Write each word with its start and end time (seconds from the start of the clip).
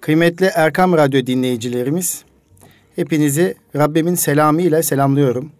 Kıymetli 0.00 0.50
Erkam 0.54 0.92
Radyo 0.92 1.26
dinleyicilerimiz, 1.26 2.24
hepinizi 2.96 3.54
Rabbimin 3.76 4.14
selamı 4.14 4.62
ile 4.62 4.82
selamlıyorum. 4.82 5.52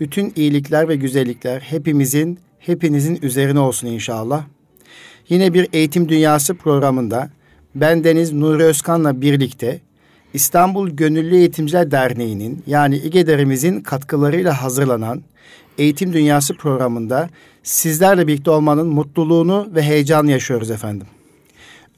Bütün 0.00 0.32
iyilikler 0.36 0.88
ve 0.88 0.96
güzellikler 0.96 1.60
hepimizin, 1.60 2.38
hepinizin 2.58 3.18
üzerine 3.22 3.58
olsun 3.58 3.86
inşallah. 3.86 4.44
Yine 5.28 5.54
bir 5.54 5.68
Eğitim 5.72 6.08
Dünyası 6.08 6.54
programında 6.54 7.30
ben 7.74 8.04
Deniz 8.04 8.32
Nuri 8.32 8.62
Özkan'la 8.62 9.20
birlikte 9.20 9.80
İstanbul 10.34 10.90
Gönüllü 10.90 11.36
Eğitimciler 11.36 11.90
Derneği'nin 11.90 12.62
yani 12.66 12.96
İGEDER'imizin 12.96 13.80
katkılarıyla 13.80 14.62
hazırlanan 14.62 15.22
Eğitim 15.78 16.12
Dünyası 16.12 16.56
programında 16.56 17.28
sizlerle 17.62 18.26
birlikte 18.26 18.50
olmanın 18.50 18.86
mutluluğunu 18.86 19.68
ve 19.74 19.82
heyecanı 19.82 20.30
yaşıyoruz 20.30 20.70
efendim. 20.70 21.06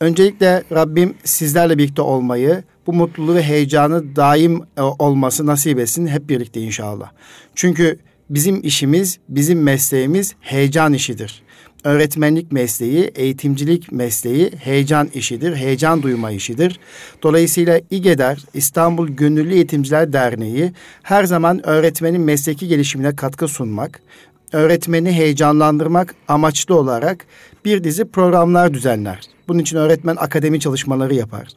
Öncelikle 0.00 0.62
Rabbim 0.72 1.14
sizlerle 1.24 1.78
birlikte 1.78 2.02
olmayı, 2.02 2.62
bu 2.86 2.92
mutluluğu 2.92 3.34
ve 3.34 3.42
heyecanı 3.42 4.16
daim 4.16 4.62
e, 4.76 4.82
olması 4.82 5.46
nasip 5.46 5.78
etsin 5.78 6.06
hep 6.06 6.28
birlikte 6.28 6.60
inşallah. 6.60 7.10
Çünkü 7.54 7.98
bizim 8.30 8.60
işimiz, 8.62 9.18
bizim 9.28 9.62
mesleğimiz 9.62 10.34
heyecan 10.40 10.92
işidir. 10.92 11.42
Öğretmenlik 11.84 12.52
mesleği, 12.52 13.04
eğitimcilik 13.14 13.92
mesleği 13.92 14.50
heyecan 14.58 15.08
işidir, 15.14 15.56
heyecan 15.56 16.02
duyma 16.02 16.30
işidir. 16.30 16.80
Dolayısıyla 17.22 17.80
İGEDER, 17.90 18.44
İstanbul 18.54 19.08
Gönüllü 19.08 19.54
Eğitimciler 19.54 20.12
Derneği 20.12 20.72
her 21.02 21.24
zaman 21.24 21.66
öğretmenin 21.66 22.20
mesleki 22.20 22.68
gelişimine 22.68 23.16
katkı 23.16 23.48
sunmak, 23.48 24.00
öğretmeni 24.52 25.12
heyecanlandırmak 25.12 26.14
amaçlı 26.28 26.74
olarak 26.74 27.26
bir 27.64 27.84
dizi 27.84 28.04
programlar 28.04 28.74
düzenler. 28.74 29.35
Bunun 29.48 29.58
için 29.58 29.76
öğretmen 29.76 30.16
akademi 30.16 30.60
çalışmaları 30.60 31.14
yapar. 31.14 31.48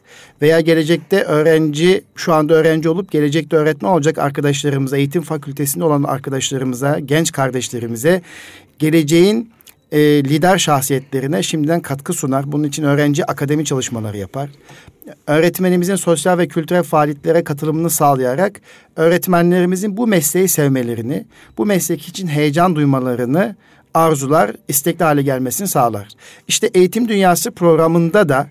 Veya 0.41 0.59
gelecekte 0.59 1.23
öğrenci, 1.23 2.01
şu 2.15 2.33
anda 2.33 2.53
öğrenci 2.53 2.89
olup 2.89 3.11
gelecekte 3.11 3.55
öğretmen 3.55 3.89
olacak 3.89 4.17
arkadaşlarımıza, 4.17 4.97
eğitim 4.97 5.21
fakültesinde 5.21 5.83
olan 5.83 6.03
arkadaşlarımıza, 6.03 6.99
genç 6.99 7.31
kardeşlerimize 7.31 8.21
geleceğin 8.79 9.51
e, 9.91 9.99
lider 9.99 10.57
şahsiyetlerine 10.57 11.43
şimdiden 11.43 11.81
katkı 11.81 12.13
sunar. 12.13 12.51
Bunun 12.51 12.63
için 12.63 12.83
öğrenci 12.83 13.25
akademi 13.25 13.65
çalışmaları 13.65 14.17
yapar. 14.17 14.49
Öğretmenimizin 15.27 15.95
sosyal 15.95 16.37
ve 16.37 16.47
kültürel 16.47 16.83
faaliyetlere 16.83 17.43
katılımını 17.43 17.89
sağlayarak 17.89 18.61
öğretmenlerimizin 18.95 19.97
bu 19.97 20.07
mesleği 20.07 20.47
sevmelerini, 20.47 21.25
bu 21.57 21.65
meslek 21.65 22.07
için 22.07 22.27
heyecan 22.27 22.75
duymalarını 22.75 23.55
arzular, 23.93 24.55
istekli 24.67 25.03
hale 25.03 25.21
gelmesini 25.21 25.67
sağlar. 25.67 26.07
İşte 26.47 26.69
Eğitim 26.73 27.07
Dünyası 27.07 27.51
programında 27.51 28.29
da 28.29 28.47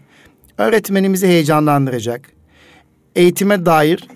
öğretmenimizi 0.59 1.27
heyecanlandıracak, 1.27 2.33
eğitime 3.17 3.67
dair 3.67 4.09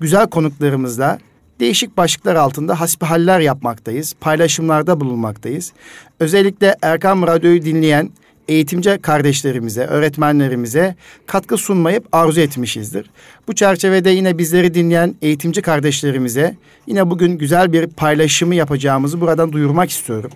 güzel 0.00 0.26
konuklarımızla 0.26 1.18
değişik 1.60 1.96
başlıklar 1.96 2.34
altında 2.34 2.80
hasbihaller 2.80 3.40
yapmaktayız. 3.40 4.14
Paylaşımlarda 4.20 5.00
bulunmaktayız. 5.00 5.72
Özellikle 6.20 6.76
Erkam 6.82 7.26
Radyo'yu 7.26 7.62
dinleyen 7.62 8.10
eğitimci 8.48 8.98
kardeşlerimize, 8.98 9.84
öğretmenlerimize 9.84 10.94
katkı 11.26 11.56
sunmayıp 11.56 12.08
arzu 12.12 12.40
etmişizdir. 12.40 13.10
Bu 13.48 13.54
çerçevede 13.54 14.10
yine 14.10 14.38
bizleri 14.38 14.74
dinleyen 14.74 15.14
eğitimci 15.22 15.62
kardeşlerimize 15.62 16.56
yine 16.86 17.10
bugün 17.10 17.38
güzel 17.38 17.72
bir 17.72 17.86
paylaşımı 17.86 18.54
yapacağımızı 18.54 19.20
buradan 19.20 19.52
duyurmak 19.52 19.90
istiyorum. 19.90 20.30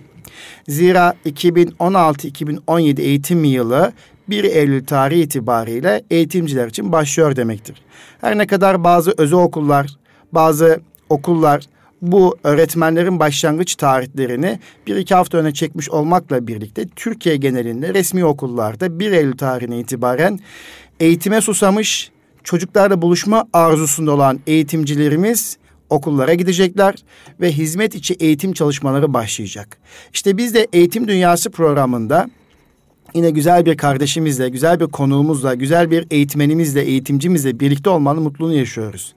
Zira 0.67 1.13
2016-2017 1.25 3.01
eğitim 3.01 3.43
yılı 3.43 3.93
1 4.29 4.43
Eylül 4.43 4.85
tarihi 4.85 5.21
itibariyle 5.21 6.03
eğitimciler 6.11 6.67
için 6.67 6.91
başlıyor 6.91 7.35
demektir. 7.35 7.81
Her 8.21 8.37
ne 8.37 8.47
kadar 8.47 8.83
bazı 8.83 9.13
özel 9.17 9.39
okullar, 9.39 9.87
bazı 10.31 10.81
okullar 11.09 11.65
bu 12.01 12.37
öğretmenlerin 12.43 13.19
başlangıç 13.19 13.75
tarihlerini 13.75 14.59
bir 14.87 14.95
iki 14.95 15.15
hafta 15.15 15.37
öne 15.37 15.53
çekmiş 15.53 15.89
olmakla 15.89 16.47
birlikte 16.47 16.85
Türkiye 16.95 17.35
genelinde 17.35 17.93
resmi 17.93 18.25
okullarda 18.25 18.99
1 18.99 19.11
Eylül 19.11 19.37
tarihine 19.37 19.79
itibaren 19.79 20.39
eğitime 20.99 21.41
susamış, 21.41 22.11
çocuklarla 22.43 23.01
buluşma 23.01 23.45
arzusunda 23.53 24.11
olan 24.11 24.39
eğitimcilerimiz 24.47 25.57
okullara 25.89 26.33
gidecekler 26.33 26.95
ve 27.41 27.51
hizmet 27.51 27.95
içi 27.95 28.13
eğitim 28.13 28.53
çalışmaları 28.53 29.13
başlayacak. 29.13 29.77
İşte 30.13 30.37
biz 30.37 30.53
de 30.53 30.67
Eğitim 30.73 31.07
Dünyası 31.07 31.49
programında 31.51 32.29
yine 33.13 33.29
güzel 33.29 33.65
bir 33.65 33.77
kardeşimizle, 33.77 34.49
güzel 34.49 34.79
bir 34.79 34.87
konuğumuzla, 34.87 35.53
güzel 35.53 35.91
bir 35.91 36.07
eğitmenimizle, 36.11 36.81
eğitimcimizle 36.81 37.59
birlikte 37.59 37.89
olmanın 37.89 38.23
mutluluğunu 38.23 38.53
yaşıyoruz. 38.53 39.13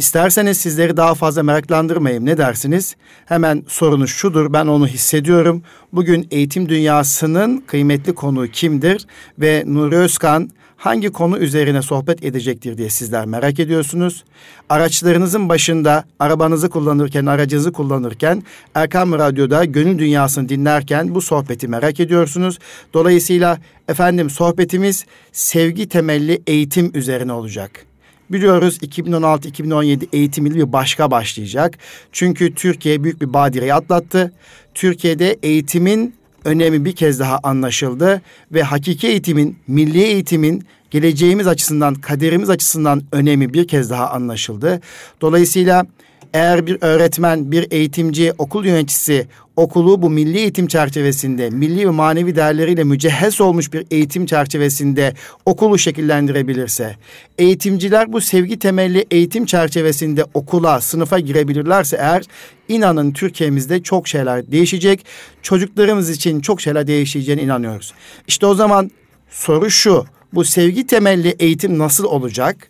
İsterseniz 0.00 0.58
sizleri 0.58 0.96
daha 0.96 1.14
fazla 1.14 1.42
meraklandırmayayım. 1.42 2.26
Ne 2.26 2.38
dersiniz? 2.38 2.96
Hemen 3.26 3.64
sorunuz 3.68 4.10
şudur. 4.10 4.52
Ben 4.52 4.66
onu 4.66 4.86
hissediyorum. 4.86 5.62
Bugün 5.92 6.28
eğitim 6.30 6.68
dünyasının 6.68 7.58
kıymetli 7.66 8.14
konuğu 8.14 8.46
kimdir? 8.48 9.06
Ve 9.38 9.64
Nuri 9.66 9.96
Özkan 9.96 10.50
hangi 10.76 11.10
konu 11.10 11.38
üzerine 11.38 11.82
sohbet 11.82 12.24
edecektir 12.24 12.78
diye 12.78 12.90
sizler 12.90 13.26
merak 13.26 13.60
ediyorsunuz. 13.60 14.24
Araçlarınızın 14.68 15.48
başında 15.48 16.04
arabanızı 16.18 16.70
kullanırken, 16.70 17.26
aracınızı 17.26 17.72
kullanırken 17.72 18.42
Erkam 18.74 19.12
Radyo'da 19.12 19.64
Gönül 19.64 19.98
Dünyası'nı 19.98 20.48
dinlerken 20.48 21.14
bu 21.14 21.20
sohbeti 21.20 21.68
merak 21.68 22.00
ediyorsunuz. 22.00 22.58
Dolayısıyla 22.94 23.58
efendim 23.88 24.30
sohbetimiz 24.30 25.04
sevgi 25.32 25.88
temelli 25.88 26.42
eğitim 26.46 26.90
üzerine 26.94 27.32
olacak. 27.32 27.89
Biliyoruz 28.30 28.78
2016-2017 28.82 30.06
eğitim 30.12 30.46
yılı 30.46 30.56
bir 30.56 30.72
başka 30.72 31.10
başlayacak. 31.10 31.78
Çünkü 32.12 32.54
Türkiye 32.54 33.04
büyük 33.04 33.20
bir 33.20 33.32
badireyi 33.32 33.74
atlattı. 33.74 34.32
Türkiye'de 34.74 35.38
eğitimin 35.42 36.14
önemi 36.44 36.84
bir 36.84 36.92
kez 36.92 37.20
daha 37.20 37.38
anlaşıldı 37.42 38.22
ve 38.52 38.62
hakiki 38.62 39.08
eğitimin, 39.08 39.58
milli 39.66 40.02
eğitimin 40.02 40.64
geleceğimiz 40.90 41.46
açısından, 41.46 41.94
kaderimiz 41.94 42.50
açısından 42.50 43.02
önemi 43.12 43.54
bir 43.54 43.68
kez 43.68 43.90
daha 43.90 44.10
anlaşıldı. 44.10 44.80
Dolayısıyla 45.20 45.86
eğer 46.34 46.66
bir 46.66 46.78
öğretmen, 46.80 47.52
bir 47.52 47.66
eğitimci, 47.70 48.32
okul 48.38 48.64
yöneticisi 48.64 49.26
okulu 49.60 50.02
bu 50.02 50.10
milli 50.10 50.38
eğitim 50.38 50.66
çerçevesinde, 50.66 51.50
milli 51.50 51.86
ve 51.86 51.90
manevi 51.90 52.36
değerleriyle 52.36 52.84
mücehhez 52.84 53.40
olmuş 53.40 53.72
bir 53.72 53.86
eğitim 53.90 54.26
çerçevesinde 54.26 55.14
okulu 55.46 55.78
şekillendirebilirse, 55.78 56.96
eğitimciler 57.38 58.12
bu 58.12 58.20
sevgi 58.20 58.58
temelli 58.58 59.06
eğitim 59.10 59.46
çerçevesinde 59.46 60.24
okula, 60.34 60.80
sınıfa 60.80 61.18
girebilirlerse 61.18 61.96
eğer 61.96 62.22
inanın 62.68 63.12
Türkiye'mizde 63.12 63.82
çok 63.82 64.08
şeyler 64.08 64.52
değişecek. 64.52 65.06
Çocuklarımız 65.42 66.10
için 66.10 66.40
çok 66.40 66.60
şeyler 66.60 66.86
değişeceğine 66.86 67.42
inanıyoruz. 67.42 67.94
İşte 68.28 68.46
o 68.46 68.54
zaman 68.54 68.90
soru 69.30 69.70
şu. 69.70 70.04
Bu 70.32 70.44
sevgi 70.44 70.86
temelli 70.86 71.36
eğitim 71.38 71.78
nasıl 71.78 72.04
olacak? 72.04 72.69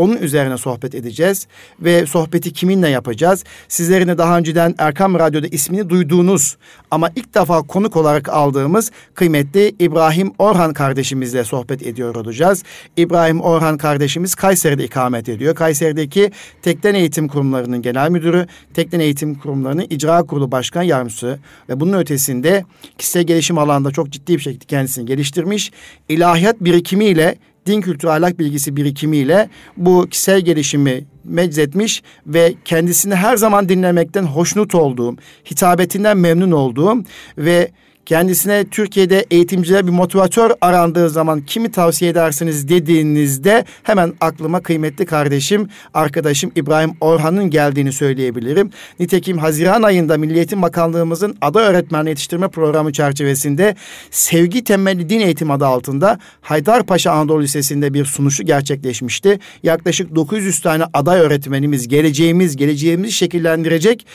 Onun 0.00 0.16
üzerine 0.16 0.58
sohbet 0.58 0.94
edeceğiz 0.94 1.46
ve 1.80 2.06
sohbeti 2.06 2.52
kiminle 2.52 2.88
yapacağız? 2.88 3.44
Sizlerin 3.68 4.08
de 4.08 4.18
daha 4.18 4.38
önceden 4.38 4.74
Erkam 4.78 5.14
Radyo'da 5.14 5.46
ismini 5.46 5.88
duyduğunuz 5.88 6.56
ama 6.90 7.10
ilk 7.16 7.34
defa 7.34 7.62
konuk 7.62 7.96
olarak 7.96 8.28
aldığımız 8.28 8.90
kıymetli 9.14 9.74
İbrahim 9.78 10.32
Orhan 10.38 10.72
kardeşimizle 10.72 11.44
sohbet 11.44 11.86
ediyor 11.86 12.14
olacağız. 12.14 12.62
İbrahim 12.96 13.40
Orhan 13.40 13.78
kardeşimiz 13.78 14.34
Kayseri'de 14.34 14.84
ikamet 14.84 15.28
ediyor. 15.28 15.54
Kayseri'deki 15.54 16.30
Tekden 16.62 16.94
Eğitim 16.94 17.28
Kurumlarının 17.28 17.82
genel 17.82 18.10
müdürü, 18.10 18.46
Tekden 18.74 19.00
Eğitim 19.00 19.34
Kurumlarının 19.34 19.86
icra 19.90 20.22
kurulu 20.22 20.52
başkan 20.52 20.82
yardımcısı 20.82 21.38
ve 21.68 21.80
bunun 21.80 21.98
ötesinde 21.98 22.64
kişisel 22.98 23.22
gelişim 23.22 23.58
alanında 23.58 23.90
çok 23.90 24.10
ciddi 24.10 24.34
bir 24.34 24.42
şekilde 24.42 24.64
kendisini 24.64 25.06
geliştirmiş. 25.06 25.70
İlahiyat 26.08 26.60
birikimiyle 26.60 27.36
din 27.66 27.80
kültürü 27.80 28.10
ahlak 28.10 28.38
bilgisi 28.38 28.76
birikimiyle 28.76 29.48
bu 29.76 30.06
kişisel 30.10 30.40
gelişimi 30.40 31.04
meczetmiş 31.24 32.02
ve 32.26 32.54
kendisini 32.64 33.14
her 33.14 33.36
zaman 33.36 33.68
dinlemekten 33.68 34.22
hoşnut 34.22 34.74
olduğum, 34.74 35.16
hitabetinden 35.50 36.16
memnun 36.16 36.50
olduğum 36.50 37.04
ve 37.38 37.70
kendisine 38.10 38.64
Türkiye'de 38.64 39.26
eğitimciler 39.30 39.86
bir 39.86 39.92
motivatör 39.92 40.50
arandığı 40.60 41.10
zaman 41.10 41.40
kimi 41.40 41.70
tavsiye 41.70 42.10
edersiniz 42.10 42.68
dediğinizde 42.68 43.64
hemen 43.82 44.12
aklıma 44.20 44.60
kıymetli 44.60 45.06
kardeşim, 45.06 45.68
arkadaşım 45.94 46.52
İbrahim 46.56 46.92
Orhan'ın 47.00 47.50
geldiğini 47.50 47.92
söyleyebilirim. 47.92 48.70
Nitekim 49.00 49.38
Haziran 49.38 49.82
ayında 49.82 50.18
Milli 50.18 50.36
Eğitim 50.36 50.62
Bakanlığımızın 50.62 51.36
aday 51.40 51.64
öğretmen 51.64 52.06
yetiştirme 52.06 52.48
programı 52.48 52.92
çerçevesinde 52.92 53.76
Sevgi 54.10 54.64
Temelli 54.64 55.08
Din 55.08 55.20
Eğitim 55.20 55.50
adı 55.50 55.66
altında 55.66 56.18
Haydarpaşa 56.40 57.12
Anadolu 57.12 57.42
Lisesi'nde 57.42 57.94
bir 57.94 58.04
sunuşu 58.04 58.42
gerçekleşmişti. 58.42 59.38
Yaklaşık 59.62 60.14
900 60.14 60.60
tane 60.60 60.84
aday 60.94 61.20
öğretmenimiz 61.20 61.88
geleceğimiz, 61.88 62.56
geleceğimizi 62.56 63.12
şekillendirecek 63.12 64.06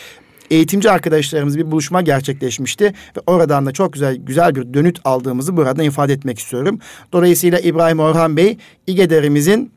eğitimci 0.50 0.92
arkadaşlarımız 0.92 1.58
bir 1.58 1.72
buluşma 1.72 2.02
gerçekleşmişti 2.02 2.86
ve 3.18 3.22
oradan 3.28 3.66
da 3.66 3.72
çok 3.72 3.94
güzel 3.94 4.16
güzel 4.16 4.56
bir 4.56 4.74
dönüt 4.74 5.00
aldığımızı 5.06 5.58
burada 5.58 5.84
ifade 5.84 6.14
etmek 6.14 6.40
istiyorum. 6.40 6.80
Dolayısıyla 7.14 7.60
İbrahim 7.60 8.00
Orhan 8.00 8.38
Bey 8.38 8.58
İGEDER'imizin 8.88 9.75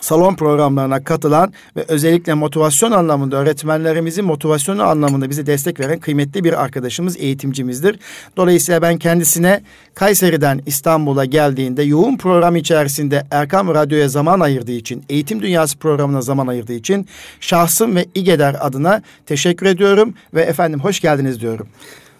salon 0.00 0.34
programlarına 0.34 1.04
katılan 1.04 1.52
ve 1.76 1.84
özellikle 1.88 2.34
motivasyon 2.34 2.92
anlamında 2.92 3.36
öğretmenlerimizin 3.36 4.24
motivasyonu 4.24 4.82
anlamında 4.82 5.30
bize 5.30 5.46
destek 5.46 5.80
veren 5.80 5.98
kıymetli 5.98 6.44
bir 6.44 6.62
arkadaşımız, 6.62 7.16
eğitimcimizdir. 7.16 7.98
Dolayısıyla 8.36 8.82
ben 8.82 8.98
kendisine 8.98 9.62
Kayseri'den 9.94 10.60
İstanbul'a 10.66 11.24
geldiğinde 11.24 11.82
yoğun 11.82 12.16
program 12.16 12.56
içerisinde 12.56 13.26
Erkam 13.30 13.68
Radyo'ya 13.68 14.08
zaman 14.08 14.40
ayırdığı 14.40 14.72
için, 14.72 15.04
Eğitim 15.08 15.42
Dünyası 15.42 15.78
programına 15.78 16.22
zaman 16.22 16.46
ayırdığı 16.46 16.72
için 16.72 17.06
şahsım 17.40 17.96
ve 17.96 18.06
İGEDER 18.14 18.56
adına 18.60 19.02
teşekkür 19.26 19.66
ediyorum 19.66 20.14
ve 20.34 20.42
efendim 20.42 20.80
hoş 20.80 21.00
geldiniz 21.00 21.40
diyorum. 21.40 21.68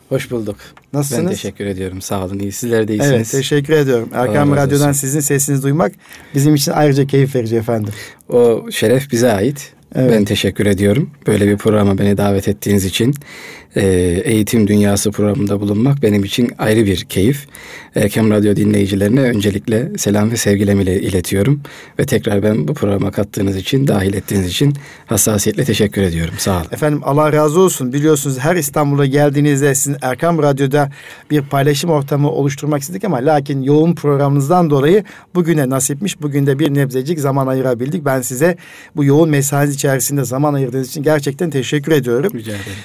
Hoş 0.09 0.31
bulduk. 0.31 0.57
Nasılsınız? 0.93 1.27
Ben 1.27 1.31
teşekkür 1.31 1.67
ediyorum. 1.67 2.03
Sağ 2.03 2.25
olun. 2.25 2.39
İyi. 2.39 2.53
Sizler 2.53 2.89
de 2.89 2.93
iyisiniz. 2.93 3.13
Evet 3.13 3.31
teşekkür 3.31 3.73
ediyorum. 3.73 4.09
Erkam 4.15 4.57
Radyo'dan 4.57 4.93
sizin 4.93 5.21
sesinizi 5.21 5.63
duymak 5.63 5.93
bizim 6.35 6.55
için 6.55 6.73
ayrıca 6.73 7.07
keyif 7.07 7.35
verici 7.35 7.57
efendim. 7.57 7.93
O 8.29 8.71
şeref 8.71 9.13
bize 9.13 9.33
ait. 9.33 9.73
Evet. 9.95 10.13
Ben 10.13 10.25
teşekkür 10.25 10.67
ediyorum. 10.67 11.11
Böyle 11.27 11.49
bir 11.49 11.57
programa 11.57 11.99
beni 11.99 12.17
davet 12.17 12.49
ettiğiniz 12.49 12.85
için. 12.85 13.15
E, 13.77 13.83
Eğitim 14.25 14.69
Dünyası 14.69 15.11
programında 15.11 15.61
bulunmak 15.61 16.03
benim 16.03 16.25
için 16.25 16.51
ayrı 16.59 16.87
bir 16.87 17.05
keyif. 17.05 17.47
Erkem 17.95 18.31
Radyo 18.31 18.57
dinleyicilerine 18.57 19.21
öncelikle 19.21 19.93
selam 19.97 20.31
ve 20.31 20.37
sevgilerimi 20.37 20.83
iletiyorum. 20.83 21.61
Ve 21.99 22.05
tekrar 22.05 22.43
ben 22.43 22.69
bu 22.69 22.75
programa 22.75 23.11
kattığınız 23.11 23.57
için, 23.57 23.87
dahil 23.87 24.15
ettiğiniz 24.15 24.47
için 24.47 24.75
hassasiyetle 25.07 25.65
teşekkür 25.65 26.03
ediyorum. 26.03 26.35
Sağ 26.39 26.57
olun. 26.57 26.67
Efendim 26.73 27.01
Allah 27.05 27.33
razı 27.33 27.61
olsun. 27.61 27.93
Biliyorsunuz 27.93 28.39
her 28.39 28.57
İstanbul'a 28.57 29.07
geldiğinizde 29.07 29.75
sizin 29.75 29.97
Erkam 30.03 30.43
Radyo'da 30.43 30.91
bir 31.31 31.43
paylaşım 31.43 31.91
ortamı 31.91 32.31
oluşturmak 32.31 32.83
istedik 32.83 33.05
ama 33.05 33.17
lakin 33.17 33.63
yoğun 33.63 33.95
programınızdan 33.95 34.71
dolayı 34.71 35.05
bugüne 35.35 35.71
nasipmiş. 35.71 36.23
Bugün 36.23 36.47
de 36.47 36.59
bir 36.59 36.75
nebzecik 36.75 37.21
zaman 37.21 37.47
ayırabildik. 37.47 38.05
Ben 38.05 38.21
size 38.21 38.57
bu 38.97 39.05
yoğun 39.05 39.31
mesainiz 39.31 39.75
içerisinde 39.75 40.25
zaman 40.25 40.55
ayırdığınız 40.55 40.89
için 40.89 41.03
gerçekten 41.03 41.51
teşekkür 41.51 41.93
ediyorum. 41.93 42.33
Rica 42.35 42.53
ederim. 42.53 42.79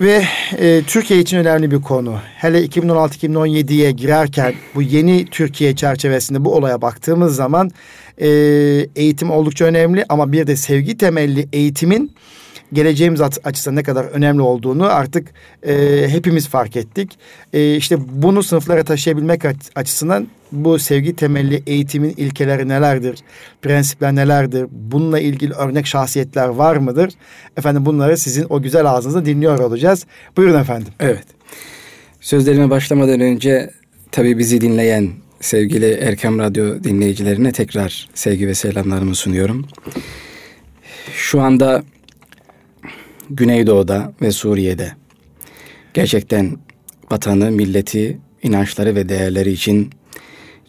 Ve 0.00 0.22
e, 0.58 0.82
Türkiye 0.86 1.20
için 1.20 1.36
önemli 1.36 1.70
bir 1.70 1.82
konu. 1.82 2.18
Hele 2.36 2.64
2016-2017'ye 2.64 3.90
girerken 3.90 4.54
bu 4.74 4.82
yeni 4.82 5.26
Türkiye 5.26 5.76
çerçevesinde 5.76 6.44
bu 6.44 6.54
olaya 6.54 6.82
baktığımız 6.82 7.36
zaman 7.36 7.70
e, 8.18 8.28
eğitim 8.96 9.30
oldukça 9.30 9.64
önemli 9.64 10.04
ama 10.08 10.32
bir 10.32 10.46
de 10.46 10.56
sevgi 10.56 10.96
temelli 10.96 11.48
eğitimin 11.52 12.12
geleceğimiz 12.72 13.20
açısından 13.20 13.76
ne 13.76 13.82
kadar 13.82 14.04
önemli 14.04 14.42
olduğunu 14.42 14.84
artık 14.84 15.28
e, 15.62 16.04
hepimiz 16.08 16.48
fark 16.48 16.76
ettik. 16.76 17.18
E, 17.52 17.76
işte 17.76 17.96
bunu 18.08 18.42
sınıflara 18.42 18.84
taşıyabilmek 18.84 19.42
açısından 19.74 20.28
bu 20.52 20.78
sevgi 20.78 21.16
temelli 21.16 21.62
eğitimin 21.66 22.14
ilkeleri 22.16 22.68
nelerdir? 22.68 23.18
Prensipler 23.62 24.14
nelerdir? 24.14 24.66
Bununla 24.70 25.20
ilgili 25.20 25.52
örnek 25.52 25.86
şahsiyetler 25.86 26.48
var 26.48 26.76
mıdır? 26.76 27.12
Efendim 27.56 27.86
bunları 27.86 28.16
sizin 28.16 28.46
o 28.48 28.62
güzel 28.62 28.86
ağzınızda 28.86 29.26
dinliyor 29.26 29.58
olacağız. 29.58 30.06
Buyurun 30.36 30.60
efendim. 30.60 30.92
Evet. 31.00 31.26
Sözlerime 32.20 32.70
başlamadan 32.70 33.20
önce 33.20 33.70
tabii 34.12 34.38
bizi 34.38 34.60
dinleyen 34.60 35.10
sevgili 35.40 35.90
Erkam 35.92 36.38
Radyo 36.38 36.84
dinleyicilerine 36.84 37.52
tekrar 37.52 38.08
sevgi 38.14 38.48
ve 38.48 38.54
selamlarımı 38.54 39.14
sunuyorum. 39.14 39.66
Şu 41.14 41.40
anda 41.40 41.82
Güneydoğu'da 43.30 44.12
ve 44.22 44.32
Suriye'de 44.32 44.92
gerçekten 45.94 46.56
vatanı, 47.10 47.50
milleti, 47.50 48.18
inançları 48.42 48.94
ve 48.94 49.08
değerleri 49.08 49.52
için 49.52 49.90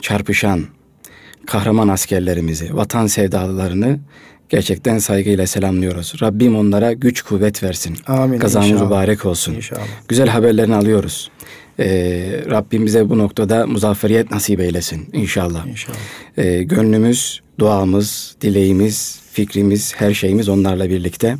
çarpışan 0.01 0.65
kahraman 1.45 1.87
askerlerimizi, 1.87 2.75
vatan 2.75 3.07
sevdalılarını 3.07 3.99
gerçekten 4.49 4.97
saygıyla 4.97 5.47
selamlıyoruz. 5.47 6.13
Rabbim 6.21 6.55
onlara 6.55 6.93
güç 6.93 7.21
kuvvet 7.21 7.63
versin. 7.63 7.97
Amin. 8.07 8.39
Kazamız 8.39 8.81
mübarek 8.81 9.25
olsun. 9.25 9.53
İnşallah. 9.53 9.81
Güzel 10.07 10.27
haberlerini 10.27 10.75
alıyoruz. 10.75 11.31
Ee, 11.79 12.43
Rabbim 12.49 12.85
bize 12.85 13.09
bu 13.09 13.17
noktada 13.17 13.67
muzafferiyet 13.67 14.31
nasip 14.31 14.59
eylesin 14.59 15.09
inşallah. 15.13 15.67
İnşallah. 15.67 15.97
Ee, 16.37 16.63
gönlümüz, 16.63 17.41
duamız, 17.59 18.35
dileğimiz, 18.41 19.19
fikrimiz, 19.31 19.93
her 19.95 20.13
şeyimiz 20.13 20.49
onlarla 20.49 20.89
birlikte. 20.89 21.37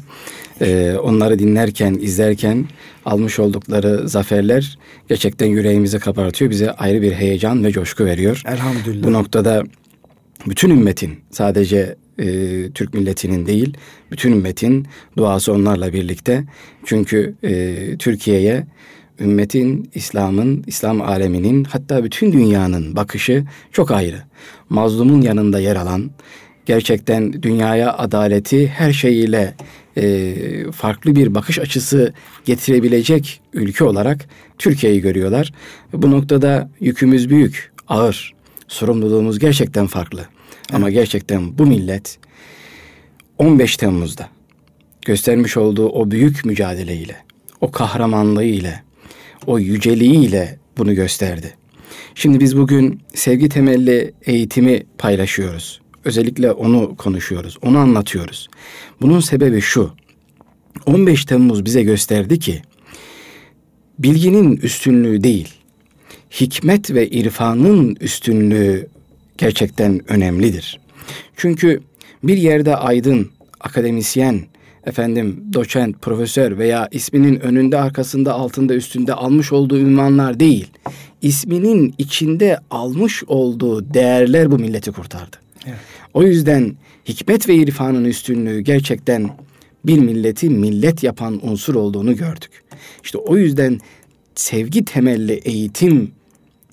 Ee, 0.61 0.95
onları 1.03 1.39
dinlerken, 1.39 1.93
izlerken 1.93 2.65
almış 3.05 3.39
oldukları 3.39 4.09
zaferler 4.09 4.77
gerçekten 5.09 5.47
yüreğimizi 5.47 5.99
kabartıyor. 5.99 6.51
Bize 6.51 6.71
ayrı 6.71 7.01
bir 7.01 7.11
heyecan 7.11 7.63
ve 7.63 7.71
coşku 7.71 8.05
veriyor. 8.05 8.41
Elhamdülillah. 8.47 9.07
Bu 9.07 9.13
noktada 9.13 9.63
bütün 10.47 10.69
ümmetin 10.69 11.19
sadece 11.31 11.95
e, 12.19 12.25
Türk 12.71 12.93
milletinin 12.93 13.45
değil, 13.45 13.77
bütün 14.11 14.31
ümmetin 14.31 14.87
duası 15.17 15.53
onlarla 15.53 15.93
birlikte. 15.93 16.43
Çünkü 16.85 17.35
e, 17.43 17.75
Türkiye'ye 17.97 18.67
ümmetin, 19.19 19.89
İslam'ın, 19.95 20.63
İslam 20.67 21.01
aleminin 21.01 21.63
hatta 21.63 22.03
bütün 22.03 22.31
dünyanın 22.31 22.95
bakışı 22.95 23.45
çok 23.71 23.91
ayrı. 23.91 24.17
Mazlumun 24.69 25.21
yanında 25.21 25.59
yer 25.59 25.75
alan, 25.75 26.11
gerçekten 26.65 27.43
dünyaya 27.43 27.97
adaleti 27.97 28.67
her 28.67 28.93
şeyiyle 28.93 29.53
e, 29.97 30.35
farklı 30.71 31.15
bir 31.15 31.35
bakış 31.35 31.59
açısı 31.59 32.13
getirebilecek 32.45 33.41
ülke 33.53 33.83
olarak 33.83 34.25
Türkiye'yi 34.57 35.01
görüyorlar. 35.01 35.53
Bu 35.93 36.11
noktada 36.11 36.69
yükümüz 36.79 37.29
büyük, 37.29 37.71
ağır, 37.87 38.33
sorumluluğumuz 38.67 39.39
gerçekten 39.39 39.87
farklı. 39.87 40.19
Evet. 40.19 40.73
Ama 40.73 40.89
gerçekten 40.89 41.57
bu 41.57 41.65
millet 41.65 42.19
15 43.37 43.77
Temmuz'da 43.77 44.29
göstermiş 45.05 45.57
olduğu 45.57 45.89
o 45.89 46.11
büyük 46.11 46.45
mücadeleyle, 46.45 47.15
o 47.61 47.71
kahramanlığı 47.71 48.43
ile, 48.43 48.83
o 49.47 49.59
yüceliği 49.59 50.27
ile 50.27 50.59
bunu 50.77 50.95
gösterdi. 50.95 51.55
Şimdi 52.15 52.39
biz 52.39 52.57
bugün 52.57 53.01
sevgi 53.13 53.49
temelli 53.49 54.13
eğitimi 54.25 54.83
paylaşıyoruz. 54.97 55.80
Özellikle 56.05 56.51
onu 56.51 56.95
konuşuyoruz, 56.95 57.57
onu 57.61 57.77
anlatıyoruz. 57.77 58.49
Bunun 59.01 59.19
sebebi 59.19 59.61
şu. 59.61 59.91
15 60.85 61.25
Temmuz 61.25 61.65
bize 61.65 61.83
gösterdi 61.83 62.39
ki 62.39 62.61
bilginin 63.99 64.57
üstünlüğü 64.57 65.23
değil, 65.23 65.47
hikmet 66.41 66.93
ve 66.93 67.09
irfanın 67.09 67.95
üstünlüğü 68.01 68.87
gerçekten 69.37 70.11
önemlidir. 70.11 70.79
Çünkü 71.37 71.81
bir 72.23 72.37
yerde 72.37 72.75
aydın, 72.75 73.29
akademisyen, 73.59 74.41
efendim 74.85 75.43
doçent, 75.53 76.01
profesör 76.01 76.57
veya 76.57 76.87
isminin 76.91 77.39
önünde, 77.39 77.77
arkasında, 77.77 78.33
altında, 78.33 78.73
üstünde 78.75 79.13
almış 79.13 79.51
olduğu 79.51 79.79
ünvanlar 79.79 80.39
değil. 80.39 80.67
isminin 81.21 81.95
içinde 81.97 82.59
almış 82.71 83.23
olduğu 83.27 83.93
değerler 83.93 84.51
bu 84.51 84.59
milleti 84.59 84.91
kurtardı. 84.91 85.40
O 86.13 86.23
yüzden 86.23 86.75
hikmet 87.07 87.49
ve 87.49 87.55
irfanın 87.55 88.05
üstünlüğü 88.05 88.59
gerçekten 88.59 89.29
bir 89.85 89.97
milleti 89.97 90.49
millet 90.49 91.03
yapan 91.03 91.47
unsur 91.49 91.75
olduğunu 91.75 92.15
gördük. 92.15 92.63
İşte 93.03 93.17
o 93.17 93.37
yüzden 93.37 93.79
sevgi 94.35 94.85
temelli 94.85 95.33
eğitim 95.33 96.11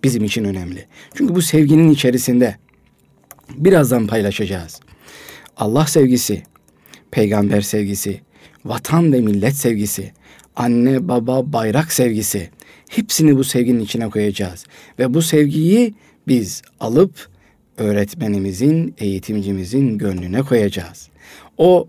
bizim 0.04 0.24
için 0.24 0.44
önemli. 0.44 0.86
Çünkü 1.14 1.34
bu 1.34 1.42
sevginin 1.42 1.90
içerisinde 1.90 2.56
birazdan 3.56 4.06
paylaşacağız. 4.06 4.80
Allah 5.56 5.86
sevgisi, 5.86 6.42
peygamber 7.10 7.60
sevgisi, 7.60 8.20
vatan 8.64 9.12
ve 9.12 9.20
millet 9.20 9.56
sevgisi, 9.56 10.12
anne 10.56 11.08
baba 11.08 11.52
bayrak 11.52 11.92
sevgisi 11.92 12.50
hepsini 12.88 13.36
bu 13.36 13.44
sevginin 13.44 13.80
içine 13.80 14.10
koyacağız 14.10 14.66
ve 14.98 15.14
bu 15.14 15.22
sevgiyi 15.22 15.94
biz 16.28 16.62
alıp 16.80 17.28
öğretmenimizin, 17.78 18.94
eğitimcimizin 18.98 19.98
gönlüne 19.98 20.42
koyacağız. 20.42 21.08
O 21.58 21.88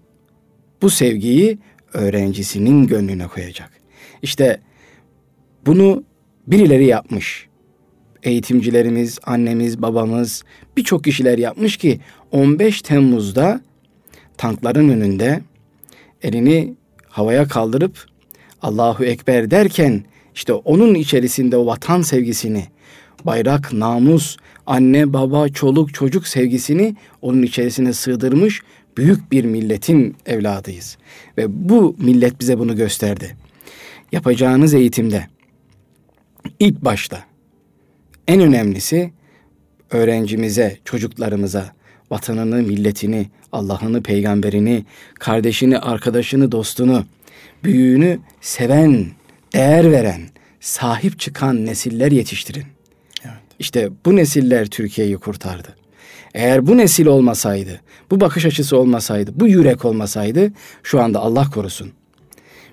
bu 0.81 0.89
sevgiyi 0.89 1.57
öğrencisinin 1.93 2.87
gönlüne 2.87 3.27
koyacak. 3.27 3.71
İşte 4.21 4.59
bunu 5.65 6.03
birileri 6.47 6.85
yapmış. 6.85 7.47
Eğitimcilerimiz, 8.23 9.19
annemiz, 9.23 9.81
babamız, 9.81 10.43
birçok 10.77 11.03
kişiler 11.03 11.37
yapmış 11.37 11.77
ki 11.77 11.99
15 12.31 12.81
Temmuz'da 12.81 13.61
tankların 14.37 14.89
önünde 14.89 15.41
elini 16.21 16.73
havaya 17.09 17.47
kaldırıp 17.47 18.05
Allahu 18.61 19.05
Ekber 19.05 19.51
derken 19.51 20.03
işte 20.35 20.53
onun 20.53 20.95
içerisinde 20.95 21.57
o 21.57 21.65
vatan 21.65 22.01
sevgisini, 22.01 22.63
bayrak, 23.25 23.73
namus, 23.73 24.37
anne, 24.69 25.13
baba, 25.13 25.49
çoluk, 25.49 25.93
çocuk 25.93 26.27
sevgisini 26.27 26.95
onun 27.21 27.41
içerisine 27.41 27.93
sığdırmış 27.93 28.61
büyük 28.97 29.31
bir 29.31 29.45
milletin 29.45 30.15
evladıyız. 30.25 30.97
Ve 31.37 31.69
bu 31.69 31.95
millet 31.99 32.39
bize 32.39 32.59
bunu 32.59 32.75
gösterdi. 32.75 33.35
yapacağınız 34.11 34.73
eğitimde 34.73 35.27
ilk 36.59 36.81
başta 36.81 37.23
en 38.27 38.41
önemlisi 38.41 39.11
öğrencimize, 39.91 40.77
çocuklarımıza 40.85 41.73
vatanını, 42.11 42.55
milletini, 42.55 43.29
Allah'ını, 43.51 44.03
peygamberini, 44.03 44.85
kardeşini, 45.19 45.79
arkadaşını, 45.79 46.51
dostunu, 46.51 47.05
büyüğünü 47.63 48.19
seven, 48.41 49.07
değer 49.53 49.91
veren, 49.91 50.21
sahip 50.59 51.19
çıkan 51.19 51.65
nesiller 51.65 52.11
yetiştirin. 52.11 52.65
İşte 53.59 53.89
bu 54.05 54.15
nesiller 54.15 54.65
Türkiye'yi 54.65 55.17
kurtardı. 55.17 55.75
Eğer 56.33 56.67
bu 56.67 56.77
nesil 56.77 57.05
olmasaydı, 57.05 57.81
bu 58.11 58.19
bakış 58.19 58.45
açısı 58.45 58.77
olmasaydı, 58.77 59.31
bu 59.35 59.47
yürek 59.47 59.85
olmasaydı 59.85 60.51
şu 60.83 61.01
anda 61.01 61.19
Allah 61.19 61.49
korusun. 61.53 61.91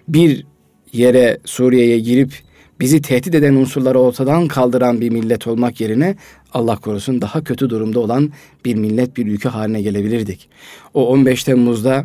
Bir 0.09 0.47
yere 0.93 1.38
Suriye'ye 1.45 1.99
girip 1.99 2.33
bizi 2.81 3.02
tehdit 3.02 3.35
eden 3.35 3.55
unsurları 3.55 3.99
ortadan 3.99 4.49
kaldıran 4.49 5.00
bir 5.00 5.11
millet 5.11 5.47
olmak 5.47 5.81
yerine 5.81 6.16
Allah 6.52 6.76
korusun 6.76 7.21
daha 7.21 7.45
kötü 7.45 7.71
durumda 7.71 8.00
olan 8.00 8.33
bir 8.64 8.75
millet, 8.75 9.16
bir 9.16 9.26
ülke 9.26 9.49
haline 9.49 9.83
gelebilirdik. 9.83 10.49
O 10.95 11.09
15 11.09 11.45
Temmuz'da 11.45 12.05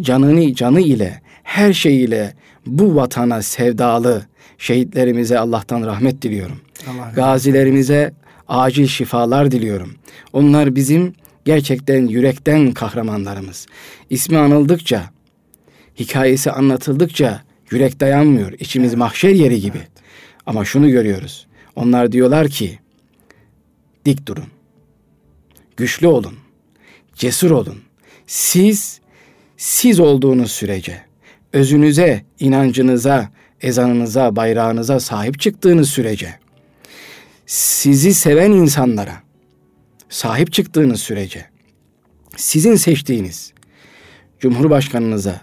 canını 0.00 0.54
canı 0.54 0.80
ile, 0.80 1.20
her 1.42 1.72
şeyiyle 1.72 2.34
bu 2.66 2.96
vatana 2.96 3.42
sevdalı 3.42 4.26
şehitlerimize 4.58 5.38
Allah'tan 5.38 5.82
rahmet 5.82 6.22
diliyorum. 6.22 6.63
Allah 6.88 7.12
Gazilerimize 7.14 8.12
acil 8.48 8.86
şifalar 8.86 9.50
diliyorum. 9.50 9.94
Onlar 10.32 10.74
bizim 10.74 11.14
gerçekten 11.44 12.06
yürekten 12.06 12.72
kahramanlarımız. 12.72 13.66
İsmi 14.10 14.38
anıldıkça, 14.38 15.10
hikayesi 15.98 16.50
anlatıldıkça 16.50 17.42
yürek 17.70 18.00
dayanmıyor. 18.00 18.52
İçimiz 18.52 18.88
evet. 18.88 18.98
mahşer 18.98 19.30
yeri 19.30 19.60
gibi. 19.60 19.78
Evet. 19.78 19.90
Ama 20.46 20.64
şunu 20.64 20.90
görüyoruz. 20.90 21.46
Onlar 21.76 22.12
diyorlar 22.12 22.48
ki 22.48 22.78
dik 24.04 24.26
durun. 24.26 24.46
Güçlü 25.76 26.06
olun. 26.06 26.34
Cesur 27.14 27.50
olun. 27.50 27.78
Siz 28.26 29.00
siz 29.56 30.00
olduğunuz 30.00 30.52
sürece 30.52 31.02
özünüze, 31.52 32.22
inancınıza, 32.40 33.30
ezanınıza, 33.60 34.36
bayrağınıza 34.36 35.00
sahip 35.00 35.40
çıktığınız 35.40 35.88
sürece 35.88 36.43
sizi 37.46 38.14
seven 38.14 38.52
insanlara 38.52 39.22
sahip 40.08 40.52
çıktığınız 40.52 41.00
sürece 41.00 41.44
sizin 42.36 42.76
seçtiğiniz 42.76 43.54
Cumhurbaşkanınıza, 44.40 45.40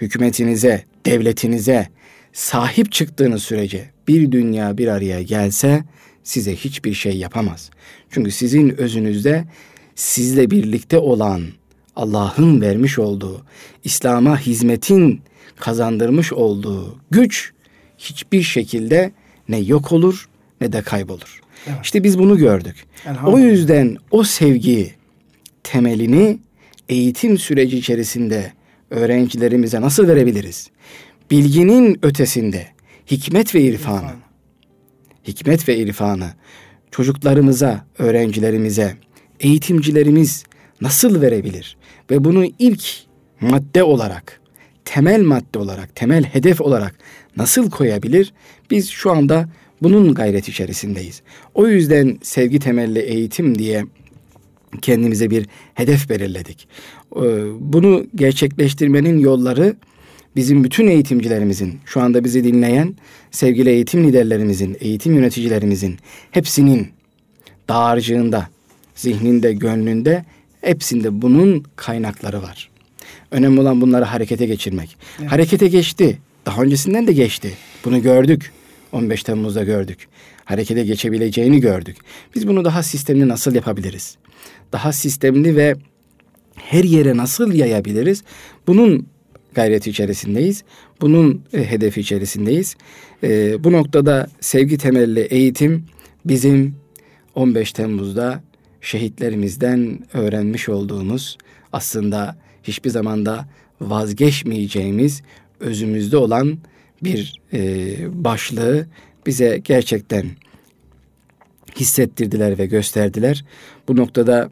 hükümetinize, 0.00 0.84
devletinize 1.06 1.88
sahip 2.32 2.92
çıktığınız 2.92 3.42
sürece 3.42 3.90
bir 4.08 4.32
dünya 4.32 4.78
bir 4.78 4.88
araya 4.88 5.22
gelse 5.22 5.84
size 6.22 6.56
hiçbir 6.56 6.94
şey 6.94 7.16
yapamaz. 7.16 7.70
Çünkü 8.10 8.30
sizin 8.30 8.70
özünüzde 8.70 9.44
sizle 9.94 10.50
birlikte 10.50 10.98
olan 10.98 11.42
Allah'ın 11.96 12.60
vermiş 12.60 12.98
olduğu, 12.98 13.44
İslam'a 13.84 14.38
hizmetin 14.38 15.20
kazandırmış 15.56 16.32
olduğu 16.32 16.98
güç 17.10 17.52
hiçbir 17.98 18.42
şekilde 18.42 19.12
ne 19.48 19.58
yok 19.58 19.92
olur 19.92 20.28
ne 20.60 20.72
de 20.72 20.82
kaybolur. 20.82 21.43
Evet. 21.66 21.78
İşte 21.82 22.04
biz 22.04 22.18
bunu 22.18 22.38
gördük. 22.38 22.84
O 23.26 23.38
yüzden 23.38 23.96
o 24.10 24.24
sevgi 24.24 24.94
temelini 25.62 26.38
eğitim 26.88 27.38
süreci 27.38 27.78
içerisinde 27.78 28.52
öğrencilerimize 28.90 29.80
nasıl 29.80 30.08
verebiliriz? 30.08 30.70
Bilginin 31.30 31.98
ötesinde 32.02 32.66
hikmet 33.10 33.54
ve 33.54 33.62
irfanı, 33.62 33.96
İrfan. 33.96 34.16
hikmet 35.26 35.68
ve 35.68 35.76
irfanı 35.76 36.30
çocuklarımıza, 36.90 37.86
öğrencilerimize, 37.98 38.96
eğitimcilerimiz 39.40 40.44
nasıl 40.80 41.20
verebilir? 41.22 41.76
Ve 42.10 42.24
bunu 42.24 42.44
ilk 42.58 42.84
madde 43.40 43.82
olarak, 43.82 44.40
temel 44.84 45.22
madde 45.22 45.58
olarak, 45.58 45.96
temel 45.96 46.24
hedef 46.24 46.60
olarak 46.60 46.94
nasıl 47.36 47.70
koyabilir? 47.70 48.32
Biz 48.70 48.90
şu 48.90 49.10
anda 49.10 49.48
bunun 49.84 50.14
gayret 50.14 50.48
içerisindeyiz. 50.48 51.22
O 51.54 51.68
yüzden 51.68 52.18
sevgi 52.22 52.58
temelli 52.58 52.98
eğitim 52.98 53.58
diye 53.58 53.84
kendimize 54.82 55.30
bir 55.30 55.46
hedef 55.74 56.10
belirledik. 56.10 56.68
Ee, 57.16 57.20
bunu 57.60 58.06
gerçekleştirmenin 58.14 59.18
yolları 59.18 59.76
bizim 60.36 60.64
bütün 60.64 60.86
eğitimcilerimizin, 60.86 61.78
şu 61.84 62.00
anda 62.00 62.24
bizi 62.24 62.44
dinleyen 62.44 62.94
sevgili 63.30 63.70
eğitim 63.70 64.08
liderlerimizin, 64.08 64.76
eğitim 64.80 65.14
yöneticilerimizin 65.14 65.96
hepsinin 66.30 66.88
dağarcığında, 67.68 68.48
zihninde, 68.94 69.52
gönlünde 69.52 70.24
hepsinde 70.60 71.22
bunun 71.22 71.64
kaynakları 71.76 72.42
var. 72.42 72.70
Önemli 73.30 73.60
olan 73.60 73.80
bunları 73.80 74.04
harekete 74.04 74.46
geçirmek. 74.46 74.96
Evet. 75.20 75.32
Harekete 75.32 75.68
geçti. 75.68 76.18
Daha 76.46 76.62
öncesinden 76.62 77.06
de 77.06 77.12
geçti. 77.12 77.52
Bunu 77.84 78.02
gördük. 78.02 78.52
15 78.94 79.22
Temmuz'da 79.22 79.64
gördük. 79.64 80.08
Harekete 80.44 80.84
geçebileceğini 80.84 81.60
gördük. 81.60 81.96
Biz 82.34 82.48
bunu 82.48 82.64
daha 82.64 82.82
sistemli 82.82 83.28
nasıl 83.28 83.54
yapabiliriz? 83.54 84.16
Daha 84.72 84.92
sistemli 84.92 85.56
ve 85.56 85.74
her 86.54 86.84
yere 86.84 87.16
nasıl 87.16 87.52
yayabiliriz? 87.52 88.24
Bunun 88.66 89.06
gayreti 89.54 89.90
içerisindeyiz. 89.90 90.64
Bunun 91.00 91.42
e, 91.52 91.70
hedefi 91.70 92.00
içerisindeyiz. 92.00 92.76
E, 93.22 93.64
bu 93.64 93.72
noktada 93.72 94.28
sevgi 94.40 94.78
temelli 94.78 95.20
eğitim 95.20 95.84
bizim 96.24 96.74
15 97.34 97.72
Temmuz'da 97.72 98.42
şehitlerimizden 98.80 99.98
öğrenmiş 100.12 100.68
olduğumuz 100.68 101.38
aslında 101.72 102.36
hiçbir 102.62 102.90
zamanda 102.90 103.48
vazgeçmeyeceğimiz 103.80 105.22
özümüzde 105.60 106.16
olan 106.16 106.58
bir 107.04 107.40
e, 107.52 107.96
başlığı 108.24 108.86
bize 109.26 109.60
gerçekten 109.64 110.26
hissettirdiler 111.76 112.58
ve 112.58 112.66
gösterdiler. 112.66 113.44
Bu 113.88 113.96
noktada 113.96 114.50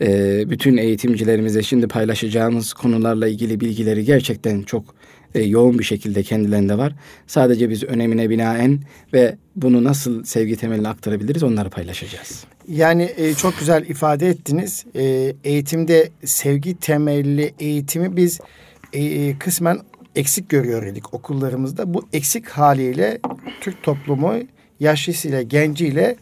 e, 0.00 0.50
bütün 0.50 0.76
eğitimcilerimize 0.76 1.62
şimdi 1.62 1.88
paylaşacağımız 1.88 2.72
konularla 2.72 3.28
ilgili 3.28 3.60
bilgileri 3.60 4.04
gerçekten 4.04 4.62
çok 4.62 4.94
e, 5.34 5.42
yoğun 5.42 5.78
bir 5.78 5.84
şekilde 5.84 6.22
kendilerinde 6.22 6.78
var. 6.78 6.92
Sadece 7.26 7.70
biz 7.70 7.84
önemine 7.84 8.30
binaen 8.30 8.80
ve 9.12 9.36
bunu 9.56 9.84
nasıl 9.84 10.24
sevgi 10.24 10.56
temeline 10.56 10.88
aktarabiliriz 10.88 11.42
onları 11.42 11.70
paylaşacağız. 11.70 12.44
Yani 12.68 13.12
e, 13.16 13.34
çok 13.34 13.58
güzel 13.58 13.88
ifade 13.88 14.28
ettiniz. 14.28 14.84
E, 14.96 15.34
eğitimde 15.44 16.10
sevgi 16.24 16.76
temelli 16.76 17.54
eğitimi 17.58 18.16
biz 18.16 18.40
e, 18.92 19.38
kısmen 19.38 19.78
eksik 20.16 20.48
görüyor 20.48 20.86
idik 20.86 21.14
okullarımızda. 21.14 21.94
Bu 21.94 22.06
eksik 22.12 22.48
haliyle 22.48 23.20
Türk 23.60 23.82
toplumu 23.82 24.34
yaşlısıyla 24.80 25.42
genciyle 25.42 26.16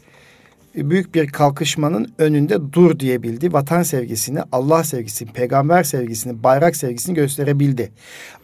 büyük 0.75 1.15
bir 1.15 1.27
kalkışmanın 1.27 2.13
önünde 2.19 2.73
dur 2.73 2.99
diyebildi. 2.99 3.53
Vatan 3.53 3.83
sevgisini, 3.83 4.41
Allah 4.53 4.85
sevgisini, 4.85 5.33
peygamber 5.33 5.83
sevgisini, 5.83 6.43
bayrak 6.43 6.77
sevgisini 6.77 7.15
gösterebildi. 7.15 7.93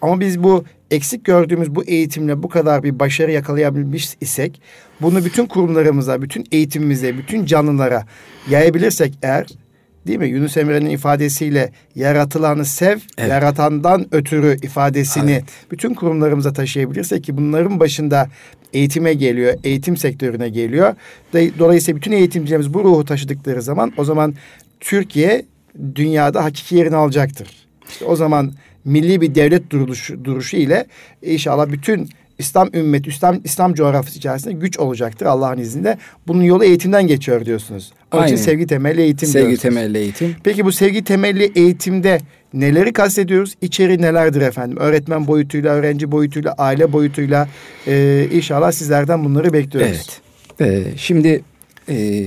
Ama 0.03 0.21
biz 0.21 0.43
bu 0.43 0.65
eksik 0.91 1.25
gördüğümüz 1.25 1.75
bu 1.75 1.85
eğitimle 1.85 2.43
bu 2.43 2.49
kadar 2.49 2.83
bir 2.83 2.99
başarı 2.99 3.33
yakalayabilmiş 3.33 4.17
isek 4.21 4.61
bunu 5.01 5.25
bütün 5.25 5.47
kurumlarımıza, 5.47 6.23
bütün 6.23 6.45
eğitimimize, 6.53 7.19
bütün 7.19 7.45
canlılara 7.45 8.07
yayabilirsek 8.51 9.19
eğer 9.23 9.47
değil 10.09 10.19
mi? 10.19 10.29
Yunus 10.29 10.57
Emre'nin 10.57 10.91
ifadesiyle 10.91 11.73
yaratılanı 11.95 12.65
sev, 12.65 12.99
evet. 13.19 13.31
yaratandan 13.31 14.07
ötürü 14.13 14.57
ifadesini 14.63 15.33
evet. 15.33 15.45
bütün 15.71 15.95
kurumlarımıza 15.95 16.53
taşıyabilirsek 16.53 17.25
ki 17.25 17.37
bunların 17.37 17.81
başında 17.81 18.29
eğitime 18.73 19.15
geliyor, 19.15 19.55
eğitim 19.65 19.97
sektörüne 19.97 20.49
geliyor. 20.49 20.95
Dolayısıyla 21.35 21.97
bütün 21.97 22.13
eğitimcilerimiz 22.13 22.75
bu 22.75 22.85
ruhu 22.85 23.05
taşıdıkları 23.05 23.63
zaman 23.63 23.93
o 23.97 24.05
zaman 24.05 24.35
Türkiye 24.81 25.45
dünyada 25.95 26.45
hakiki 26.45 26.77
yerini 26.77 26.97
alacaktır. 26.97 27.49
İşte 27.89 28.05
o 28.05 28.17
zaman 28.17 28.53
milli 28.85 29.21
bir 29.21 29.35
devlet 29.35 29.71
duruşu, 29.71 30.25
duruşu 30.25 30.57
ile 30.57 30.87
inşallah 31.23 31.73
bütün 31.73 32.09
İslam 32.39 32.71
ümmeti, 32.75 33.11
İslam, 33.11 33.41
İslam 33.45 33.75
coğrafyası 33.75 34.19
içerisinde 34.19 34.53
güç 34.55 34.79
olacaktır 34.79 35.27
Allah'ın 35.27 35.59
izniyle. 35.59 35.99
Bunun 36.27 36.43
yolu 36.43 36.65
eğitimden 36.65 37.07
geçiyor 37.07 37.45
diyorsunuz. 37.45 37.93
Onun 38.13 38.27
için 38.27 38.37
sevgi 38.37 38.67
temelli 38.67 39.01
eğitim 39.03 39.29
Sevgi 39.29 39.47
diyorsunuz. 39.47 39.75
temelli 39.75 39.99
eğitim. 39.99 40.37
Peki 40.45 40.65
bu 40.65 40.73
sevgi 40.73 41.05
temelli 41.05 41.53
eğitimde 41.55 42.21
neleri 42.55 42.93
kastediyoruz? 42.93 43.55
İçeri 43.63 44.03
nelerdir 44.03 44.41
efendim? 44.41 44.79
Öğretmen 44.81 45.27
boyutuyla, 45.27 45.75
öğrenci 45.75 46.13
boyutuyla, 46.13 46.55
aile 46.59 46.93
boyutuyla 46.93 47.49
e, 47.87 48.27
inşallah 48.33 48.73
sizlerden 48.73 49.25
bunları 49.25 49.53
bekliyoruz. 49.53 49.91
Evet. 49.91 50.21
Ee, 50.61 50.97
şimdi 50.97 51.43
e, 51.89 52.27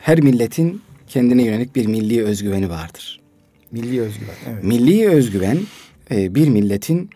her 0.00 0.20
milletin 0.20 0.82
kendine 1.08 1.42
yönelik 1.42 1.76
bir 1.76 1.86
milli 1.86 2.24
özgüveni 2.24 2.70
vardır. 2.70 3.20
Milli 3.72 4.00
özgüven. 4.00 4.34
Evet. 4.52 4.64
Milli 4.64 5.08
özgüven 5.08 5.58
e, 6.10 6.34
bir 6.34 6.48
milletin 6.48 7.10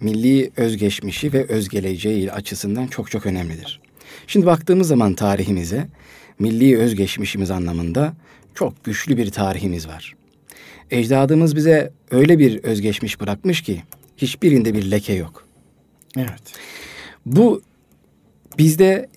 milli 0.00 0.50
özgeçmişi 0.56 1.32
ve 1.32 1.44
özgeleceği 1.44 2.32
açısından 2.32 2.86
çok 2.86 3.10
çok 3.10 3.26
önemlidir. 3.26 3.80
Şimdi 4.26 4.46
baktığımız 4.46 4.88
zaman 4.88 5.14
tarihimize, 5.14 5.86
milli 6.38 6.78
özgeçmişimiz 6.78 7.50
anlamında 7.50 8.12
çok 8.54 8.84
güçlü 8.84 9.16
bir 9.16 9.30
tarihimiz 9.30 9.88
var. 9.88 10.16
Ecdadımız 10.90 11.56
bize 11.56 11.92
öyle 12.10 12.38
bir 12.38 12.64
özgeçmiş 12.64 13.20
bırakmış 13.20 13.62
ki 13.62 13.82
hiçbirinde 14.16 14.74
bir 14.74 14.90
leke 14.90 15.12
yok. 15.12 15.46
Evet. 16.16 16.42
Bu 17.26 17.62
bizde 18.58 19.08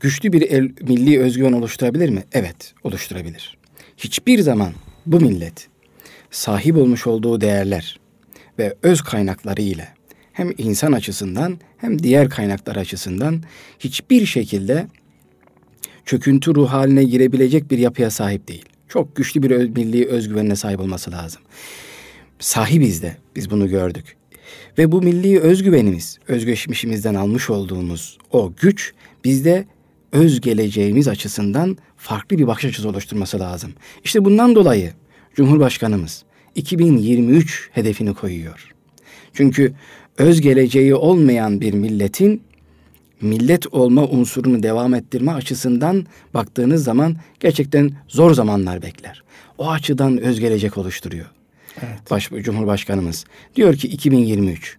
güçlü 0.00 0.32
bir 0.32 0.42
el, 0.42 0.70
milli 0.80 1.20
özgüven 1.20 1.52
oluşturabilir 1.52 2.08
mi? 2.08 2.24
Evet, 2.32 2.74
oluşturabilir. 2.84 3.58
Hiçbir 3.96 4.38
zaman 4.38 4.72
bu 5.06 5.20
millet 5.20 5.68
sahip 6.30 6.76
olmuş 6.76 7.06
olduğu 7.06 7.40
değerler 7.40 8.00
ve 8.58 8.74
öz 8.82 9.02
kaynakları 9.02 9.62
ile 9.62 9.88
hem 10.32 10.52
insan 10.58 10.92
açısından 10.92 11.58
hem 11.76 12.02
diğer 12.02 12.28
kaynaklar 12.28 12.76
açısından 12.76 13.42
hiçbir 13.78 14.26
şekilde 14.26 14.86
çöküntü 16.04 16.54
ruh 16.54 16.72
haline 16.72 17.04
girebilecek 17.04 17.70
bir 17.70 17.78
yapıya 17.78 18.10
sahip 18.10 18.48
değil. 18.48 18.64
Çok 18.88 19.16
güçlü 19.16 19.42
bir 19.42 19.50
öz, 19.50 19.68
milli 19.68 20.06
özgüvenine 20.06 20.56
sahip 20.56 20.80
olması 20.80 21.10
lazım. 21.10 21.42
Sahibiz 22.38 23.02
de 23.02 23.16
biz 23.36 23.50
bunu 23.50 23.68
gördük. 23.68 24.16
Ve 24.78 24.92
bu 24.92 25.02
milli 25.02 25.40
özgüvenimiz, 25.40 26.18
özgeçmişimizden 26.28 27.14
almış 27.14 27.50
olduğumuz 27.50 28.18
o 28.30 28.52
güç 28.60 28.94
bizde 29.24 29.64
öz 30.12 30.40
geleceğimiz 30.40 31.08
açısından 31.08 31.76
farklı 31.96 32.38
bir 32.38 32.46
bakış 32.46 32.64
açısı 32.64 32.88
oluşturması 32.88 33.40
lazım. 33.40 33.72
İşte 34.04 34.24
bundan 34.24 34.54
dolayı 34.54 34.92
Cumhurbaşkanımız 35.34 36.24
2023 36.54 37.70
hedefini 37.72 38.14
koyuyor. 38.14 38.72
Çünkü 39.32 39.74
öz 40.18 40.40
geleceği 40.40 40.94
olmayan 40.94 41.60
bir 41.60 41.74
milletin 41.74 42.42
millet 43.20 43.74
olma 43.74 44.08
unsurunu 44.08 44.62
devam 44.62 44.94
ettirme 44.94 45.32
açısından 45.32 46.06
baktığınız 46.34 46.84
zaman 46.84 47.16
gerçekten 47.40 47.90
zor 48.08 48.34
zamanlar 48.34 48.82
bekler. 48.82 49.22
O 49.58 49.70
açıdan 49.70 50.18
öz 50.18 50.40
gelecek 50.40 50.78
oluşturuyor. 50.78 51.26
Evet. 51.82 52.10
Baş, 52.10 52.30
Cumhurbaşkanımız 52.30 53.24
diyor 53.56 53.76
ki 53.76 53.88
2023, 53.88 54.76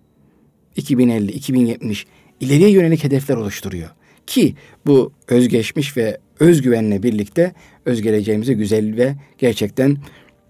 2050, 0.75 1.31
2070 1.31 2.05
ileriye 2.39 2.69
yönelik 2.69 3.03
hedefler 3.03 3.35
oluşturuyor. 3.35 3.89
Ki 4.27 4.55
bu 4.85 5.11
özgeçmiş 5.27 5.97
ve 5.97 6.17
özgüvenle 6.39 7.03
birlikte 7.03 7.53
öz 7.85 8.01
geleceğimize 8.01 8.53
güzel 8.53 8.97
ve 8.97 9.15
gerçekten 9.37 9.97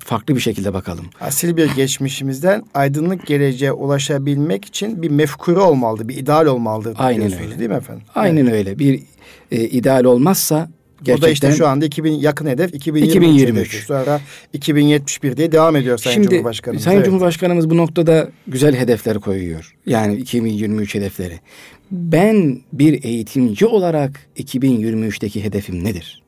farklı 0.03 0.35
bir 0.35 0.39
şekilde 0.39 0.73
bakalım. 0.73 1.05
Asil 1.21 1.57
bir 1.57 1.75
geçmişimizden 1.75 2.63
aydınlık 2.73 3.27
geleceğe 3.27 3.71
ulaşabilmek 3.71 4.65
için 4.65 5.01
bir 5.01 5.09
mefkure 5.09 5.59
olmalı, 5.59 6.09
bir 6.09 6.17
ideal 6.17 6.45
olmalı. 6.45 6.93
Aynen 6.97 7.33
öyle. 7.41 7.59
Değil 7.59 7.69
mi 7.69 7.75
efendim? 7.75 8.03
Aynen 8.15 8.45
evet. 8.45 8.53
öyle. 8.53 8.79
Bir 8.79 8.99
e, 9.51 9.61
ideal 9.61 10.03
olmazsa 10.03 10.69
Gerçekten, 11.03 11.27
o 11.27 11.29
da 11.29 11.31
işte 11.31 11.51
şu 11.51 11.67
anda 11.67 11.85
2000 11.85 12.11
yakın 12.11 12.45
hedef 12.45 12.73
2023. 12.73 13.15
2023. 13.15 13.85
Sonra 13.85 14.21
2071 14.53 15.37
diye 15.37 15.51
devam 15.51 15.75
ediyor 15.75 15.97
Sayın 15.97 16.13
Şimdi, 16.13 16.29
Cumhurbaşkanımız. 16.29 16.83
Sayın 16.83 16.97
evet. 16.97 17.05
Cumhurbaşkanımız 17.05 17.69
bu 17.69 17.77
noktada 17.77 18.29
güzel 18.47 18.75
hedefler 18.75 19.19
koyuyor. 19.19 19.75
Yani 19.85 20.15
2023 20.15 20.95
hedefleri. 20.95 21.39
Ben 21.91 22.61
bir 22.73 23.03
eğitimci 23.03 23.65
olarak 23.65 24.27
2023'teki 24.37 25.43
hedefim 25.43 25.83
nedir? 25.83 26.22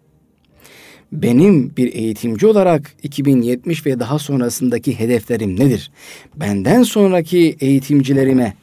Benim 1.12 1.76
bir 1.78 1.94
eğitimci 1.94 2.48
olarak 2.48 2.94
2070 3.04 3.86
ve 3.86 4.00
daha 4.00 4.20
sonrasındaki 4.20 5.00
hedeflerim 5.00 5.60
nedir? 5.60 5.92
Benden 6.36 6.84
sonraki 6.84 7.58
eğitimcilerime, 7.60 8.54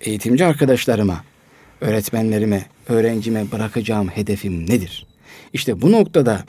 eğitimci 0.00 0.44
arkadaşlarıma, 0.44 1.24
öğretmenlerime, 1.80 2.66
öğrencime 2.88 3.52
bırakacağım 3.52 4.08
hedefim 4.08 4.70
nedir? 4.70 5.06
İşte 5.52 5.82
bu 5.82 5.92
noktada 5.92 6.44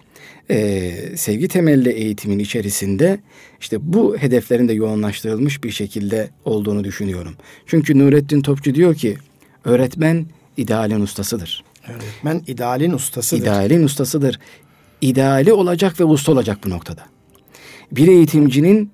e, 0.49 0.91
sevgi 1.15 1.47
temelli 1.47 1.89
eğitimin 1.89 2.39
içerisinde 2.39 3.19
işte 3.61 3.77
bu 3.93 4.17
hedeflerin 4.17 4.67
de 4.67 4.73
yoğunlaştırılmış 4.73 5.63
bir 5.63 5.71
şekilde 5.71 6.29
olduğunu 6.45 6.83
düşünüyorum. 6.83 7.35
Çünkü 7.65 7.99
Nurettin 7.99 8.41
Topçu 8.41 8.75
diyor 8.75 8.95
ki 8.95 9.17
öğretmen 9.65 10.25
idealin 10.57 11.01
ustasıdır. 11.01 11.63
Öğretmen 11.87 12.41
idealin 12.47 12.91
ustasıdır. 12.91 13.41
İdealin 13.41 13.83
ustasıdır. 13.83 14.39
İdeali 15.01 15.53
olacak 15.53 15.99
ve 15.99 16.03
usta 16.03 16.31
olacak 16.31 16.57
bu 16.65 16.69
noktada. 16.69 17.01
Bir 17.91 18.07
eğitimcinin 18.07 18.91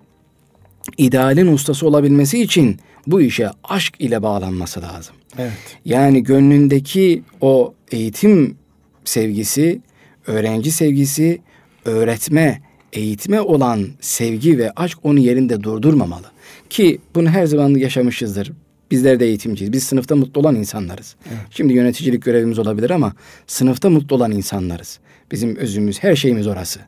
idealin 0.97 1.47
ustası 1.47 1.87
olabilmesi 1.87 2.41
için 2.41 2.79
bu 3.07 3.21
işe 3.21 3.49
aşk 3.63 4.01
ile 4.01 4.23
bağlanması 4.23 4.81
lazım. 4.81 5.15
Evet. 5.37 5.51
Yani 5.85 6.23
gönlündeki 6.23 7.23
o 7.41 7.73
eğitim 7.91 8.57
sevgisi, 9.05 9.81
öğrenci 10.27 10.71
sevgisi, 10.71 11.41
öğretme, 11.85 12.61
eğitime 12.93 13.41
olan 13.41 13.87
sevgi 14.01 14.57
ve 14.57 14.71
aşk 14.75 14.97
onu 15.03 15.19
yerinde 15.19 15.63
durdurmamalı. 15.63 16.27
Ki 16.69 16.99
bunu 17.15 17.29
her 17.29 17.45
zaman 17.45 17.69
yaşamışızdır. 17.69 18.51
Bizler 18.91 19.19
de 19.19 19.25
eğitimciyiz. 19.25 19.73
Biz 19.73 19.83
sınıfta 19.83 20.15
mutlu 20.15 20.41
olan 20.41 20.55
insanlarız. 20.55 21.15
Evet. 21.27 21.39
Şimdi 21.51 21.73
yöneticilik 21.73 22.23
görevimiz 22.23 22.59
olabilir 22.59 22.89
ama 22.89 23.13
sınıfta 23.47 23.89
mutlu 23.89 24.15
olan 24.15 24.31
insanlarız. 24.31 24.99
Bizim 25.33 25.55
özümüz, 25.55 26.03
her 26.03 26.15
şeyimiz 26.15 26.47
orası. 26.47 26.79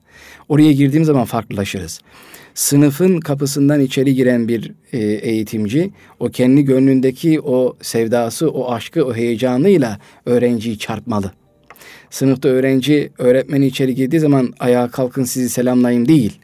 Oraya 0.49 0.71
girdiğim 0.71 1.05
zaman 1.05 1.25
farklılaşırız. 1.25 1.99
Sınıfın 2.53 3.19
kapısından 3.19 3.81
içeri 3.81 4.15
giren 4.15 4.47
bir 4.47 4.71
e, 4.93 4.97
eğitimci 4.99 5.91
o 6.19 6.29
kendi 6.29 6.65
gönlündeki 6.65 7.41
o 7.41 7.77
sevdası, 7.81 8.49
o 8.49 8.71
aşkı, 8.71 9.05
o 9.05 9.13
heyecanıyla 9.15 9.99
öğrenciyi 10.25 10.79
çarpmalı. 10.79 11.31
Sınıfta 12.09 12.49
öğrenci 12.49 13.11
öğretmeni 13.17 13.65
içeri 13.65 13.95
girdiği 13.95 14.19
zaman 14.19 14.53
ayağa 14.59 14.87
kalkın 14.87 15.23
sizi 15.23 15.49
selamlayayım 15.49 16.07
değil. 16.07 16.39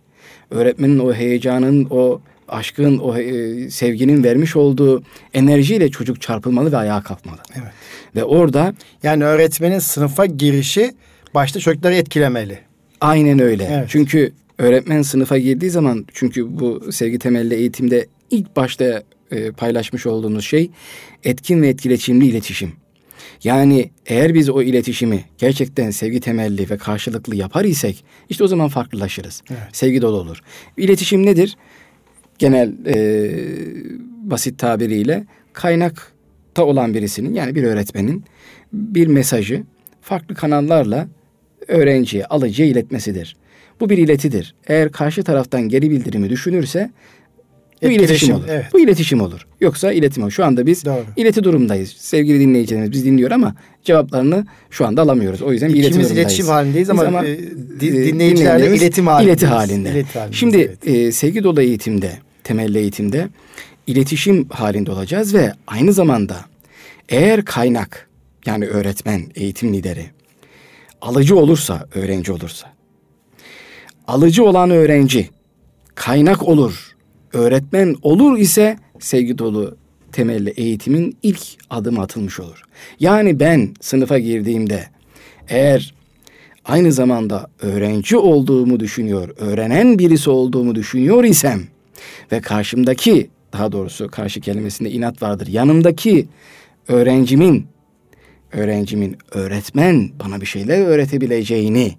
Öğretmenin 0.52 1.00
o 1.00 1.14
heyecanın, 1.14 1.88
o 1.90 2.22
aşkın, 2.48 2.98
o 2.98 3.18
e, 3.18 3.70
sevginin 3.70 4.24
vermiş 4.24 4.56
olduğu 4.56 5.04
enerjiyle 5.34 5.92
çocuk 5.92 6.22
çarpılmalı 6.22 6.72
ve 6.72 6.78
ayağa 6.78 7.02
kalkmalı. 7.02 7.40
Evet. 7.56 7.72
Ve 8.16 8.24
orada 8.24 8.74
yani 9.04 9.26
öğretmenin 9.26 9.80
sınıfa 9.80 10.26
girişi 10.26 10.92
başta 11.34 11.60
çocukları 11.60 11.96
etkilemeli. 11.96 12.60
Aynen 13.02 13.39
öyle. 13.39 13.70
Evet. 13.72 13.86
Çünkü 13.89 14.32
öğretmen 14.58 15.02
sınıfa 15.02 15.38
girdiği 15.38 15.70
zaman 15.70 16.06
çünkü 16.13 16.60
bu 16.60 16.91
sevgi 16.91 17.20
temelli 17.20 17.56
eğitimde 17.56 18.08
ilk 18.30 18.56
başta 18.56 19.04
e, 19.32 19.52
paylaşmış 19.52 20.06
olduğumuz 20.06 20.46
şey 20.46 20.72
etkin 21.24 21.62
ve 21.62 21.67
etkileşimli 21.67 22.26
iletişim. 22.26 22.72
Yani 23.44 23.91
eğer 24.06 24.34
biz 24.34 24.50
o 24.50 24.62
iletişimi 24.62 25.26
gerçekten 25.38 25.91
sevgi 25.91 26.20
temelli 26.20 26.70
ve 26.70 26.78
karşılıklı 26.78 27.36
yapar 27.36 27.65
isek 27.65 28.04
işte 28.30 28.44
o 28.44 28.48
zaman 28.48 28.67
farklılaşırız. 28.67 29.44
Evet. 29.50 29.60
Sevgi 29.74 30.02
dolu 30.02 30.17
olur. 30.17 30.41
İletişim 30.78 31.26
nedir? 31.26 31.58
Genel 32.39 32.74
e, 32.86 33.32
basit 34.24 34.60
tabiriyle 34.60 35.26
kaynakta 35.54 36.65
olan 36.65 36.94
birisinin 36.94 37.34
yani 37.34 37.56
bir 37.56 37.63
öğretmenin 37.63 38.24
bir 38.74 39.08
mesajı 39.08 39.63
farklı 40.02 40.36
kanallarla 40.36 41.08
öğrenciye, 41.67 42.26
alıcıya 42.26 42.67
iletmesidir. 42.67 43.36
Bu 43.80 43.89
bir 43.89 43.97
iletidir. 43.97 44.56
Eğer 44.67 44.91
karşı 44.91 45.24
taraftan 45.24 45.62
geri 45.62 45.91
bildirimi 45.91 46.30
düşünürse 46.30 46.91
bu 47.84 47.88
iletişim 47.88 48.36
olur. 48.36 48.43
Evet. 48.50 48.65
Bu 48.74 48.80
iletişim 48.80 49.21
olur. 49.21 49.47
Yoksa 49.62 49.91
iletim 49.91 50.24
olur. 50.24 50.32
Şu 50.32 50.45
anda 50.45 50.65
biz 50.65 50.86
Doğru. 50.86 51.04
ileti 51.17 51.43
durumdayız. 51.43 51.89
Sevgili 51.89 52.39
dinleyicilerimiz 52.39 52.91
biz 52.91 53.06
dinliyor 53.06 53.32
ama 53.32 53.56
cevaplarını 53.84 54.45
şu 54.69 54.86
anda 54.86 55.02
alamıyoruz. 55.02 55.41
O 55.41 55.52
yüzden 55.52 55.74
bir 55.74 55.84
İkimiz 55.84 56.12
iletişim 56.12 56.45
halindeyiz 56.45 56.89
ama, 56.89 57.04
ama 57.04 57.26
e, 57.26 57.39
dinleyicilerle 57.82 58.76
iletim 58.76 59.08
halindeyiz. 59.08 59.41
İleti 59.41 59.45
halinde. 59.45 59.91
İleti 59.91 60.19
halindeyiz 60.19 60.39
Şimdi 60.39 60.58
evet. 60.58 60.88
e, 60.88 61.12
sevgi 61.12 61.43
dolu 61.43 61.62
eğitimde, 61.62 62.12
temelli 62.43 62.78
eğitimde 62.78 63.28
iletişim 63.88 64.50
halinde 64.50 64.91
olacağız 64.91 65.34
ve 65.34 65.54
aynı 65.67 65.93
zamanda 65.93 66.36
eğer 67.10 67.45
kaynak 67.45 68.10
yani 68.45 68.67
öğretmen, 68.67 69.21
eğitim 69.36 69.74
lideri 69.74 70.06
alıcı 71.02 71.36
olursa, 71.36 71.88
öğrenci 71.96 72.32
olursa 72.32 72.68
alıcı 74.12 74.44
olan 74.44 74.70
öğrenci 74.70 75.30
kaynak 75.96 76.48
olur, 76.48 76.96
öğretmen 77.34 77.96
olur 78.02 78.38
ise 78.38 78.78
sevgi 79.00 79.38
dolu 79.38 79.78
temelli 80.12 80.50
eğitimin 80.50 81.18
ilk 81.24 81.42
adımı 81.70 82.02
atılmış 82.02 82.40
olur. 82.40 82.64
Yani 83.00 83.40
ben 83.40 83.74
sınıfa 83.82 84.20
girdiğimde 84.20 84.86
eğer 85.50 85.94
aynı 86.66 86.92
zamanda 86.92 87.50
öğrenci 87.62 88.18
olduğumu 88.18 88.80
düşünüyor, 88.80 89.30
öğrenen 89.38 90.00
birisi 90.00 90.30
olduğumu 90.30 90.76
düşünüyor 90.76 91.24
isem 91.24 91.62
ve 92.32 92.42
karşımdaki 92.42 93.30
daha 93.54 93.72
doğrusu 93.72 94.08
karşı 94.08 94.42
kelimesinde 94.42 94.92
inat 94.92 95.22
vardır. 95.22 95.48
Yanımdaki 95.48 96.28
öğrencimin 96.88 97.68
öğrencimin 98.52 99.18
öğretmen 99.32 100.10
bana 100.20 100.42
bir 100.42 100.46
şeyler 100.46 100.86
öğretebileceğini 100.86 101.96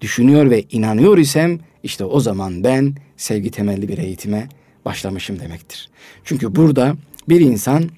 düşünüyor 0.00 0.50
ve 0.50 0.62
inanıyor 0.70 1.18
isem 1.18 1.58
işte 1.82 2.04
o 2.04 2.20
zaman 2.20 2.64
ben 2.64 2.94
sevgi 3.16 3.50
temelli 3.50 3.88
bir 3.88 3.98
eğitime 3.98 4.48
başlamışım 4.84 5.40
demektir. 5.40 5.90
Çünkü 6.24 6.56
burada 6.56 6.96
Bir 7.28 7.40
insan 7.40 7.90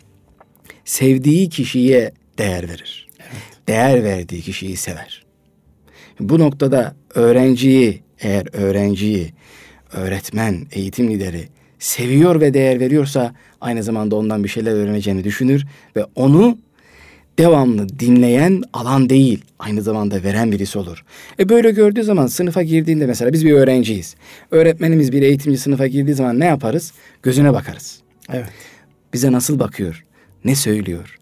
sevdiği 0.84 1.48
kişiye 1.48 2.12
değer 2.38 2.68
verir. 2.68 3.08
Evet. 3.18 3.68
Değer 3.68 4.04
verdiği 4.04 4.42
kişiyi 4.42 4.76
sever. 4.76 5.24
Bu 6.20 6.38
noktada 6.38 6.96
öğrenciyi 7.14 8.02
eğer 8.20 8.46
öğrenciyi 8.52 9.32
öğretmen, 9.92 10.66
eğitim 10.72 11.10
lideri 11.10 11.48
seviyor 11.78 12.40
ve 12.40 12.54
değer 12.54 12.80
veriyorsa 12.80 13.34
aynı 13.60 13.82
zamanda 13.82 14.16
ondan 14.16 14.44
bir 14.44 14.48
şeyler 14.48 14.72
öğreneceğini 14.72 15.24
düşünür 15.24 15.66
ve 15.96 16.04
onu 16.14 16.58
devamlı 17.38 17.88
dinleyen 17.98 18.62
alan 18.72 19.10
değil, 19.10 19.44
aynı 19.58 19.82
zamanda 19.82 20.22
veren 20.22 20.52
birisi 20.52 20.78
olur. 20.78 21.04
E 21.38 21.48
böyle 21.48 21.70
gördüğü 21.70 22.02
zaman 22.02 22.26
sınıfa 22.26 22.62
girdiğinde 22.62 23.06
mesela 23.06 23.32
biz 23.32 23.44
bir 23.44 23.52
öğrenciyiz. 23.52 24.14
Öğretmenimiz 24.50 25.12
bir 25.12 25.22
eğitimci 25.22 25.58
sınıfa 25.58 25.86
girdiği 25.86 26.14
zaman 26.14 26.40
ne 26.40 26.44
yaparız? 26.44 26.92
Gözüne 27.22 27.52
bakarız. 27.52 28.00
Evet. 28.32 28.48
Bize 29.12 29.32
nasıl 29.32 29.58
bakıyor? 29.58 30.04
Ne 30.44 30.54
söylüyor? 30.54 31.18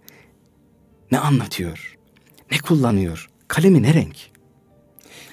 Ne 1.12 1.18
anlatıyor? 1.18 1.96
Ne 2.52 2.58
kullanıyor? 2.58 3.28
Kalemi 3.48 3.82
ne 3.82 3.94
renk? 3.94 4.16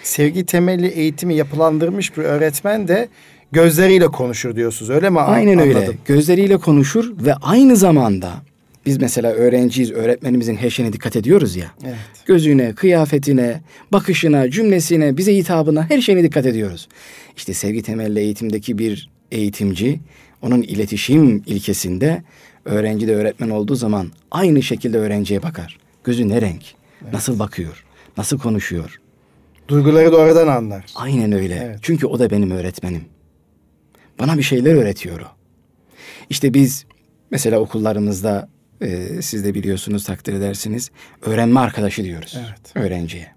Sevgi 0.03 0.45
temelli 0.45 0.87
eğitimi 0.87 1.35
yapılandırmış 1.35 2.17
bir 2.17 2.23
öğretmen 2.23 2.87
de 2.87 3.09
gözleriyle 3.51 4.07
konuşur 4.07 4.55
diyorsunuz 4.55 4.89
öyle 4.89 5.09
mi? 5.09 5.19
Aynen 5.19 5.57
Anladım. 5.57 5.81
öyle. 5.81 5.97
Gözleriyle 6.05 6.57
konuşur 6.57 7.25
ve 7.25 7.33
aynı 7.33 7.75
zamanda 7.75 8.33
biz 8.85 8.97
mesela 9.01 9.31
öğrenciyiz, 9.31 9.91
öğretmenimizin 9.91 10.55
her 10.55 10.69
şeyine 10.69 10.93
dikkat 10.93 11.15
ediyoruz 11.15 11.55
ya. 11.55 11.71
Evet. 11.83 11.95
Gözüne, 12.25 12.73
kıyafetine, 12.73 13.61
bakışına, 13.91 14.49
cümlesine, 14.49 15.17
bize 15.17 15.35
hitabına 15.35 15.89
her 15.89 16.01
şeyine 16.01 16.23
dikkat 16.23 16.45
ediyoruz. 16.45 16.87
İşte 17.37 17.53
sevgi 17.53 17.81
temelli 17.81 18.19
eğitimdeki 18.19 18.77
bir 18.77 19.09
eğitimci 19.31 19.99
onun 20.41 20.61
iletişim 20.61 21.43
ilkesinde 21.45 22.23
öğrenci 22.65 23.07
de 23.07 23.15
öğretmen 23.15 23.49
olduğu 23.49 23.75
zaman 23.75 24.11
aynı 24.31 24.63
şekilde 24.63 24.97
öğrenciye 24.97 25.43
bakar. 25.43 25.77
Gözü 26.03 26.29
ne 26.29 26.41
renk? 26.41 26.63
Evet. 27.03 27.13
Nasıl 27.13 27.39
bakıyor? 27.39 27.85
Nasıl 28.17 28.39
konuşuyor? 28.39 28.99
Duyguları 29.67 30.11
da 30.11 30.17
oradan 30.17 30.47
anlar. 30.47 30.85
Aynen 30.95 31.31
öyle. 31.31 31.61
Evet. 31.65 31.79
Çünkü 31.81 32.07
o 32.07 32.19
da 32.19 32.29
benim 32.29 32.51
öğretmenim. 32.51 33.01
Bana 34.19 34.37
bir 34.37 34.43
şeyler 34.43 34.75
öğretiyor 34.75 35.19
o. 35.19 35.25
İşte 36.29 36.53
biz 36.53 36.85
mesela 37.31 37.59
okullarımızda 37.59 38.49
e, 38.81 39.21
siz 39.21 39.45
de 39.45 39.53
biliyorsunuz 39.53 40.03
takdir 40.03 40.33
edersiniz 40.33 40.91
öğrenme 41.21 41.59
arkadaşı 41.59 42.03
diyoruz 42.03 42.37
evet. 42.37 42.85
öğrenciye. 42.85 43.27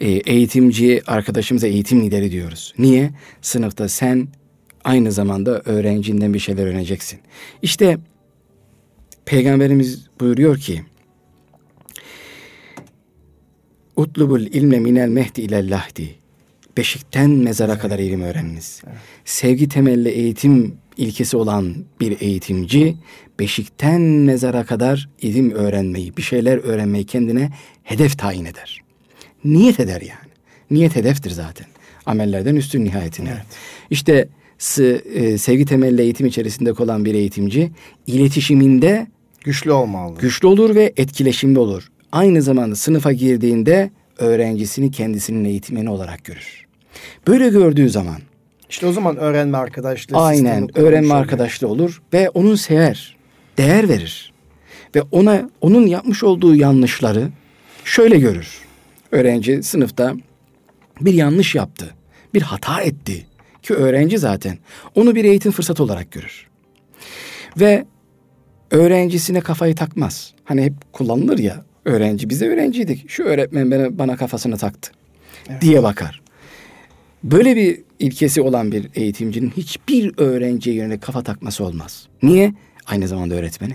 E, 0.00 0.08
eğitimci 0.08 1.02
arkadaşımıza 1.06 1.66
eğitim 1.66 2.02
lideri 2.02 2.32
diyoruz. 2.32 2.74
Niye? 2.78 3.10
Sınıfta 3.42 3.88
sen 3.88 4.28
aynı 4.84 5.12
zamanda 5.12 5.62
öğrencinden 5.64 6.34
bir 6.34 6.38
şeyler 6.38 6.66
öğreneceksin. 6.66 7.20
İşte 7.62 7.98
Peygamberimiz 9.24 10.06
buyuruyor 10.20 10.58
ki 10.58 10.82
Utlubul 13.96 14.40
ilme 14.40 14.78
minel 14.78 15.08
mehdi 15.08 15.40
ilel 15.40 15.70
lahdi. 15.70 16.14
Beşikten 16.76 17.30
mezara 17.30 17.78
kadar 17.78 17.98
ilim 17.98 18.22
öğreniniz. 18.22 18.82
Evet. 18.86 18.96
Sevgi 19.24 19.68
temelli 19.68 20.08
eğitim 20.08 20.76
ilkesi 20.96 21.36
olan 21.36 21.74
bir 22.00 22.20
eğitimci 22.20 22.96
beşikten 23.38 24.00
mezara 24.00 24.64
kadar 24.64 25.08
ilim 25.20 25.50
öğrenmeyi, 25.50 26.16
bir 26.16 26.22
şeyler 26.22 26.58
öğrenmeyi 26.58 27.06
kendine 27.06 27.50
hedef 27.82 28.18
tayin 28.18 28.44
eder. 28.44 28.80
Niyet 29.44 29.80
eder 29.80 30.00
yani. 30.00 30.32
Niyet 30.70 30.96
hedeftir 30.96 31.30
zaten. 31.30 31.66
Amellerden 32.06 32.56
üstün 32.56 32.84
nihayetine. 32.84 33.28
Evet. 33.28 33.46
İşte 33.90 34.28
e, 34.78 35.38
sevgi 35.38 35.64
temelli 35.64 36.02
eğitim 36.02 36.26
içerisinde 36.26 36.72
olan 36.72 37.04
bir 37.04 37.14
eğitimci 37.14 37.70
iletişiminde 38.06 39.06
güçlü 39.44 39.72
olmalı. 39.72 40.18
Güçlü 40.18 40.48
olur 40.48 40.74
ve 40.74 40.92
etkileşimli 40.96 41.58
olur. 41.58 41.88
Aynı 42.12 42.42
zamanda 42.42 42.76
sınıfa 42.76 43.12
girdiğinde 43.12 43.90
öğrencisini 44.18 44.90
kendisinin 44.90 45.44
eğitmeni 45.44 45.90
olarak 45.90 46.24
görür. 46.24 46.66
Böyle 47.26 47.48
gördüğü 47.48 47.90
zaman 47.90 48.18
işte 48.74 48.86
o 48.86 48.92
zaman 48.92 49.16
öğrenme 49.16 49.58
arkadaşlığı 49.58 50.16
Aynen 50.16 50.78
öğrenme 50.78 51.14
arkadaşlığı 51.14 51.68
olur 51.68 52.02
ve 52.12 52.30
onun 52.30 52.54
sever, 52.54 53.13
değer 53.58 53.88
verir. 53.88 54.32
Ve 54.94 55.02
ona 55.02 55.50
onun 55.60 55.86
yapmış 55.86 56.22
olduğu 56.22 56.54
yanlışları 56.54 57.28
şöyle 57.84 58.18
görür. 58.18 58.58
Öğrenci 59.12 59.62
sınıfta 59.62 60.14
bir 61.00 61.14
yanlış 61.14 61.54
yaptı. 61.54 61.94
Bir 62.34 62.42
hata 62.42 62.80
etti. 62.80 63.26
Ki 63.62 63.74
öğrenci 63.74 64.18
zaten. 64.18 64.58
Onu 64.94 65.14
bir 65.14 65.24
eğitim 65.24 65.52
fırsatı 65.52 65.82
olarak 65.82 66.12
görür. 66.12 66.46
Ve 67.60 67.84
öğrencisine 68.70 69.40
kafayı 69.40 69.74
takmaz. 69.74 70.34
Hani 70.44 70.62
hep 70.62 70.72
kullanılır 70.92 71.38
ya 71.38 71.64
öğrenci. 71.84 72.30
Biz 72.30 72.40
de 72.40 72.48
öğrenciydik. 72.48 73.10
Şu 73.10 73.22
öğretmen 73.22 73.70
bana, 73.70 73.98
bana 73.98 74.16
kafasını 74.16 74.56
taktı 74.56 74.90
evet. 75.50 75.62
diye 75.62 75.82
bakar. 75.82 76.22
Böyle 77.24 77.56
bir 77.56 77.80
ilkesi 77.98 78.40
olan 78.40 78.72
bir 78.72 78.88
eğitimcinin 78.94 79.50
hiçbir 79.50 80.12
öğrenciye 80.16 80.76
yönelik 80.76 81.02
kafa 81.02 81.22
takması 81.22 81.64
olmaz. 81.64 82.08
Niye? 82.22 82.54
Aynı 82.86 83.08
zamanda 83.08 83.34
öğretmeni. 83.34 83.74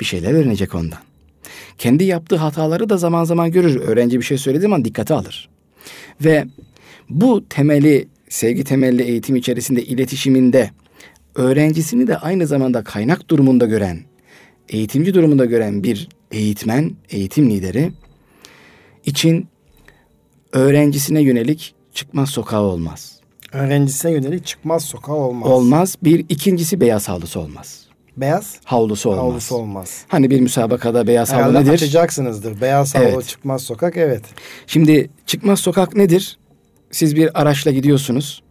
Bir 0.00 0.04
şeyler 0.04 0.32
öğrenecek 0.32 0.74
ondan. 0.74 0.98
Kendi 1.78 2.04
yaptığı 2.04 2.36
hataları 2.36 2.88
da 2.88 2.96
zaman 2.96 3.24
zaman 3.24 3.50
görür. 3.50 3.80
Öğrenci 3.80 4.18
bir 4.18 4.24
şey 4.24 4.38
söylediği 4.38 4.62
zaman 4.62 4.84
dikkate 4.84 5.14
alır. 5.14 5.48
Ve 6.24 6.44
bu 7.10 7.44
temeli, 7.48 8.08
sevgi 8.28 8.64
temelli 8.64 9.02
eğitim 9.02 9.36
içerisinde 9.36 9.84
iletişiminde 9.84 10.70
öğrencisini 11.34 12.06
de 12.06 12.18
aynı 12.18 12.46
zamanda 12.46 12.84
kaynak 12.84 13.30
durumunda 13.30 13.66
gören, 13.66 14.00
eğitimci 14.68 15.14
durumunda 15.14 15.44
gören 15.44 15.82
bir 15.82 16.08
eğitmen, 16.30 16.92
eğitim 17.10 17.50
lideri 17.50 17.92
için 19.06 19.48
öğrencisine 20.52 21.22
yönelik 21.22 21.74
çıkmaz 21.94 22.30
sokağı 22.30 22.62
olmaz. 22.62 23.20
Öğrencisine 23.52 24.12
yönelik 24.12 24.46
çıkmaz 24.46 24.84
sokağı 24.84 25.16
olmaz. 25.16 25.50
Olmaz. 25.50 25.96
Bir 26.02 26.24
ikincisi 26.28 26.80
beyaz 26.80 27.08
havlusu 27.08 27.40
olmaz. 27.40 27.85
Beyaz? 28.16 28.56
Havlusu 28.64 29.10
olmaz. 29.10 29.24
Havlusu 29.24 29.54
olmaz. 29.54 30.04
Hani 30.08 30.30
bir 30.30 30.40
müsabakada 30.40 31.06
beyaz 31.06 31.32
Herhalde 31.32 31.56
havlu 31.56 31.60
nedir? 31.60 31.72
açacaksınızdır. 31.72 32.60
Beyaz 32.60 32.94
havlu 32.94 33.04
evet. 33.04 33.26
çıkmaz 33.26 33.62
sokak 33.62 33.96
evet. 33.96 34.22
Şimdi 34.66 35.10
çıkmaz 35.26 35.60
sokak 35.60 35.96
nedir? 35.96 36.38
Siz 36.90 37.16
bir 37.16 37.40
araçla 37.40 37.70
gidiyorsunuz. 37.70 38.42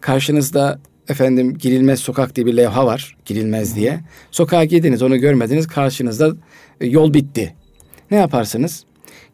Karşınızda 0.00 0.78
efendim 1.08 1.58
girilmez 1.58 2.00
sokak 2.00 2.36
diye 2.36 2.46
bir 2.46 2.56
levha 2.56 2.86
var. 2.86 3.16
Girilmez 3.24 3.76
diye. 3.76 4.00
Sokağa 4.30 4.64
girdiniz 4.64 5.02
onu 5.02 5.16
görmediniz. 5.16 5.66
Karşınızda 5.66 6.32
e, 6.80 6.86
yol 6.86 7.14
bitti. 7.14 7.54
Ne 8.10 8.16
yaparsınız? 8.16 8.84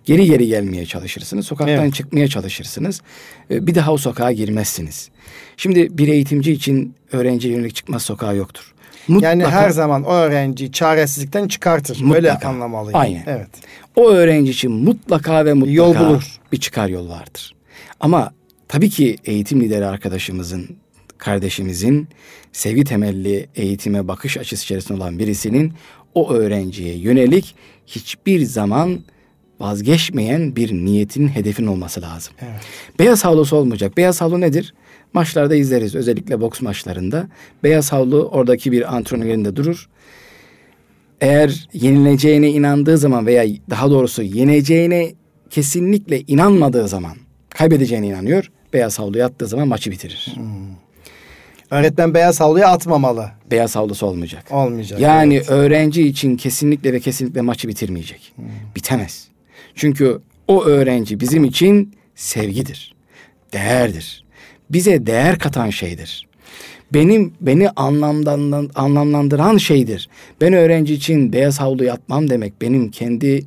Geri 0.04 0.26
geri 0.26 0.46
gelmeye 0.46 0.86
çalışırsınız. 0.86 1.46
Sokaktan 1.46 1.84
evet. 1.84 1.94
çıkmaya 1.94 2.28
çalışırsınız. 2.28 3.02
E, 3.50 3.66
bir 3.66 3.74
daha 3.74 3.92
o 3.92 3.96
sokağa 3.96 4.32
girmezsiniz. 4.32 5.10
Şimdi 5.56 5.98
bir 5.98 6.08
eğitimci 6.08 6.52
için 6.52 6.94
öğrenci 7.12 7.48
yönelik 7.48 7.74
çıkmaz 7.74 8.02
sokağı 8.02 8.36
yoktur. 8.36 8.74
Mutlaka, 9.08 9.28
yani 9.28 9.44
her 9.46 9.70
zaman 9.70 10.04
o 10.04 10.12
öğrenci 10.12 10.72
çaresizlikten 10.72 11.48
çıkartır. 11.48 12.00
Mutlaka, 12.00 12.14
Böyle 12.14 12.32
anlamalıyım. 12.32 13.00
Aynen. 13.00 13.22
Evet. 13.26 13.48
O 13.96 14.08
öğrenci 14.10 14.50
için 14.50 14.72
mutlaka 14.72 15.44
ve 15.44 15.52
mutlaka 15.52 15.72
yol 15.76 15.98
bulur. 15.98 16.40
bir 16.52 16.56
çıkar 16.56 16.88
yol 16.88 17.08
vardır. 17.08 17.54
Ama 18.00 18.32
tabii 18.68 18.90
ki 18.90 19.16
eğitim 19.24 19.60
lideri 19.60 19.86
arkadaşımızın 19.86 20.76
kardeşimizin 21.18 22.08
sevgi 22.52 22.84
temelli 22.84 23.48
eğitime 23.56 24.08
bakış 24.08 24.36
açısı 24.36 24.64
içerisinde 24.64 24.98
olan 24.98 25.18
birisinin 25.18 25.72
o 26.14 26.32
öğrenciye 26.32 26.94
yönelik 26.94 27.54
hiçbir 27.86 28.42
zaman 28.44 29.00
vazgeçmeyen 29.60 30.56
bir 30.56 30.72
niyetin 30.72 31.28
hedefin 31.28 31.66
olması 31.66 32.02
lazım. 32.02 32.34
Evet. 32.40 32.60
Beyaz 32.98 33.24
havlusu 33.24 33.56
olmayacak. 33.56 33.96
Beyaz 33.96 34.20
havlu 34.20 34.40
nedir? 34.40 34.74
Maçlarda 35.12 35.54
izleriz 35.54 35.94
özellikle 35.94 36.40
boks 36.40 36.60
maçlarında. 36.60 37.28
Beyaz 37.62 37.92
havlu 37.92 38.28
oradaki 38.28 38.72
bir 38.72 38.96
antrenör 38.96 39.24
yerinde 39.24 39.56
durur. 39.56 39.88
Eğer 41.20 41.68
yenileceğine 41.72 42.50
inandığı 42.50 42.98
zaman 42.98 43.26
veya 43.26 43.44
daha 43.70 43.90
doğrusu 43.90 44.22
yeneceğine 44.22 45.12
kesinlikle 45.50 46.20
inanmadığı 46.20 46.88
zaman 46.88 47.16
kaybedeceğine 47.50 48.06
inanıyor. 48.06 48.50
Beyaz 48.72 48.98
havluya 48.98 49.26
attığı 49.26 49.46
zaman 49.46 49.68
maçı 49.68 49.90
bitirir. 49.90 50.32
Hmm. 50.34 50.44
Öğretmen 51.70 52.14
beyaz 52.14 52.40
havluya 52.40 52.68
atmamalı. 52.68 53.30
Beyaz 53.50 53.76
havlusu 53.76 54.06
olmayacak. 54.06 54.44
Olmayacak. 54.50 55.00
Yani 55.00 55.34
evet. 55.34 55.50
öğrenci 55.50 56.02
için 56.02 56.36
kesinlikle 56.36 56.92
ve 56.92 57.00
kesinlikle 57.00 57.40
maçı 57.40 57.68
bitirmeyecek. 57.68 58.32
Hmm. 58.36 58.44
Bitemez. 58.76 59.28
Çünkü 59.74 60.20
o 60.48 60.64
öğrenci 60.64 61.20
bizim 61.20 61.44
için 61.44 61.94
sevgidir. 62.14 62.94
Değerdir. 63.52 64.24
Bize 64.70 65.06
değer 65.06 65.38
katan 65.38 65.70
şeydir. 65.70 66.28
Benim 66.92 67.32
beni 67.40 67.70
anlamlandıran, 67.70 68.70
anlamlandıran 68.74 69.56
şeydir. 69.56 70.08
Ben 70.40 70.52
öğrenci 70.52 70.94
için 70.94 71.32
beyaz 71.32 71.60
havlu 71.60 71.92
atmam 71.92 72.30
demek 72.30 72.60
benim 72.60 72.90
kendi 72.90 73.44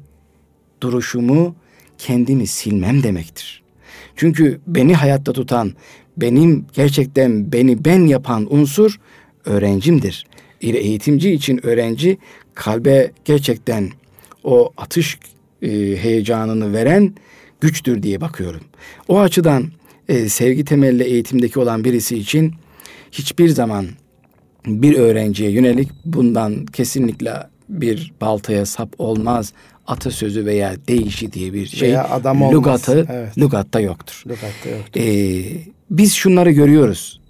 duruşumu 0.82 1.56
kendimi 1.98 2.48
silmem 2.48 3.04
demektir. 3.04 3.62
Çünkü 4.16 4.60
beni 4.68 4.94
hayatta 4.94 5.34
tutan, 5.34 5.74
benim 6.18 6.66
gerçekten 6.74 7.52
beni 7.52 7.86
ben 7.86 8.06
yapan 8.06 8.48
unsur 8.56 9.00
öğrencimdir. 9.46 10.26
eğitimci 10.62 11.32
için 11.32 11.66
öğrenci 11.66 12.18
kalbe 12.54 13.12
gerçekten 13.26 13.90
o 14.44 14.72
atış 14.78 15.20
e, 15.62 15.68
heyecanını 15.98 16.74
veren 16.74 17.14
güçtür 17.62 18.04
diye 18.04 18.22
bakıyorum. 18.22 18.62
O 19.08 19.20
açıdan 19.20 19.66
e, 20.12 20.30
sevgi 20.30 20.66
temelli 20.66 21.04
eğitimdeki 21.04 21.60
olan 21.60 21.84
birisi 21.84 22.18
için 22.18 22.54
hiçbir 23.12 23.50
zaman 23.50 23.86
bir 24.66 24.96
öğrenciye 24.96 25.52
yönelik 25.52 25.90
bundan 26.06 26.66
kesinlikle 26.66 27.34
bir 27.70 28.14
baltaya 28.22 28.66
sap 28.66 28.90
olmaz 28.98 29.54
atasözü 29.88 30.46
veya 30.46 30.76
deyişi 30.88 31.34
diye 31.34 31.54
bir 31.54 31.66
şey 31.66 31.90
veya 31.90 32.10
adam 32.10 32.42
olmaz. 32.42 32.56
lugatı 32.56 33.08
evet. 33.12 33.38
lugatta 33.38 33.80
yoktur. 33.80 34.24
Lugatta 34.28 34.70
yoktur. 34.78 35.02
Ee, 35.02 35.44
biz 35.90 36.14
şunları 36.14 36.52
görüyoruz. 36.52 37.22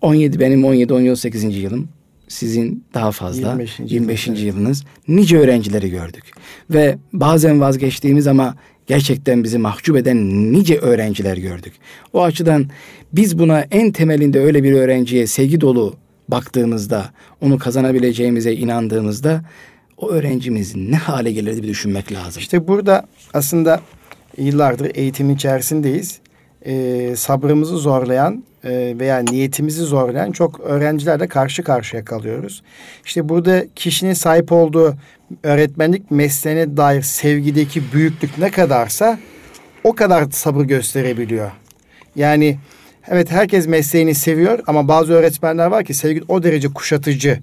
17 0.00 0.40
benim 0.40 0.64
17 0.64 0.92
18. 0.94 1.56
yılım. 1.56 1.88
Sizin 2.28 2.84
daha 2.94 3.12
fazla 3.12 3.48
25. 3.48 3.80
25. 3.80 4.28
Evet. 4.28 4.40
yılınız. 4.40 4.84
Nice 5.08 5.38
öğrencileri 5.38 5.90
gördük. 5.90 6.24
Ve 6.70 6.98
bazen 7.12 7.60
vazgeçtiğimiz 7.60 8.26
ama 8.26 8.56
gerçekten 8.86 9.44
bizi 9.44 9.58
mahcup 9.58 9.96
eden 9.96 10.52
nice 10.52 10.78
öğrenciler 10.78 11.36
gördük. 11.36 11.72
O 12.12 12.22
açıdan 12.22 12.66
biz 13.12 13.38
buna 13.38 13.60
en 13.60 13.92
temelinde 13.92 14.40
öyle 14.40 14.62
bir 14.62 14.72
öğrenciye 14.72 15.26
sevgi 15.26 15.60
dolu 15.60 15.94
baktığımızda, 16.28 17.10
onu 17.40 17.58
kazanabileceğimize 17.58 18.52
inandığımızda 18.52 19.44
o 19.96 20.10
öğrencimiz 20.10 20.76
ne 20.76 20.96
hale 20.96 21.32
gelirdi 21.32 21.62
bir 21.62 21.68
düşünmek 21.68 22.12
lazım. 22.12 22.40
İşte 22.40 22.68
burada 22.68 23.06
aslında 23.34 23.80
yıllardır 24.38 24.90
eğitim 24.94 25.30
içerisindeyiz. 25.30 26.20
Ee, 26.66 27.14
sabrımızı 27.16 27.76
zorlayan 27.76 28.44
e, 28.64 28.94
veya 28.98 29.18
niyetimizi 29.18 29.82
zorlayan 29.82 30.32
çok 30.32 30.60
öğrencilerle 30.60 31.28
karşı 31.28 31.62
karşıya 31.62 32.04
kalıyoruz. 32.04 32.62
İşte 33.04 33.28
burada 33.28 33.64
kişinin 33.76 34.12
sahip 34.12 34.52
olduğu 34.52 34.96
öğretmenlik 35.42 36.10
mesleğine 36.10 36.76
dair 36.76 37.02
sevgideki 37.02 37.92
büyüklük 37.92 38.38
ne 38.38 38.50
kadarsa 38.50 39.18
o 39.84 39.94
kadar 39.94 40.30
sabır 40.30 40.64
gösterebiliyor. 40.64 41.50
Yani 42.16 42.58
evet 43.08 43.30
herkes 43.30 43.66
mesleğini 43.66 44.14
seviyor 44.14 44.58
ama 44.66 44.88
bazı 44.88 45.12
öğretmenler 45.12 45.66
var 45.66 45.84
ki 45.84 45.94
sevgi 45.94 46.22
o 46.28 46.42
derece 46.42 46.68
kuşatıcı. 46.68 47.38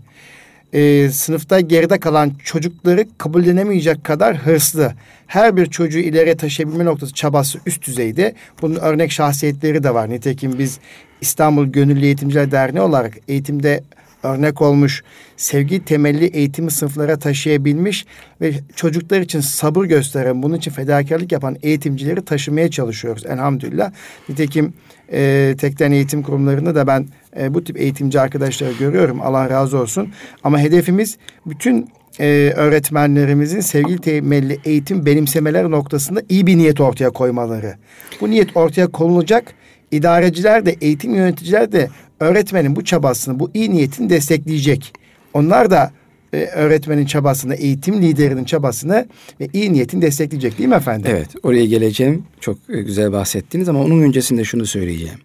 Ee, 0.73 1.09
sınıfta 1.09 1.59
geride 1.59 1.99
kalan 1.99 2.31
çocukları 2.43 3.05
kabullenemeyecek 3.17 4.03
kadar 4.03 4.37
hırslı. 4.37 4.93
Her 5.27 5.57
bir 5.57 5.65
çocuğu 5.65 5.99
ileriye 5.99 6.37
taşıyabilme 6.37 6.85
noktası 6.85 7.13
çabası 7.13 7.59
üst 7.65 7.87
düzeyde. 7.87 8.35
Bunun 8.61 8.75
örnek 8.75 9.11
şahsiyetleri 9.11 9.83
de 9.83 9.93
var. 9.93 10.09
Nitekim 10.09 10.59
biz 10.59 10.79
İstanbul 11.21 11.65
Gönüllü 11.65 12.05
Eğitimciler 12.05 12.51
Derneği 12.51 12.81
olarak 12.81 13.13
eğitimde 13.27 13.83
örnek 14.23 14.61
olmuş, 14.61 15.03
sevgi 15.37 15.85
temelli 15.85 16.25
eğitimi 16.25 16.71
sınıflara 16.71 17.19
taşıyabilmiş 17.19 18.05
ve 18.41 18.53
çocuklar 18.75 19.21
için 19.21 19.39
sabır 19.39 19.85
gösteren, 19.85 20.43
bunun 20.43 20.57
için 20.57 20.71
fedakarlık 20.71 21.31
yapan 21.31 21.57
eğitimcileri 21.63 22.25
taşımaya 22.25 22.71
çalışıyoruz 22.71 23.25
elhamdülillah. 23.25 23.91
Nitekim 24.29 24.73
e, 25.13 25.55
tekten 25.57 25.91
eğitim 25.91 26.23
kurumlarında 26.23 26.75
da 26.75 26.87
ben 26.87 27.07
e, 27.39 27.53
bu 27.53 27.63
tip 27.63 27.77
eğitimci 27.77 28.19
arkadaşları 28.19 28.71
görüyorum. 28.79 29.21
Allah 29.21 29.49
razı 29.49 29.77
olsun. 29.77 30.09
Ama 30.43 30.59
hedefimiz 30.59 31.17
bütün 31.45 31.89
e, 32.19 32.53
öğretmenlerimizin 32.55 33.59
sevgi 33.59 33.97
temelli 33.97 34.59
eğitim 34.65 35.05
benimsemeler 35.05 35.71
noktasında 35.71 36.21
iyi 36.29 36.47
bir 36.47 36.57
niyet 36.57 36.81
ortaya 36.81 37.09
koymaları. 37.09 37.75
Bu 38.21 38.29
niyet 38.29 38.57
ortaya 38.57 38.87
konulacak. 38.87 39.53
İdareciler 39.91 40.65
de 40.65 40.75
eğitim 40.81 41.15
yöneticiler 41.15 41.71
de 41.71 41.89
öğretmenin 42.19 42.75
bu 42.75 42.83
çabasını, 42.83 43.39
bu 43.39 43.51
iyi 43.53 43.71
niyetini 43.71 44.09
destekleyecek. 44.09 44.93
Onlar 45.33 45.71
da 45.71 45.91
e, 46.33 46.45
öğretmenin 46.45 47.05
çabasını, 47.05 47.55
eğitim 47.55 48.01
liderinin 48.01 48.45
çabasını 48.45 49.07
ve 49.39 49.47
iyi 49.53 49.73
niyetini 49.73 50.01
destekleyecek 50.01 50.57
değil 50.57 50.69
mi 50.69 50.75
efendim? 50.75 51.11
Evet, 51.15 51.29
oraya 51.43 51.65
geleceğim. 51.65 52.23
Çok 52.39 52.57
e, 52.69 52.81
güzel 52.81 53.11
bahsettiniz 53.11 53.69
ama 53.69 53.81
onun 53.81 54.01
öncesinde 54.01 54.43
şunu 54.43 54.65
söyleyeceğim. 54.65 55.19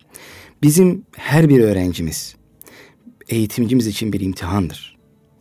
Bizim 0.63 1.03
her 1.17 1.49
bir 1.49 1.61
öğrencimiz 1.61 2.35
eğitimcimiz 3.29 3.87
için 3.87 4.13
bir 4.13 4.21
imtihandır. 4.21 4.99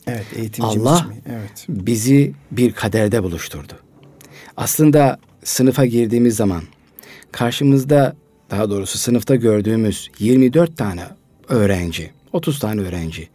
Evet, 0.07 0.25
eğitimcimiz 0.35 0.87
Allah 0.87 0.97
için. 0.97 1.23
Evet. 1.29 1.65
bizi 1.69 2.33
bir 2.51 2.71
kaderde 2.71 3.23
buluşturdu. 3.23 3.73
Aslında 4.57 5.19
sınıfa 5.43 5.85
girdiğimiz 5.85 6.35
zaman 6.35 6.63
karşımızda 7.31 8.15
daha 8.49 8.69
doğrusu 8.69 8.97
sınıfta 8.97 9.35
gördüğümüz 9.35 10.09
24 10.19 10.77
tane 10.77 11.03
öğrenci, 11.49 12.11
30 12.33 12.59
tane 12.59 12.81
öğrenci. 12.81 13.29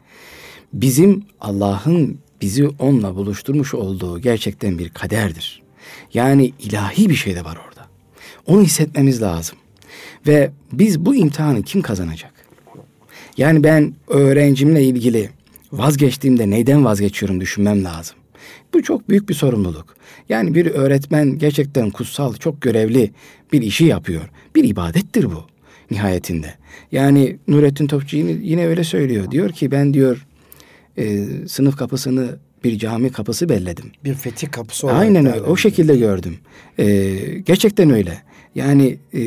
Bizim 0.73 1.23
Allah'ın 1.41 2.19
bizi 2.41 2.69
onunla 2.69 3.17
buluşturmuş 3.17 3.75
olduğu 3.75 4.21
gerçekten 4.21 4.79
bir 4.79 4.89
kaderdir. 4.89 5.63
Yani 6.15 6.53
ilahi 6.59 7.11
bir 7.11 7.15
şey 7.15 7.35
de 7.35 7.45
var 7.45 7.59
orada. 7.69 7.87
Onu 8.47 8.63
hissetmemiz 8.63 9.23
lazım. 9.23 9.59
Ve 10.27 10.51
biz 10.73 11.07
bu 11.07 11.15
imtihanı 11.15 11.63
kim 11.63 11.83
kazanacak? 11.83 12.33
Yani 13.37 13.65
ben 13.65 13.95
öğrencimle 14.09 14.85
ilgili 14.85 15.31
vazgeçtiğimde 15.73 16.51
neyden 16.51 16.85
vazgeçiyorum 16.85 17.41
düşünmem 17.41 17.85
lazım. 17.85 18.17
Bu 18.75 18.83
çok 18.83 19.09
büyük 19.09 19.29
bir 19.29 19.35
sorumluluk. 19.35 19.97
Yani 20.29 20.55
bir 20.55 20.67
öğretmen 20.67 21.39
gerçekten 21.39 21.91
kutsal, 21.91 22.35
çok 22.35 22.63
görevli 22.63 23.11
bir 23.53 23.63
işi 23.63 23.85
yapıyor. 23.85 24.29
Bir 24.55 24.65
ibadettir 24.65 25.25
bu 25.25 25.47
nihayetinde. 25.91 26.55
Yani 26.93 27.37
Nurettin 27.49 27.87
Topçu 27.87 28.17
yine, 28.17 28.31
yine 28.31 28.67
öyle 28.67 28.85
söylüyor. 28.85 29.31
Diyor 29.31 29.51
ki 29.51 29.71
ben 29.71 29.95
diyor 29.95 30.27
e, 30.99 31.27
sınıf 31.49 31.77
kapısını 31.77 32.37
bir 32.65 32.79
cami 32.79 33.13
kapısı 33.13 33.49
belledim. 33.49 33.91
Bir 34.05 34.15
fetih 34.15 34.51
kapısı 34.51 34.87
olarak. 34.87 35.01
Aynen 35.01 35.27
öyle. 35.27 35.41
O 35.41 35.57
şekilde 35.57 35.97
gördüm. 35.97 36.39
E, 36.79 37.15
gerçekten 37.47 37.91
öyle. 37.91 38.23
Yani 38.55 38.99
e, 39.15 39.21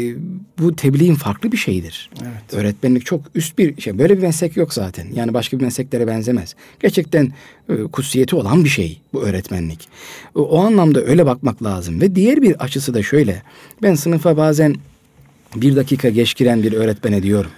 bu 0.59 0.75
tebliğin 0.75 1.15
farklı 1.15 1.51
bir 1.51 1.57
şeyidir. 1.57 2.09
Evet. 2.21 2.53
Öğretmenlik 2.53 3.05
çok 3.05 3.21
üst 3.35 3.57
bir 3.57 3.81
şey. 3.81 3.97
Böyle 3.97 4.17
bir 4.17 4.21
meslek 4.21 4.57
yok 4.57 4.73
zaten. 4.73 5.07
Yani 5.13 5.33
başka 5.33 5.59
bir 5.59 5.63
mesleklere 5.63 6.07
benzemez. 6.07 6.55
Gerçekten 6.79 7.33
e, 7.69 7.83
kutsiyeti 7.83 8.35
olan 8.35 8.63
bir 8.63 8.69
şey 8.69 9.01
bu 9.13 9.23
öğretmenlik. 9.23 9.87
O, 10.35 10.41
o 10.41 10.59
anlamda 10.59 11.01
öyle 11.01 11.25
bakmak 11.25 11.63
lazım. 11.63 12.01
Ve 12.01 12.15
diğer 12.15 12.41
bir 12.41 12.63
açısı 12.63 12.93
da 12.93 13.03
şöyle. 13.03 13.41
Ben 13.81 13.95
sınıfa 13.95 14.37
bazen 14.37 14.75
bir 15.55 15.75
dakika 15.75 16.09
geç 16.09 16.35
giren 16.35 16.63
bir 16.63 16.73
öğretmene 16.73 17.23
diyorum. 17.23 17.51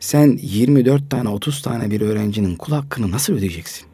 Sen 0.00 0.38
24 0.42 1.10
tane 1.10 1.28
30 1.28 1.62
tane 1.62 1.90
bir 1.90 2.00
öğrencinin 2.00 2.56
kul 2.56 2.72
hakkını 2.72 3.10
nasıl 3.10 3.32
ödeyeceksin? 3.32 3.86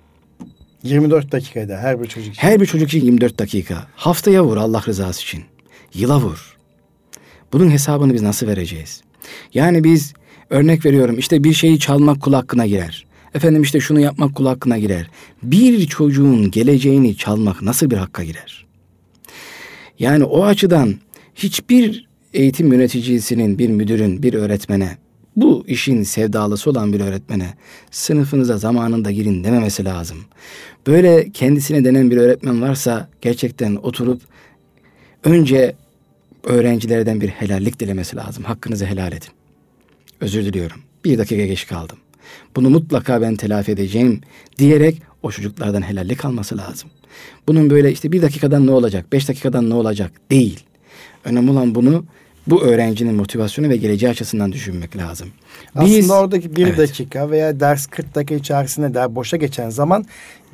24 0.82 1.32
dakikada 1.32 1.78
her 1.78 2.00
bir 2.02 2.06
çocuk 2.06 2.32
için. 2.32 2.42
Her 2.42 2.60
bir 2.60 2.66
çocuk 2.66 2.88
için 2.88 3.04
24 3.04 3.38
dakika. 3.38 3.86
Haftaya 3.96 4.44
vur 4.44 4.56
Allah 4.56 4.82
rızası 4.86 5.22
için. 5.22 5.44
Yıla 5.94 6.20
vur. 6.20 6.56
Bunun 7.52 7.70
hesabını 7.70 8.14
biz 8.14 8.22
nasıl 8.22 8.46
vereceğiz? 8.46 9.02
Yani 9.54 9.84
biz 9.84 10.14
örnek 10.50 10.86
veriyorum 10.86 11.18
işte 11.18 11.44
bir 11.44 11.52
şeyi 11.52 11.78
çalmak 11.78 12.20
kul 12.20 12.32
hakkına 12.32 12.66
girer. 12.66 13.06
Efendim 13.34 13.62
işte 13.62 13.80
şunu 13.80 14.00
yapmak 14.00 14.34
kul 14.34 14.46
hakkına 14.46 14.78
girer. 14.78 15.10
Bir 15.42 15.86
çocuğun 15.86 16.50
geleceğini 16.50 17.16
çalmak 17.16 17.62
nasıl 17.62 17.90
bir 17.90 17.96
hakka 17.96 18.24
girer? 18.24 18.66
Yani 19.98 20.24
o 20.24 20.44
açıdan 20.44 20.94
hiçbir 21.34 22.08
eğitim 22.34 22.72
yöneticisinin, 22.72 23.58
bir 23.58 23.68
müdürün, 23.68 24.22
bir 24.22 24.34
öğretmene, 24.34 24.96
bu 25.36 25.64
işin 25.66 26.02
sevdalısı 26.02 26.70
olan 26.70 26.92
bir 26.92 27.00
öğretmene 27.00 27.54
sınıfınıza 27.90 28.58
zamanında 28.58 29.10
girin 29.10 29.44
dememesi 29.44 29.84
lazım. 29.84 30.18
Böyle 30.86 31.30
kendisine 31.30 31.84
denen 31.84 32.10
bir 32.10 32.16
öğretmen 32.16 32.62
varsa 32.62 33.08
gerçekten 33.20 33.76
oturup 33.76 34.22
önce 35.24 35.74
öğrencilerden 36.44 37.20
bir 37.20 37.28
helallik 37.28 37.80
dilemesi 37.80 38.16
lazım. 38.16 38.44
Hakkınızı 38.44 38.86
helal 38.86 39.12
edin. 39.12 39.30
Özür 40.20 40.44
diliyorum. 40.44 40.80
Bir 41.04 41.18
dakika 41.18 41.46
geç 41.46 41.66
kaldım. 41.66 41.98
Bunu 42.56 42.70
mutlaka 42.70 43.22
ben 43.22 43.36
telafi 43.36 43.72
edeceğim 43.72 44.20
diyerek 44.58 45.02
o 45.22 45.30
çocuklardan 45.30 45.82
helallik 45.82 46.24
alması 46.24 46.58
lazım. 46.58 46.90
Bunun 47.48 47.70
böyle 47.70 47.92
işte 47.92 48.12
bir 48.12 48.22
dakikadan 48.22 48.66
ne 48.66 48.70
olacak, 48.70 49.12
beş 49.12 49.28
dakikadan 49.28 49.70
ne 49.70 49.74
olacak 49.74 50.12
değil. 50.30 50.60
Önemli 51.24 51.50
olan 51.50 51.74
bunu 51.74 52.04
bu 52.46 52.62
öğrencinin 52.62 53.14
motivasyonu 53.14 53.68
ve 53.68 53.76
geleceği 53.76 54.10
açısından 54.10 54.52
düşünmek 54.52 54.96
lazım. 54.96 55.28
Biz, 55.80 55.98
Aslında 55.98 56.20
oradaki 56.20 56.56
bir 56.56 56.66
evet. 56.66 56.78
dakika 56.78 57.30
veya 57.30 57.60
ders 57.60 57.86
40 57.86 58.14
dakika 58.14 58.34
içerisinde 58.34 58.94
der 58.94 59.14
boşa 59.14 59.36
geçen 59.36 59.70
zaman 59.70 60.04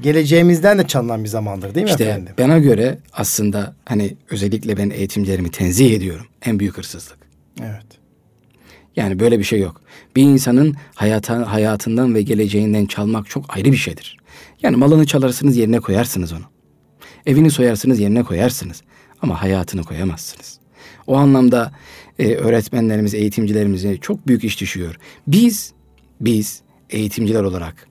geleceğimizden 0.00 0.78
de 0.78 0.86
çalınan 0.86 1.24
bir 1.24 1.28
zamandır 1.28 1.74
değil 1.74 1.84
mi 1.84 1.90
işte 1.90 2.04
efendim? 2.04 2.34
bana 2.38 2.58
göre 2.58 2.98
aslında 3.12 3.74
hani 3.84 4.16
özellikle 4.30 4.76
ben 4.76 4.90
eğitimcilerimi 4.90 5.50
tenzih 5.50 5.94
ediyorum. 5.94 6.26
En 6.42 6.58
büyük 6.58 6.78
hırsızlık. 6.78 7.18
Evet. 7.60 7.86
Yani 8.96 9.20
böyle 9.20 9.38
bir 9.38 9.44
şey 9.44 9.60
yok. 9.60 9.80
Bir 10.16 10.22
insanın 10.22 10.76
hayata, 10.94 11.52
hayatından 11.52 12.14
ve 12.14 12.22
geleceğinden 12.22 12.86
çalmak 12.86 13.30
çok 13.30 13.56
ayrı 13.56 13.72
bir 13.72 13.76
şeydir. 13.76 14.16
Yani 14.62 14.76
malını 14.76 15.06
çalarsınız 15.06 15.56
yerine 15.56 15.80
koyarsınız 15.80 16.32
onu. 16.32 16.44
Evini 17.26 17.50
soyarsınız 17.50 18.00
yerine 18.00 18.22
koyarsınız. 18.22 18.82
Ama 19.22 19.42
hayatını 19.42 19.84
koyamazsınız. 19.84 20.57
O 21.08 21.16
anlamda 21.16 21.72
e, 22.18 22.34
öğretmenlerimiz, 22.34 23.14
eğitimcilerimize 23.14 23.96
çok 23.96 24.26
büyük 24.26 24.44
iş 24.44 24.60
düşüyor. 24.60 24.94
Biz, 25.26 25.72
biz 26.20 26.62
eğitimciler 26.90 27.42
olarak 27.42 27.88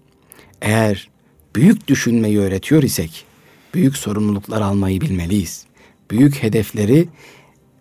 Eğer 0.62 1.10
büyük 1.56 1.88
düşünmeyi 1.88 2.39
öğretiyor 2.39 2.84
isek, 2.84 3.25
büyük 3.73 3.97
sorumluluklar 3.97 4.62
almayı 4.62 5.01
bilmeliyiz. 5.01 5.65
Büyük 6.12 6.43
hedefleri 6.43 7.08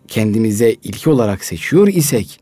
kendimize 0.09 0.73
ilki 0.73 1.11
olarak 1.11 1.45
seçiyor 1.45 1.89
isek, 1.89 2.41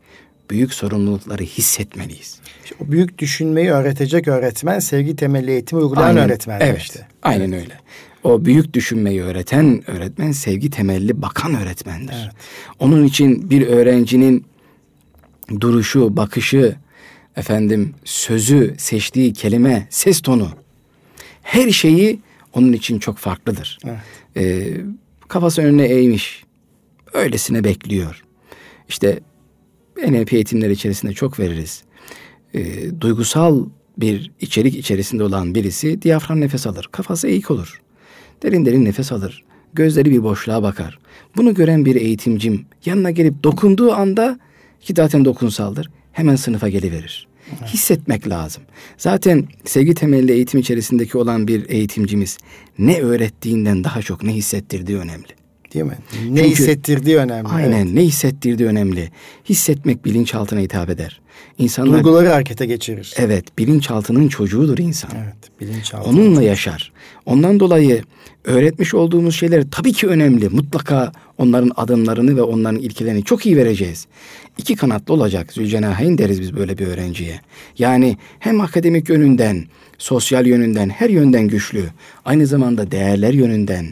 büyük 0.49 0.73
sorumlulukları 0.73 1.43
hissetmeliyiz. 1.43 2.39
İşte 2.63 2.75
o 2.79 2.91
büyük 2.91 3.17
düşünmeyi 3.17 3.71
öğretecek 3.71 4.27
öğretmen, 4.27 4.79
sevgi 4.79 5.15
temelli 5.15 5.51
eğitimi 5.51 5.81
uygulayan 5.81 6.07
Aynen, 6.07 6.25
öğretmen. 6.25 6.59
Evet, 6.61 6.81
işte. 6.81 7.07
aynen 7.23 7.53
öyle. 7.53 7.79
O 8.25 8.45
büyük 8.45 8.73
düşünmeyi 8.73 9.23
öğreten 9.23 9.89
öğretmen, 9.89 10.31
sevgi 10.31 10.69
temelli 10.69 11.21
bakan 11.21 11.55
öğretmendir. 11.55 12.15
Evet. 12.23 12.33
Onun 12.79 13.03
için 13.03 13.49
bir 13.49 13.67
öğrencinin 13.67 14.45
duruşu, 15.59 16.17
bakışı, 16.17 16.75
efendim 17.35 17.93
sözü, 18.05 18.75
seçtiği 18.77 19.33
kelime, 19.33 19.87
ses 19.89 20.21
tonu 20.21 20.49
her 21.41 21.69
şeyi 21.69 22.19
onun 22.53 22.73
için 22.73 22.99
çok 22.99 23.17
farklıdır. 23.17 23.77
Evet. 23.85 23.97
Ee, 24.37 24.77
kafası 25.27 25.61
önüne 25.61 25.85
eğmiş, 25.85 26.43
öylesine 27.13 27.63
bekliyor. 27.63 28.23
İşte 28.89 29.19
NLP 30.07 30.33
eğitimleri 30.33 30.71
içerisinde 30.71 31.13
çok 31.13 31.39
veririz. 31.39 31.83
Ee, 32.53 33.01
duygusal 33.01 33.65
bir 33.97 34.31
içerik 34.41 34.75
içerisinde 34.75 35.23
olan 35.23 35.55
birisi 35.55 36.01
diyafram 36.01 36.41
nefes 36.41 36.67
alır. 36.67 36.89
Kafası 36.91 37.27
eğik 37.27 37.51
olur. 37.51 37.81
Derin 38.43 38.65
derin 38.65 38.85
nefes 38.85 39.11
alır. 39.11 39.43
Gözleri 39.73 40.11
bir 40.11 40.23
boşluğa 40.23 40.63
bakar. 40.63 40.99
Bunu 41.37 41.53
gören 41.53 41.85
bir 41.85 41.95
eğitimcim 41.95 42.65
yanına 42.85 43.11
gelip 43.11 43.43
dokunduğu 43.43 43.93
anda 43.93 44.39
ki 44.81 44.93
zaten 44.97 45.25
dokunsaldır 45.25 45.89
hemen 46.11 46.35
sınıfa 46.35 46.69
geliverir. 46.69 47.27
Hissetmek 47.65 48.29
lazım. 48.29 48.63
Zaten 48.97 49.47
sevgi 49.65 49.93
temelli 49.93 50.31
eğitim 50.31 50.59
içerisindeki 50.59 51.17
olan 51.17 51.47
bir 51.47 51.69
eğitimcimiz 51.69 52.37
ne 52.79 53.01
öğrettiğinden 53.01 53.83
daha 53.83 54.01
çok 54.01 54.23
ne 54.23 54.33
hissettirdiği 54.33 54.97
önemli. 54.97 55.27
Değil 55.73 55.85
mi? 55.85 55.97
Ne 56.29 56.37
Çünkü- 56.43 56.51
hissettirdiği 56.51 57.17
önemli. 57.17 57.47
Aynen 57.47 57.71
Evet. 57.85 57.93
ne 57.93 58.01
hissettirdiği 58.03 58.69
önemli. 58.69 59.09
Hissetmek 59.49 60.05
bilinçaltına 60.05 60.59
hitap 60.59 60.89
eder. 60.89 61.21
İnsanlar 61.57 61.93
Duyguları 61.93 62.27
harekete 62.27 62.65
geçirir. 62.65 63.13
evet 63.17 63.57
bilinçaltının 63.57 64.27
çocuğudur 64.27 64.77
insan. 64.77 65.11
Evet. 65.23 65.35
Bilinçaltı. 65.61 66.09
Onunla 66.09 66.41
yaşar. 66.43 66.91
Ondan 67.25 67.59
dolayı 67.59 68.01
öğretmiş 68.43 68.93
olduğumuz 68.93 69.35
şeyler 69.35 69.63
tabii 69.71 69.93
ki 69.93 70.07
önemli. 70.07 70.49
Mutlaka 70.49 71.11
onların 71.37 71.71
adımlarını 71.75 72.37
ve 72.37 72.41
onların 72.41 72.79
ilkelerini 72.79 73.23
çok 73.23 73.45
iyi 73.45 73.57
vereceğiz. 73.57 74.07
İki 74.57 74.75
kanatlı 74.75 75.13
olacak. 75.13 75.53
Zülcenaheyn 75.53 76.17
deriz 76.17 76.41
biz 76.41 76.55
böyle 76.55 76.77
bir 76.77 76.87
öğrenciye. 76.87 77.39
Yani 77.77 78.17
hem 78.39 78.61
akademik 78.61 79.09
yönünden, 79.09 79.65
sosyal 79.97 80.45
yönünden, 80.47 80.89
her 80.89 81.09
yönden 81.09 81.47
güçlü. 81.47 81.83
Aynı 82.25 82.47
zamanda 82.47 82.91
değerler 82.91 83.33
yönünden, 83.33 83.85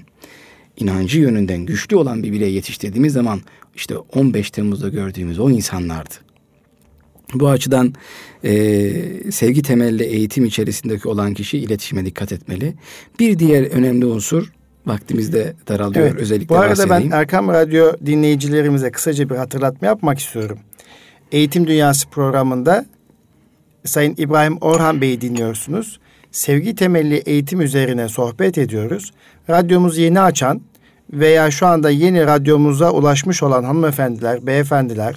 inancı 0.78 1.20
yönünden 1.20 1.66
güçlü 1.66 1.96
olan 1.96 2.24
bir 2.24 2.32
birey 2.32 2.54
yetiştirdiğimiz 2.54 3.14
zaman 3.14 3.42
işte 3.76 3.98
15 3.98 4.52
Temmuz'da 4.52 4.90
gördüğümüz 4.90 5.40
o 5.40 5.50
insanlardı. 5.50 6.14
Bu 7.34 7.50
açıdan 7.50 7.94
e, 8.44 8.52
sevgi 9.32 9.62
temelli 9.62 10.04
eğitim 10.04 10.46
içerisindeki 10.46 11.08
olan 11.08 11.34
kişi 11.34 11.58
iletişime 11.58 12.06
dikkat 12.06 12.32
etmeli. 12.32 12.74
Bir 13.20 13.40
diğer 13.40 13.64
önemli 13.64 14.06
unsur 14.06 14.54
vaktimizde 14.86 15.54
daralıyor 15.68 16.08
Evet. 16.08 16.22
özellikle 16.22 16.50
Bu 16.50 16.58
arada 16.58 16.84
ben 16.84 16.90
bahsedeyim. 16.90 17.14
Erkam 17.14 17.48
Radyo 17.48 17.94
dinleyicilerimize 18.06 18.92
kısaca 18.92 19.30
bir 19.30 19.36
hatırlatma 19.36 19.88
yapmak 19.88 20.20
istiyorum. 20.20 20.60
Eğitim 21.32 21.68
Dünyası 21.68 22.10
programında 22.10 22.86
Sayın 23.86 24.16
İbrahim 24.18 24.58
Orhan 24.62 25.02
Bey'i 25.02 25.22
dinliyorsunuz. 25.22 26.00
Sevgi 26.34 26.76
temelli 26.76 27.16
eğitim 27.16 27.62
üzerine 27.62 28.10
sohbet 28.10 28.58
ediyoruz. 28.58 29.14
Radyomuzu 29.50 30.02
yeni 30.02 30.20
açan 30.20 30.62
veya 31.14 31.52
şu 31.52 31.68
anda 31.68 31.90
yeni 31.90 32.26
radyomuza 32.26 32.92
ulaşmış 32.92 33.44
olan 33.44 33.64
hanımefendiler, 33.64 34.48
beyefendiler 34.48 35.16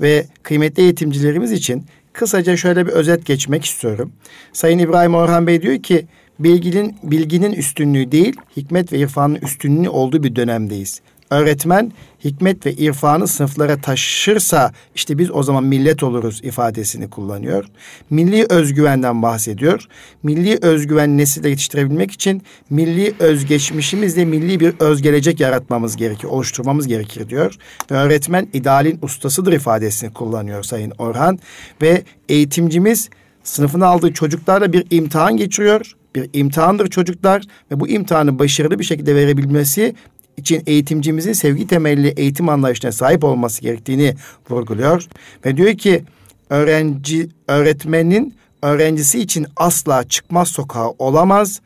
ve 0.00 0.26
kıymetli 0.42 0.82
eğitimcilerimiz 0.82 1.52
için 1.52 1.84
kısaca 2.12 2.56
şöyle 2.56 2.86
bir 2.86 2.92
özet 2.92 3.26
geçmek 3.26 3.64
istiyorum. 3.64 4.12
Sayın 4.52 4.78
İbrahim 4.78 5.14
Orhan 5.14 5.46
Bey 5.46 5.62
diyor 5.62 5.82
ki 5.82 6.06
bilginin 6.38 6.96
bilginin 7.02 7.52
üstünlüğü 7.52 8.12
değil, 8.12 8.36
hikmet 8.56 8.92
ve 8.92 8.98
irfanın 8.98 9.34
üstünlüğü 9.34 9.88
olduğu 9.88 10.22
bir 10.22 10.36
dönemdeyiz. 10.36 11.00
Öğretmen 11.30 11.92
hikmet 12.24 12.66
ve 12.66 12.72
irfanı 12.72 13.28
sınıflara 13.28 13.80
taşırsa 13.80 14.72
işte 14.94 15.18
biz 15.18 15.30
o 15.30 15.42
zaman 15.42 15.64
millet 15.64 16.02
oluruz 16.02 16.40
ifadesini 16.44 17.10
kullanıyor. 17.10 17.64
Milli 18.10 18.46
özgüvenden 18.48 19.22
bahsediyor. 19.22 19.84
Milli 20.22 20.58
özgüven 20.62 21.18
nesille 21.18 21.48
yetiştirebilmek 21.48 22.10
için 22.10 22.42
milli 22.70 23.14
özgeçmişimizle 23.18 24.24
milli 24.24 24.60
bir 24.60 24.74
özgelecek 24.80 25.40
yaratmamız 25.40 25.96
gerekir, 25.96 26.28
oluşturmamız 26.28 26.86
gerekir 26.86 27.28
diyor. 27.28 27.54
Ve 27.90 27.94
öğretmen 27.94 28.48
idealin 28.52 28.98
ustasıdır 29.02 29.52
ifadesini 29.52 30.12
kullanıyor 30.12 30.62
Sayın 30.62 30.92
Orhan. 30.98 31.38
Ve 31.82 32.02
eğitimcimiz 32.28 33.10
sınıfına 33.44 33.86
aldığı 33.86 34.12
çocuklarla 34.12 34.72
bir 34.72 34.86
imtihan 34.90 35.36
geçiriyor. 35.36 35.92
Bir 36.14 36.30
imtihandır 36.32 36.86
çocuklar 36.86 37.42
ve 37.70 37.80
bu 37.80 37.88
imtihanı 37.88 38.38
başarılı 38.38 38.78
bir 38.78 38.84
şekilde 38.84 39.14
verebilmesi 39.14 39.94
için 40.38 40.62
eğitimcimizin 40.66 41.32
sevgi 41.32 41.66
temelli 41.66 42.08
eğitim 42.08 42.48
anlayışına 42.48 42.92
sahip 42.92 43.24
olması 43.24 43.62
gerektiğini 43.62 44.14
vurguluyor. 44.50 45.06
Ve 45.44 45.56
diyor 45.56 45.74
ki 45.74 46.04
öğrenci 46.50 47.28
öğretmenin 47.48 48.34
öğrencisi 48.62 49.20
için 49.20 49.46
asla 49.56 50.04
çıkmaz 50.04 50.48
sokağı 50.48 50.94
olamaz. 50.98 51.60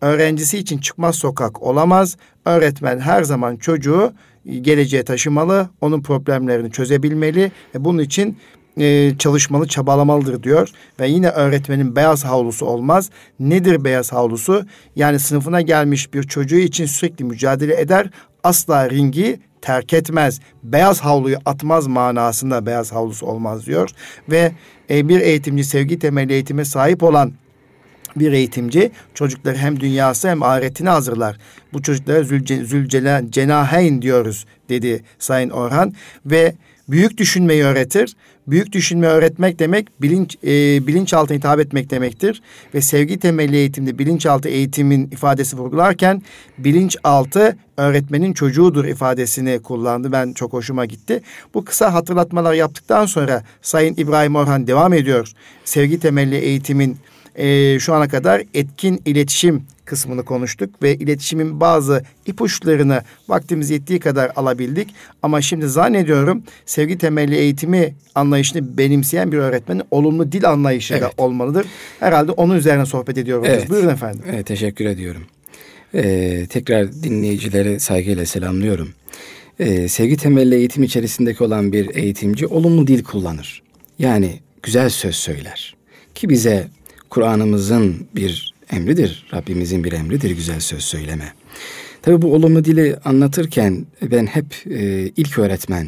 Öğrencisi 0.00 0.58
için 0.58 0.78
çıkmaz 0.78 1.16
sokak 1.16 1.62
olamaz. 1.62 2.16
Öğretmen 2.44 2.98
her 2.98 3.22
zaman 3.22 3.56
çocuğu 3.56 4.12
geleceğe 4.60 5.02
taşımalı, 5.02 5.68
onun 5.80 6.02
problemlerini 6.02 6.70
çözebilmeli 6.70 7.52
ve 7.74 7.84
bunun 7.84 8.02
için 8.02 8.38
e, 8.76 9.18
çalışmalı, 9.18 9.68
çabalamalıdır 9.68 10.42
diyor. 10.42 10.68
Ve 11.00 11.08
yine 11.08 11.28
öğretmenin 11.28 11.96
beyaz 11.96 12.24
havlusu 12.24 12.66
olmaz. 12.66 13.10
Nedir 13.40 13.84
beyaz 13.84 14.12
havlusu? 14.12 14.66
Yani 14.96 15.18
sınıfına 15.18 15.60
gelmiş 15.60 16.14
bir 16.14 16.22
çocuğu 16.22 16.56
için 16.56 16.86
sürekli 16.86 17.24
mücadele 17.24 17.80
eder. 17.80 18.10
Asla 18.44 18.90
ringi 18.90 19.40
terk 19.62 19.92
etmez. 19.92 20.40
Beyaz 20.62 21.00
havluyu 21.00 21.36
atmaz 21.44 21.86
manasında 21.86 22.66
beyaz 22.66 22.92
havlusu 22.92 23.26
olmaz 23.26 23.66
diyor. 23.66 23.90
Ve 24.28 24.52
e, 24.90 25.08
bir 25.08 25.20
eğitimci 25.20 25.64
sevgi 25.64 25.98
temelli 25.98 26.32
eğitime 26.32 26.64
sahip 26.64 27.02
olan 27.02 27.32
bir 28.16 28.32
eğitimci 28.32 28.90
çocukları 29.14 29.56
hem 29.56 29.80
dünyası 29.80 30.28
hem 30.28 30.42
ahiretini 30.42 30.88
hazırlar. 30.88 31.36
Bu 31.72 31.82
çocuklara 31.82 32.22
zülce, 32.22 32.64
zülcela, 32.64 33.30
cenaheyn 33.30 34.02
diyoruz 34.02 34.46
dedi 34.68 35.02
Sayın 35.18 35.50
Orhan 35.50 35.94
ve 36.26 36.54
büyük 36.88 37.18
düşünmeyi 37.18 37.64
öğretir. 37.64 38.16
Büyük 38.46 38.72
düşünme 38.72 39.06
öğretmek 39.06 39.58
demek 39.58 40.02
bilinç 40.02 40.36
e, 40.44 40.86
bilinçaltına 40.86 41.36
hitap 41.36 41.60
etmek 41.60 41.90
demektir 41.90 42.42
ve 42.74 42.80
sevgi 42.80 43.18
temelli 43.18 43.56
eğitimde 43.56 43.98
bilinçaltı 43.98 44.48
eğitimin 44.48 45.10
ifadesi 45.10 45.56
vurgularken 45.56 46.22
bilinçaltı 46.58 47.56
öğretmenin 47.76 48.32
çocuğudur 48.32 48.84
ifadesini 48.84 49.62
kullandı. 49.62 50.12
Ben 50.12 50.32
çok 50.32 50.52
hoşuma 50.52 50.84
gitti. 50.84 51.22
Bu 51.54 51.64
kısa 51.64 51.94
hatırlatmalar 51.94 52.54
yaptıktan 52.54 53.06
sonra 53.06 53.42
Sayın 53.62 53.94
İbrahim 53.96 54.36
Orhan 54.36 54.66
devam 54.66 54.92
ediyor. 54.92 55.32
Sevgi 55.64 56.00
temelli 56.00 56.36
eğitimin 56.36 56.96
e, 57.36 57.78
şu 57.78 57.94
ana 57.94 58.08
kadar 58.08 58.42
etkin 58.54 59.02
iletişim 59.06 59.62
kısmını 59.84 60.24
konuştuk 60.24 60.82
ve 60.82 60.94
iletişimin 60.94 61.60
bazı 61.60 62.04
ipuçlarını 62.26 63.02
vaktimiz 63.28 63.70
yettiği 63.70 64.00
kadar 64.00 64.32
alabildik. 64.36 64.94
Ama 65.22 65.42
şimdi 65.42 65.68
zannediyorum 65.68 66.42
sevgi 66.66 66.98
temelli 66.98 67.36
eğitimi 67.36 67.94
anlayışını 68.14 68.78
benimseyen 68.78 69.32
bir 69.32 69.38
öğretmenin 69.38 69.82
olumlu 69.90 70.32
dil 70.32 70.48
anlayışı 70.48 70.94
da 70.94 70.98
Evet. 70.98 71.12
olmalıdır. 71.16 71.66
Herhalde 72.00 72.32
onun 72.32 72.56
üzerine 72.56 72.86
sohbet 72.86 73.18
ediyoruz. 73.18 73.46
Evet. 73.50 73.70
Buyurun 73.70 73.88
efendim. 73.88 74.22
Evet, 74.30 74.46
teşekkür 74.46 74.84
ediyorum. 74.84 75.22
Ee, 75.94 76.46
tekrar 76.50 76.92
dinleyicileri 76.92 77.80
saygıyla 77.80 78.26
selamlıyorum. 78.26 78.88
Ee, 79.58 79.88
sevgi 79.88 80.16
temelli 80.16 80.54
eğitim 80.54 80.82
içerisindeki 80.82 81.44
olan 81.44 81.72
bir 81.72 81.96
eğitimci 81.96 82.46
olumlu 82.46 82.86
dil 82.86 83.04
kullanır. 83.04 83.62
Yani 83.98 84.40
güzel 84.62 84.88
söz 84.90 85.16
söyler. 85.16 85.76
Ki 86.14 86.28
bize 86.28 86.66
Kur'an'ımızın 87.10 88.06
bir 88.16 88.54
emridir, 88.70 89.26
Rabbimizin 89.34 89.84
bir 89.84 89.92
emridir 89.92 90.30
güzel 90.30 90.60
söz 90.60 90.84
söyleme. 90.84 91.32
Tabii 92.02 92.22
bu 92.22 92.34
olumlu 92.34 92.64
dili 92.64 92.96
anlatırken 93.04 93.86
ben 94.02 94.26
hep 94.26 94.46
e, 94.70 95.12
ilk 95.16 95.38
öğretmen, 95.38 95.86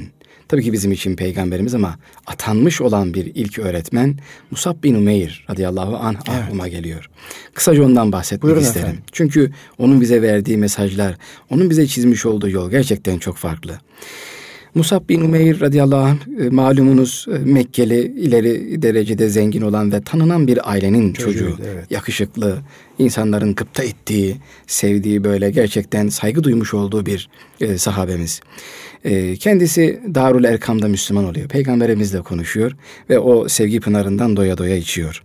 tabii 0.48 0.62
ki 0.62 0.72
bizim 0.72 0.92
için 0.92 1.16
peygamberimiz 1.16 1.74
ama 1.74 1.98
atanmış 2.26 2.80
olan 2.80 3.14
bir 3.14 3.24
ilk 3.34 3.58
öğretmen 3.58 4.18
Musab 4.50 4.82
bin 4.82 4.94
Umeyr 4.94 5.46
radıyallahu 5.50 5.96
anh 5.96 6.16
aklıma 6.28 6.68
geliyor. 6.68 7.10
Kısaca 7.54 7.84
ondan 7.84 8.12
bahsetmek 8.12 8.42
Buyurun 8.42 8.60
isterim. 8.60 8.86
efendim. 8.86 9.02
Çünkü 9.12 9.52
onun 9.78 10.00
bize 10.00 10.22
verdiği 10.22 10.56
mesajlar, 10.56 11.16
onun 11.50 11.70
bize 11.70 11.86
çizmiş 11.86 12.26
olduğu 12.26 12.50
yol 12.50 12.70
gerçekten 12.70 13.18
çok 13.18 13.36
farklı. 13.36 13.78
Musab 14.74 15.08
bin 15.08 15.20
Umeyr 15.20 15.60
radıyallahu 15.60 16.04
anh 16.04 16.18
e, 16.40 16.48
malumunuz 16.48 17.26
e, 17.28 17.38
Mekkeli 17.38 18.00
ileri 18.00 18.82
derecede 18.82 19.28
zengin 19.28 19.62
olan 19.62 19.92
ve 19.92 20.00
tanınan 20.00 20.46
bir 20.46 20.70
ailenin 20.70 21.12
çocuğu. 21.12 21.38
Çocuğuydu, 21.38 21.62
evet. 21.74 21.90
Yakışıklı, 21.90 22.58
insanların 22.98 23.54
gıpta 23.54 23.82
ettiği, 23.82 24.36
sevdiği 24.66 25.24
böyle 25.24 25.50
gerçekten 25.50 26.08
saygı 26.08 26.44
duymuş 26.44 26.74
olduğu 26.74 27.06
bir 27.06 27.28
e, 27.60 27.78
sahabemiz. 27.78 28.40
E, 29.04 29.36
kendisi 29.36 30.00
Darul 30.14 30.44
Erkam'da 30.44 30.88
Müslüman 30.88 31.24
oluyor. 31.24 31.48
Peygamberimizle 31.48 32.20
konuşuyor 32.20 32.72
ve 33.10 33.18
o 33.18 33.48
sevgi 33.48 33.80
pınarından 33.80 34.36
doya 34.36 34.58
doya 34.58 34.76
içiyor. 34.76 35.22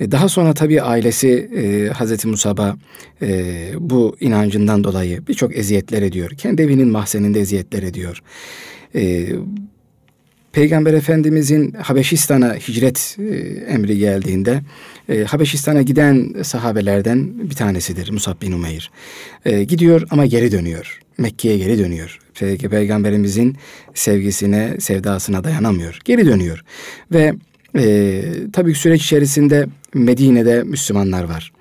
E, 0.00 0.12
daha 0.12 0.28
sonra 0.28 0.54
tabii 0.54 0.82
ailesi 0.82 1.50
e, 1.56 1.88
Hazreti 1.92 2.28
Musab'a 2.28 2.76
e, 3.22 3.70
bu 3.78 4.16
inancından 4.20 4.84
dolayı 4.84 5.26
birçok 5.26 5.56
eziyetler 5.56 6.02
ediyor. 6.02 6.30
Kendi 6.30 6.62
evinin 6.62 6.88
mahzeninde 6.88 7.40
eziyetler 7.40 7.82
ediyor. 7.82 8.22
E, 8.94 9.28
Peygamber 10.52 10.94
Efendimizin 10.94 11.72
Habeşistan'a 11.72 12.54
hicret 12.54 13.16
e, 13.18 13.24
emri 13.68 13.98
geldiğinde 13.98 14.62
e, 15.08 15.24
Habeşistan'a 15.24 15.82
giden 15.82 16.34
sahabelerden 16.42 17.50
bir 17.50 17.54
tanesidir 17.54 18.10
Musab 18.10 18.42
bin 18.42 18.52
Umeyr. 18.52 18.90
E, 19.44 19.64
gidiyor 19.64 20.06
ama 20.10 20.26
geri 20.26 20.52
dönüyor. 20.52 21.00
Mekke'ye 21.18 21.58
geri 21.58 21.78
dönüyor. 21.78 22.18
Peygamberimizin 22.70 23.56
sevgisine, 23.94 24.76
sevdasına 24.80 25.44
dayanamıyor. 25.44 25.98
Geri 26.04 26.26
dönüyor. 26.26 26.64
Ve 27.12 27.34
e, 27.78 28.22
tabii 28.52 28.74
süreç 28.74 29.04
içerisinde 29.04 29.66
Medine'de 29.94 30.62
Müslümanlar 30.62 31.24
var. 31.24 31.52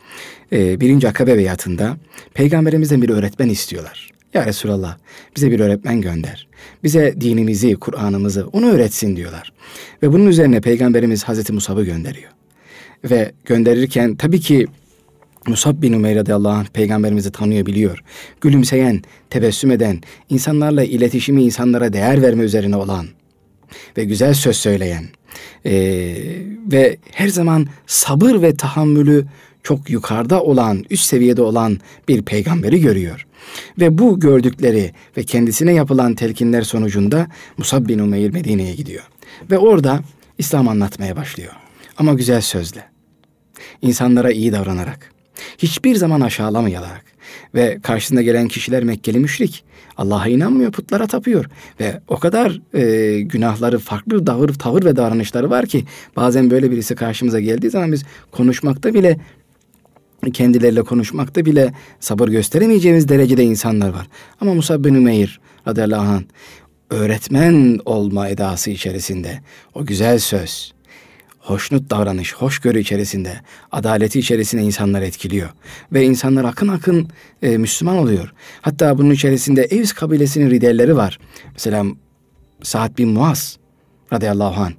E, 0.51 0.79
birinci 0.79 1.07
Akabe 1.07 1.37
beyatında 1.37 1.97
Peygamberimizden 2.33 3.01
bir 3.01 3.09
öğretmen 3.09 3.49
istiyorlar. 3.49 4.09
Ya 4.33 4.45
Resulallah 4.45 4.97
bize 5.35 5.51
bir 5.51 5.59
öğretmen 5.59 6.01
gönder. 6.01 6.47
Bize 6.83 7.21
dinimizi, 7.21 7.75
Kur'an'ımızı 7.75 8.47
onu 8.47 8.69
öğretsin 8.69 9.15
diyorlar. 9.15 9.53
Ve 10.03 10.13
bunun 10.13 10.27
üzerine 10.27 10.61
Peygamberimiz 10.61 11.23
Hazreti 11.23 11.53
Musab'ı 11.53 11.83
gönderiyor. 11.83 12.31
Ve 13.03 13.31
gönderirken 13.45 14.15
tabii 14.15 14.39
ki 14.39 14.67
Musab 15.47 15.81
bin 15.81 15.93
Umeyr 15.93 16.15
radıyallahu 16.15 16.53
anh 16.53 16.67
peygamberimizi 16.67 17.31
tanıyor 17.31 17.65
biliyor. 17.65 18.03
Gülümseyen, 18.41 19.01
tebessüm 19.29 19.71
eden, 19.71 20.01
insanlarla 20.29 20.83
iletişimi 20.83 21.43
insanlara 21.43 21.93
değer 21.93 22.21
verme 22.21 22.43
üzerine 22.43 22.75
olan 22.75 23.07
ve 23.97 24.03
güzel 24.03 24.33
söz 24.33 24.57
söyleyen 24.57 25.05
e, 25.65 25.73
ve 26.71 26.97
her 27.11 27.27
zaman 27.27 27.67
sabır 27.87 28.41
ve 28.41 28.55
tahammülü 28.55 29.25
çok 29.63 29.89
yukarıda 29.89 30.43
olan, 30.43 30.85
üst 30.89 31.05
seviyede 31.05 31.41
olan 31.41 31.77
bir 32.07 32.21
peygamberi 32.21 32.81
görüyor. 32.81 33.27
Ve 33.79 33.97
bu 33.97 34.19
gördükleri 34.19 34.91
ve 35.17 35.23
kendisine 35.23 35.73
yapılan 35.73 36.15
telkinler 36.15 36.61
sonucunda 36.61 37.27
Musab 37.57 37.87
bin 37.87 37.99
Umeyr 37.99 38.29
Medine'ye 38.29 38.75
gidiyor. 38.75 39.03
Ve 39.51 39.57
orada 39.57 39.99
İslam 40.37 40.67
anlatmaya 40.67 41.15
başlıyor. 41.15 41.53
Ama 41.97 42.13
güzel 42.13 42.41
sözle. 42.41 42.83
İnsanlara 43.81 44.31
iyi 44.31 44.51
davranarak. 44.51 45.11
Hiçbir 45.57 45.95
zaman 45.95 46.21
aşağılamayarak. 46.21 47.05
Ve 47.55 47.79
karşısında 47.83 48.21
gelen 48.21 48.47
kişiler 48.47 48.83
Mekkeli 48.83 49.19
müşrik. 49.19 49.63
Allah'a 49.97 50.27
inanmıyor, 50.27 50.71
putlara 50.71 51.07
tapıyor. 51.07 51.45
Ve 51.79 52.01
o 52.07 52.19
kadar 52.19 52.61
e, 52.73 53.21
günahları, 53.21 53.79
farklı 53.79 54.27
davır, 54.27 54.53
tavır 54.53 54.85
ve 54.85 54.95
davranışları 54.95 55.49
var 55.49 55.65
ki 55.65 55.85
bazen 56.15 56.51
böyle 56.51 56.71
birisi 56.71 56.95
karşımıza 56.95 57.39
geldiği 57.39 57.69
zaman 57.69 57.91
biz 57.91 58.03
konuşmakta 58.31 58.93
bile 58.93 59.17
kendileriyle 60.33 60.81
konuşmakta 60.81 61.45
bile 61.45 61.73
sabır 61.99 62.27
gösteremeyeceğimiz 62.27 63.09
derecede 63.09 63.43
insanlar 63.43 63.89
var. 63.89 64.07
Ama 64.41 64.53
Musa 64.53 64.83
bin 64.83 64.93
Ümeyr 64.93 65.39
radıyallahu 65.67 66.07
anh 66.07 66.23
öğretmen 66.89 67.79
olma 67.85 68.29
edası 68.29 68.71
içerisinde 68.71 69.39
o 69.73 69.85
güzel 69.85 70.19
söz, 70.19 70.73
hoşnut 71.45 71.89
davranış, 71.89 72.33
hoşgörü 72.33 72.79
içerisinde, 72.79 73.31
adaleti 73.71 74.19
içerisinde 74.19 74.61
insanlar 74.61 75.01
etkiliyor. 75.01 75.49
Ve 75.93 76.05
insanlar 76.05 76.43
akın 76.43 76.67
akın 76.67 77.09
e, 77.41 77.57
Müslüman 77.57 77.97
oluyor. 77.97 78.33
Hatta 78.61 78.97
bunun 78.97 79.11
içerisinde 79.11 79.63
Evs 79.63 79.93
kabilesinin 79.93 80.49
liderleri 80.49 80.95
var. 80.95 81.19
Mesela 81.53 81.85
Sa'd 82.63 82.97
bin 82.97 83.09
Muaz 83.09 83.57
radıyallahu 84.13 84.61
anh. 84.61 84.73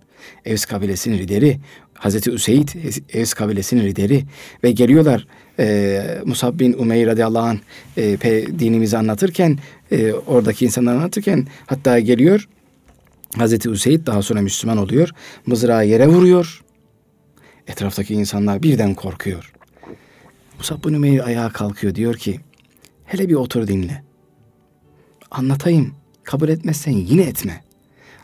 Evs 0.45 0.65
kabilesinin 0.65 1.19
lideri. 1.19 1.59
Hazreti 1.95 2.31
Üseyd 2.31 2.69
Evs 3.13 3.35
kabilesinin 3.35 3.85
lideri 3.85 4.25
ve 4.65 4.71
geliyorlar 4.71 5.27
e, 5.59 6.19
Musab 6.25 6.59
bin 6.59 6.73
Umeyr 6.73 7.07
radıyallahu 7.07 7.47
anh 7.47 7.59
e, 7.97 8.17
pe, 8.17 8.59
dinimizi 8.59 8.97
anlatırken 8.97 9.59
e, 9.93 10.13
oradaki 10.13 10.65
insanlar 10.65 10.95
anlatırken 10.95 11.47
hatta 11.67 11.99
geliyor 11.99 12.49
Hazreti 13.39 13.69
Üseyd 13.69 14.07
daha 14.07 14.23
sonra 14.23 14.43
Müslüman 14.43 14.79
oluyor. 14.79 15.11
Mızrağı 15.47 15.87
yere 15.87 16.09
vuruyor. 16.09 16.65
Etraftaki 17.67 18.15
insanlar 18.15 18.63
birden 18.63 18.95
korkuyor. 18.95 19.53
Musab 20.59 20.85
bin 20.85 20.95
Umeyr 20.95 21.27
ayağa 21.27 21.49
kalkıyor 21.49 21.95
diyor 21.95 22.15
ki 22.15 22.41
hele 23.05 23.29
bir 23.29 23.35
otur 23.35 23.67
dinle. 23.67 24.03
Anlatayım. 25.31 25.95
Kabul 26.25 26.49
etmezsen 26.49 26.93
yine 26.93 27.23
etme. 27.23 27.65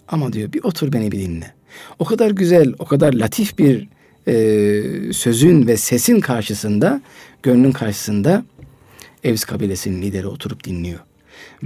Ama 0.08 0.32
diyor 0.32 0.52
bir 0.52 0.64
otur 0.64 0.92
beni 0.92 1.12
bir 1.12 1.18
dinle. 1.18 1.54
O 1.98 2.04
kadar 2.04 2.30
güzel, 2.30 2.74
o 2.78 2.84
kadar 2.84 3.12
latif 3.12 3.58
bir 3.58 3.88
e, 4.26 5.12
sözün 5.12 5.66
ve 5.66 5.76
sesin 5.76 6.20
karşısında, 6.20 7.02
gönlün 7.42 7.72
karşısında 7.72 8.44
Evs 9.24 9.44
kabilesinin 9.44 10.02
lideri 10.02 10.26
oturup 10.26 10.64
dinliyor. 10.64 10.98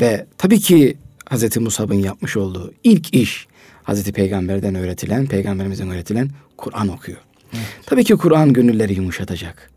Ve 0.01 0.27
tabii 0.39 0.61
ki 0.61 0.97
Hz. 1.31 1.57
Musab'ın 1.57 1.95
yapmış 1.95 2.37
olduğu 2.37 2.73
ilk 2.85 3.15
iş 3.15 3.47
Hz. 3.85 4.11
Peygamber'den 4.13 4.75
öğretilen, 4.75 5.27
Peygamberimizden 5.27 5.91
öğretilen 5.91 6.31
Kur'an 6.57 6.89
okuyor. 6.89 7.19
Evet. 7.55 7.67
Tabii 7.87 8.05
ki 8.05 8.15
Kur'an 8.15 8.53
gönülleri 8.53 8.95
yumuşatacak. 8.95 9.71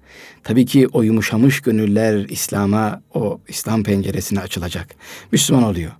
Tabii 0.43 0.65
ki 0.65 0.87
o 0.87 1.01
yumuşamış 1.01 1.61
gönüller 1.61 2.29
İslam'a, 2.29 3.01
o 3.13 3.39
İslam 3.47 3.83
penceresine 3.83 4.39
açılacak. 4.39 4.95
Müslüman 5.31 5.63
oluyor. 5.63 5.91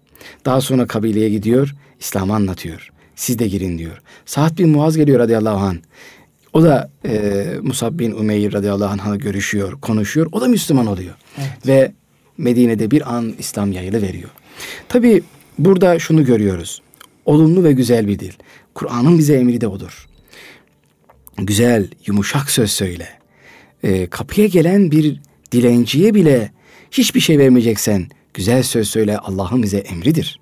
Daha 0.46 0.62
sonra 0.62 0.88
kabileye 0.88 1.30
gidiyor, 1.30 1.76
İslam'ı 2.00 2.36
anlatıyor. 2.36 2.90
Siz 3.16 3.40
de 3.40 3.48
girin 3.48 3.78
diyor. 3.78 4.02
Sa'd 4.26 4.58
bin 4.58 4.70
Muaz 4.70 4.98
geliyor 4.98 5.20
radıyallahu 5.20 5.66
anh. 5.66 5.78
O 6.54 6.64
da 6.64 6.92
e, 7.06 7.46
Musab 7.62 8.00
bin 8.00 8.12
Umeyr 8.12 8.54
radıyallahu 8.54 8.92
anh'la 8.92 9.16
görüşüyor, 9.16 9.82
konuşuyor. 9.82 10.30
O 10.32 10.42
da 10.42 10.48
Müslüman 10.48 10.88
oluyor. 10.88 11.16
Evet. 11.38 11.68
Ve 11.68 11.92
Medine'de 12.38 12.92
bir 12.92 13.16
an 13.16 13.34
İslam 13.40 13.72
yayılı 13.72 14.02
veriyor. 14.02 14.30
Tabii 14.90 15.24
burada 15.60 16.00
şunu 16.00 16.26
görüyoruz. 16.26 16.82
Olumlu 17.26 17.64
ve 17.64 17.72
güzel 17.72 18.08
bir 18.08 18.20
dil. 18.20 18.34
Kur'an'ın 18.74 19.18
bize 19.18 19.36
emri 19.36 19.62
de 19.62 19.68
odur. 19.68 20.08
Güzel, 21.38 21.88
yumuşak 22.06 22.52
söz 22.52 22.72
söyle. 22.72 23.10
E, 23.84 24.08
kapıya 24.08 24.48
gelen 24.48 24.92
bir 24.92 25.20
dilenciye 25.52 26.14
bile 26.14 26.52
hiçbir 26.92 27.20
şey 27.20 27.40
vermeyeceksen 27.40 28.08
güzel 28.34 28.64
söz 28.64 28.90
söyle 28.90 29.18
Allah'ın 29.18 29.64
bize 29.64 29.78
emridir. 29.78 30.40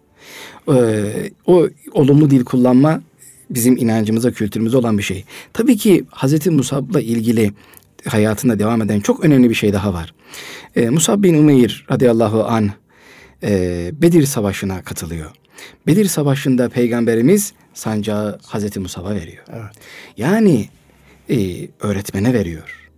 Ee, 0.74 1.32
o 1.46 1.68
olumlu 1.92 2.30
dil 2.30 2.46
kullanma 2.46 3.02
bizim 3.50 3.78
inancımıza, 3.78 4.32
kültürümüze 4.32 4.78
olan 4.78 4.98
bir 4.98 5.04
şey. 5.04 5.24
Tabii 5.54 5.78
ki 5.78 6.06
Hazreti 6.10 6.52
Musab'la 6.52 7.02
ilgili 7.02 7.54
hayatında 8.06 8.60
devam 8.60 8.82
eden 8.82 9.00
çok 9.00 9.26
önemli 9.26 9.50
bir 9.50 9.56
şey 9.56 9.74
daha 9.74 9.94
var. 9.94 10.14
Ee, 10.76 10.90
Musab 10.90 11.24
bin 11.24 11.38
Umeyr 11.38 11.86
radıyallahu 11.92 12.44
an 12.46 12.72
e, 13.44 13.92
Bedir 13.94 14.26
Savaşı'na 14.26 14.82
katılıyor. 14.82 15.32
Bedir 15.88 16.06
Savaşı'nda 16.06 16.70
Peygamberimiz 16.70 17.54
sancağı 17.74 18.40
Hazreti 18.46 18.80
Musab'a 18.80 19.16
veriyor. 19.16 19.44
Evet. 19.50 19.76
Yani 20.18 20.70
e, 21.30 21.38
öğretmene 21.80 22.34
veriyor. 22.34 22.90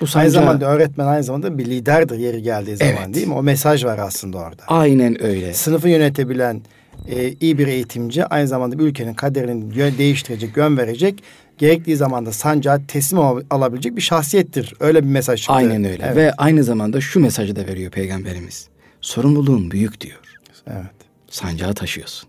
Bu 0.00 0.06
sancağı... 0.06 0.22
Aynı 0.22 0.32
zamanda 0.32 0.66
öğretmen 0.66 1.06
aynı 1.06 1.24
zamanda 1.24 1.58
bir 1.58 1.66
liderdir 1.66 2.18
yeri 2.18 2.42
geldiği 2.42 2.76
zaman 2.76 2.94
evet. 3.04 3.14
değil 3.14 3.26
mi? 3.26 3.34
O 3.34 3.42
mesaj 3.42 3.84
var 3.84 3.98
aslında 3.98 4.38
orada. 4.38 4.62
Aynen 4.66 5.22
öyle. 5.22 5.54
Sınıfı 5.54 5.88
yönetebilen, 5.88 6.62
e, 7.08 7.34
iyi 7.40 7.58
bir 7.58 7.66
eğitimci 7.66 8.24
aynı 8.24 8.48
zamanda 8.48 8.78
bir 8.78 8.84
ülkenin 8.84 9.14
kaderini 9.14 9.78
yön 9.78 9.98
değiştirecek, 9.98 10.56
yön 10.56 10.76
verecek, 10.76 11.22
gerektiği 11.58 11.96
zamanda 11.96 12.32
sancağı 12.32 12.86
teslim 12.86 13.20
alabilecek 13.50 13.96
bir 13.96 14.02
şahsiyettir. 14.02 14.74
Öyle 14.80 15.02
bir 15.02 15.08
mesaj 15.08 15.40
çıktı. 15.40 15.52
Aynen 15.52 15.84
öyle. 15.84 16.02
Evet. 16.06 16.16
Ve 16.16 16.32
aynı 16.32 16.64
zamanda 16.64 17.00
şu 17.00 17.20
mesajı 17.20 17.56
da 17.56 17.66
veriyor 17.66 17.90
peygamberimiz. 17.90 18.71
Sorumluluğun 19.02 19.70
büyük 19.70 20.00
diyor. 20.00 20.20
Evet. 20.66 20.94
Sancağı 21.30 21.74
taşıyorsun. 21.74 22.28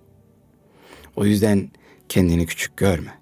O 1.15 1.25
yüzden 1.25 1.69
kendini 2.09 2.45
küçük 2.45 2.77
görme. 2.77 3.13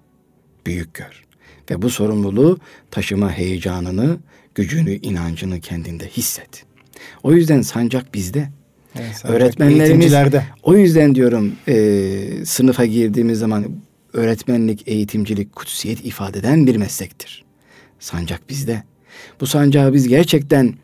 Büyük 0.66 0.94
gör. 0.94 1.24
Ve 1.70 1.82
bu 1.82 1.90
sorumluluğu 1.90 2.58
taşıma 2.90 3.32
heyecanını, 3.32 4.18
gücünü, 4.54 4.94
inancını 4.94 5.60
kendinde 5.60 6.08
hisset. 6.08 6.64
O 7.22 7.32
yüzden 7.32 7.62
sancak 7.62 8.14
bizde. 8.14 8.48
Evet, 9.00 9.22
Öğretmenlerimiz 9.24 10.14
o 10.62 10.76
yüzden 10.76 11.14
diyorum 11.14 11.52
e, 11.68 12.44
sınıfa 12.44 12.84
girdiğimiz 12.84 13.38
zaman 13.38 13.66
öğretmenlik, 14.12 14.88
eğitimcilik 14.88 15.56
kutsiyet 15.56 16.04
ifade 16.04 16.38
eden 16.38 16.66
bir 16.66 16.76
meslektir. 16.76 17.44
Sancak 18.00 18.48
bizde. 18.48 18.82
Bu 19.40 19.46
sancağı 19.46 19.92
biz 19.92 20.08
gerçekten 20.08 20.74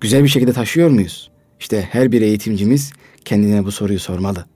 güzel 0.00 0.24
bir 0.24 0.28
şekilde 0.28 0.52
taşıyor 0.52 0.90
muyuz? 0.90 1.31
İşte 1.62 1.88
her 1.92 2.12
bir 2.12 2.22
eğitimcimiz 2.22 2.92
kendine 3.24 3.64
bu 3.64 3.72
soruyu 3.72 3.98
sormalı. 3.98 4.46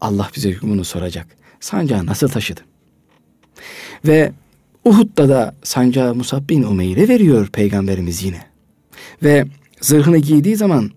Allah 0.00 0.30
bize 0.36 0.54
bunu 0.62 0.84
soracak. 0.84 1.26
Sancağı 1.60 2.06
nasıl 2.06 2.28
taşıdı? 2.28 2.60
Ve 4.06 4.32
Uhud'da 4.84 5.28
da 5.28 5.54
sancağı 5.62 6.14
Musab 6.14 6.48
bin 6.48 6.62
Umeyr'e 6.62 7.08
veriyor 7.08 7.46
peygamberimiz 7.46 8.22
yine. 8.22 8.40
Ve 9.22 9.44
zırhını 9.80 10.18
giydiği 10.18 10.56
zaman 10.56 10.90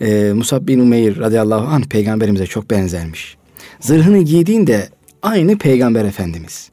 e, 0.00 0.32
Musab 0.34 0.68
bin 0.68 0.80
Umeyr 0.80 1.18
radıyallahu 1.18 1.66
anh 1.66 1.84
peygamberimize 1.84 2.46
çok 2.46 2.70
benzermiş. 2.70 3.36
Zırhını 3.80 4.22
giydiğinde 4.22 4.88
aynı 5.22 5.58
peygamber 5.58 6.04
efendimiz. 6.04 6.70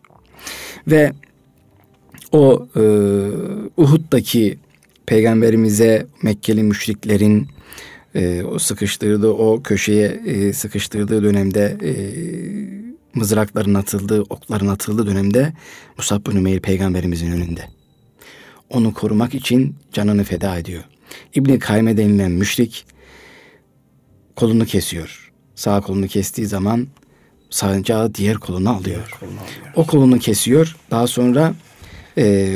Ve 0.88 1.14
o 2.32 2.68
e, 2.76 2.82
Uhud'daki 3.78 4.58
peygamberimize 5.06 6.08
Mekkeli 6.22 6.64
müşriklerin 6.64 7.48
e, 8.16 8.44
o 8.44 8.60
sıkıştırdığı 8.60 9.32
o 9.32 9.64
köşeye 9.64 10.08
e, 10.08 10.54
sıkıştırdığı 10.54 11.24
dönemde 11.24 11.78
e, 11.84 11.94
mızrakların 13.14 13.74
atıldığı, 13.74 14.22
okların 14.22 14.68
atıldığı 14.68 15.08
dönemde 15.08 15.54
Musab 15.98 16.28
bin 16.28 16.38
Umeyr 16.38 16.60
peygamberimizin 16.60 17.32
önünde. 17.32 17.62
Onu 18.70 18.94
korumak 18.94 19.34
için 19.34 19.76
canını 19.92 20.24
feda 20.24 20.58
ediyor. 20.58 20.84
İbni 21.36 21.60
Kayme 21.60 21.98
denilen 21.98 22.32
müşrik 22.32 22.86
kolunu 24.36 24.66
kesiyor. 24.66 25.32
Sağ 25.56 25.82
kolunu 25.82 26.08
kestiği 26.08 26.48
zaman 26.48 26.88
sancağı 27.50 28.16
diğer 28.16 28.38
kolunu 28.38 28.70
alıyor. 28.70 29.18
kolunu 29.20 29.40
alıyor. 29.40 29.74
O 29.76 29.86
kolunu 29.86 30.20
kesiyor. 30.20 30.76
Daha 30.92 31.08
sonra 31.08 31.54
e, 32.18 32.56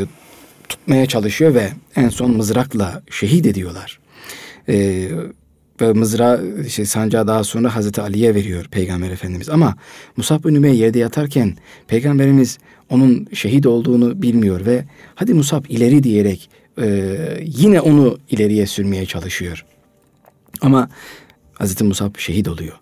tutmaya 0.88 1.06
çalışıyor 1.06 1.54
ve 1.54 1.72
en 1.96 2.10
son 2.10 2.32
mızrakla 2.38 3.02
şehit 3.12 3.46
ediyorlar. 3.46 4.00
E, 4.70 5.08
ve 5.82 5.94
mızra 5.94 6.40
şey, 6.70 6.86
sancağı 6.86 7.28
daha 7.28 7.44
sonra 7.44 7.76
Hazreti 7.76 8.02
Ali'ye 8.02 8.36
veriyor 8.36 8.66
Peygamber 8.72 9.12
Efendimiz. 9.12 9.50
Ama 9.50 9.76
Musab 10.18 10.44
bin 10.44 10.56
Ümeyye 10.56 10.78
yerde 10.78 11.00
yatarken 11.00 11.56
Peygamberimiz 11.88 12.58
onun 12.90 13.28
şehit 13.34 13.66
olduğunu 13.66 14.22
bilmiyor 14.22 14.66
ve 14.66 14.86
hadi 15.16 15.34
Musab 15.34 15.66
ileri 15.70 16.04
diyerek 16.04 16.50
e, 16.82 17.18
yine 17.42 17.82
onu 17.82 18.18
ileriye 18.30 18.68
sürmeye 18.68 19.06
çalışıyor. 19.06 19.66
Ama 20.62 20.90
Hazreti 21.54 21.84
Musab 21.84 22.18
şehit 22.18 22.48
oluyor. 22.48 22.76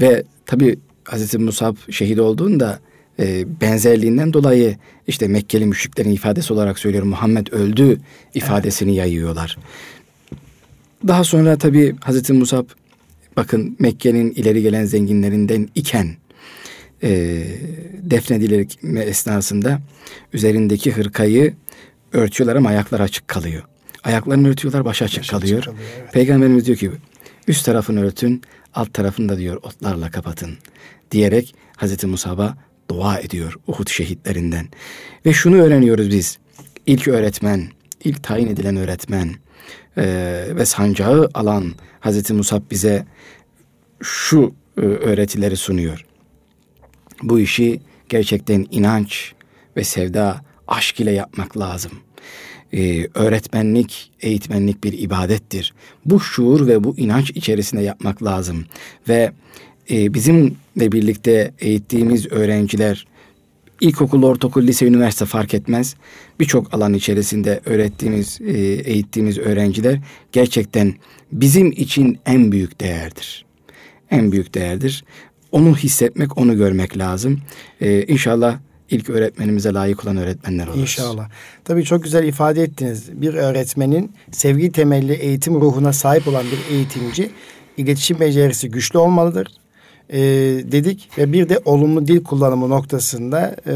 Ve 0.00 0.24
tabi 0.46 0.78
Hazreti 1.04 1.38
Musab 1.38 1.76
şehit 1.90 2.18
olduğunda 2.18 2.78
e, 3.18 3.60
benzerliğinden 3.60 4.32
dolayı 4.32 4.76
işte 5.06 5.28
Mekkeli 5.28 5.66
müşriklerin 5.66 6.10
ifadesi 6.10 6.52
olarak 6.52 6.78
söylüyorum 6.78 7.08
Muhammed 7.08 7.46
öldü 7.46 8.00
ifadesini 8.34 8.90
evet. 8.90 8.98
yayıyorlar. 8.98 9.58
Daha 11.08 11.24
sonra 11.24 11.58
tabi 11.58 11.96
Hazreti 12.00 12.32
Musab 12.32 12.66
bakın 13.36 13.76
Mekke'nin 13.78 14.30
ileri 14.30 14.62
gelen 14.62 14.84
zenginlerinden 14.84 15.68
iken 15.74 16.16
e, 17.02 17.42
defnedilirme 18.02 19.00
esnasında 19.00 19.80
üzerindeki 20.32 20.92
hırkayı 20.92 21.54
örtüyorlar 22.12 22.56
ama 22.56 22.68
ayaklar 22.68 23.00
açık 23.00 23.28
kalıyor. 23.28 23.62
Ayaklarını 24.04 24.48
örtüyorlar, 24.48 24.84
baş 24.84 25.02
açık 25.02 25.20
baş 25.20 25.28
kalıyor. 25.28 25.58
Açık 25.58 25.72
kalıyor 25.72 25.88
evet. 26.00 26.12
Peygamberimiz 26.12 26.66
diyor 26.66 26.78
ki 26.78 26.90
üst 27.48 27.64
tarafını 27.64 28.04
örtün, 28.04 28.42
alt 28.74 28.94
tarafını 28.94 29.28
da 29.28 29.38
diyor 29.38 29.56
otlarla 29.56 30.10
kapatın 30.10 30.50
diyerek 31.10 31.54
Hazreti 31.76 32.06
Musab'a 32.06 32.56
dua 32.90 33.18
ediyor 33.18 33.54
Uhud 33.66 33.88
şehitlerinden. 33.88 34.68
Ve 35.26 35.32
şunu 35.32 35.56
öğreniyoruz 35.56 36.10
biz. 36.10 36.38
İlk 36.86 37.08
öğretmen, 37.08 37.68
ilk 38.04 38.22
tayin 38.22 38.46
edilen 38.46 38.76
öğretmen 38.76 39.34
e, 39.96 40.04
ve 40.50 40.66
sancağı 40.66 41.30
alan 41.34 41.74
Hazreti 42.00 42.32
Musab 42.32 42.62
bize 42.70 43.06
şu 44.02 44.54
e, 44.76 44.80
öğretileri 44.80 45.56
sunuyor. 45.56 46.06
Bu 47.22 47.40
işi 47.40 47.80
gerçekten 48.08 48.66
inanç 48.70 49.32
ve 49.76 49.84
sevda, 49.84 50.40
aşk 50.68 51.00
ile 51.00 51.10
yapmak 51.10 51.58
lazım. 51.58 51.92
Ee, 52.72 53.08
öğretmenlik, 53.14 54.12
eğitmenlik 54.20 54.84
bir 54.84 54.92
ibadettir. 54.98 55.74
Bu 56.04 56.20
şuur 56.20 56.66
ve 56.66 56.84
bu 56.84 56.96
inanç 56.96 57.30
içerisinde 57.30 57.82
yapmak 57.82 58.22
lazım. 58.22 58.64
Ve 59.08 59.32
e, 59.90 60.14
bizimle 60.14 60.92
birlikte 60.92 61.52
eğittiğimiz 61.58 62.32
öğrenciler 62.32 63.06
ilkokul, 63.80 64.22
ortaokul, 64.22 64.62
lise, 64.62 64.86
üniversite 64.86 65.24
fark 65.24 65.54
etmez. 65.54 65.94
Birçok 66.40 66.74
alan 66.74 66.94
içerisinde 66.94 67.60
öğrettiğimiz, 67.64 68.40
e, 68.40 68.52
eğittiğimiz 68.62 69.38
öğrenciler 69.38 69.98
gerçekten 70.32 70.94
bizim 71.32 71.72
için 71.72 72.18
en 72.26 72.52
büyük 72.52 72.80
değerdir. 72.80 73.44
En 74.10 74.32
büyük 74.32 74.54
değerdir. 74.54 75.04
Onu 75.52 75.76
hissetmek, 75.76 76.38
onu 76.38 76.56
görmek 76.56 76.98
lazım. 76.98 77.40
Ee, 77.80 78.02
inşallah 78.02 78.58
ilk 78.90 79.10
öğretmenimize 79.10 79.72
layık 79.72 80.04
olan 80.04 80.16
öğretmenler 80.16 80.66
oluruz. 80.66 80.80
İnşallah. 80.80 81.28
Tabii 81.64 81.84
çok 81.84 82.04
güzel 82.04 82.24
ifade 82.24 82.62
ettiniz. 82.62 83.22
Bir 83.22 83.34
öğretmenin 83.34 84.12
sevgi 84.30 84.72
temelli 84.72 85.12
eğitim 85.12 85.54
ruhuna 85.54 85.92
sahip 85.92 86.28
olan 86.28 86.44
bir 86.46 86.74
eğitimci 86.74 87.30
iletişim 87.76 88.20
becerisi 88.20 88.70
güçlü 88.70 88.98
olmalıdır 88.98 89.46
e, 90.10 90.18
dedik 90.72 91.08
ve 91.18 91.32
bir 91.32 91.48
de 91.48 91.60
olumlu 91.64 92.06
dil 92.06 92.24
kullanımı 92.24 92.70
noktasında 92.70 93.56
e, 93.66 93.74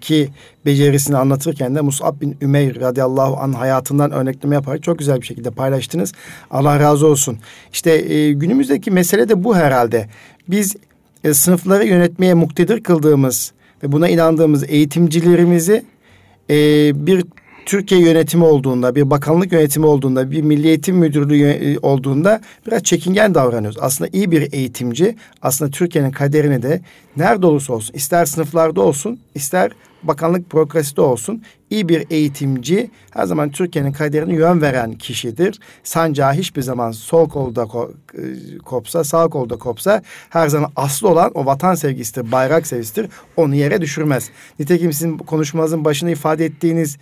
ki 0.00 0.28
becerisini 0.66 1.16
anlatırken 1.16 1.74
de 1.74 1.80
Mus'ab 1.80 2.20
bin 2.20 2.36
Ümeyr 2.42 2.80
radıyallahu 2.80 3.36
anh 3.36 3.54
hayatından 3.54 4.10
örnekleme 4.10 4.54
yaparak 4.54 4.82
çok 4.82 4.98
güzel 4.98 5.20
bir 5.20 5.26
şekilde 5.26 5.50
paylaştınız. 5.50 6.12
Allah 6.50 6.80
razı 6.80 7.06
olsun. 7.06 7.38
İşte 7.72 8.14
e, 8.14 8.32
günümüzdeki 8.32 8.90
mesele 8.90 9.28
de 9.28 9.44
bu 9.44 9.56
herhalde. 9.56 10.08
Biz 10.48 10.76
e, 11.24 11.34
sınıfları 11.34 11.86
yönetmeye 11.86 12.34
muktedir 12.34 12.82
kıldığımız 12.82 13.52
ve 13.82 13.92
buna 13.92 14.08
inandığımız 14.08 14.64
eğitimcilerimizi 14.70 15.84
e, 16.50 16.56
bir 17.06 17.24
Türkiye 17.66 18.00
yönetimi 18.00 18.44
olduğunda, 18.44 18.94
bir 18.94 19.10
bakanlık 19.10 19.52
yönetimi 19.52 19.86
olduğunda, 19.86 20.30
bir 20.30 20.42
milli 20.42 20.68
eğitim 20.68 20.96
müdürlüğü 20.96 21.42
e, 21.42 21.78
olduğunda 21.78 22.40
biraz 22.66 22.82
çekingen 22.82 23.34
davranıyoruz. 23.34 23.78
Aslında 23.80 24.10
iyi 24.12 24.30
bir 24.30 24.52
eğitimci 24.52 25.16
aslında 25.42 25.70
Türkiye'nin 25.70 26.10
kaderini 26.10 26.62
de 26.62 26.80
nerede 27.16 27.46
olursa 27.46 27.72
olsun, 27.72 27.94
ister 27.94 28.24
sınıflarda 28.24 28.80
olsun, 28.80 29.20
ister 29.34 29.72
bakanlık 30.02 30.52
bürokraside 30.52 31.00
olsun 31.00 31.42
iyi 31.72 31.88
bir 31.88 32.06
eğitimci 32.10 32.90
her 33.10 33.26
zaman 33.26 33.50
Türkiye'nin 33.50 33.92
kaderini 33.92 34.34
yön 34.34 34.60
veren 34.60 34.92
kişidir. 34.92 35.60
Sancağı 35.82 36.32
hiçbir 36.32 36.62
zaman 36.62 36.90
sol 36.92 37.28
kolda 37.28 37.62
e, 37.62 38.58
kopsa, 38.58 39.04
sağ 39.04 39.28
kolda 39.28 39.56
kopsa 39.56 40.02
her 40.30 40.48
zaman 40.48 40.70
aslı 40.76 41.08
olan 41.08 41.30
o 41.34 41.46
vatan 41.46 41.74
sevgisidir, 41.74 42.32
bayrak 42.32 42.66
sevgisidir. 42.66 43.08
Onu 43.36 43.54
yere 43.54 43.80
düşürmez. 43.80 44.30
Nitekim 44.58 44.92
sizin 44.92 45.18
konuşmanızın 45.18 45.84
başında 45.84 46.10
ifade 46.10 46.44
ettiğiniz 46.44 46.98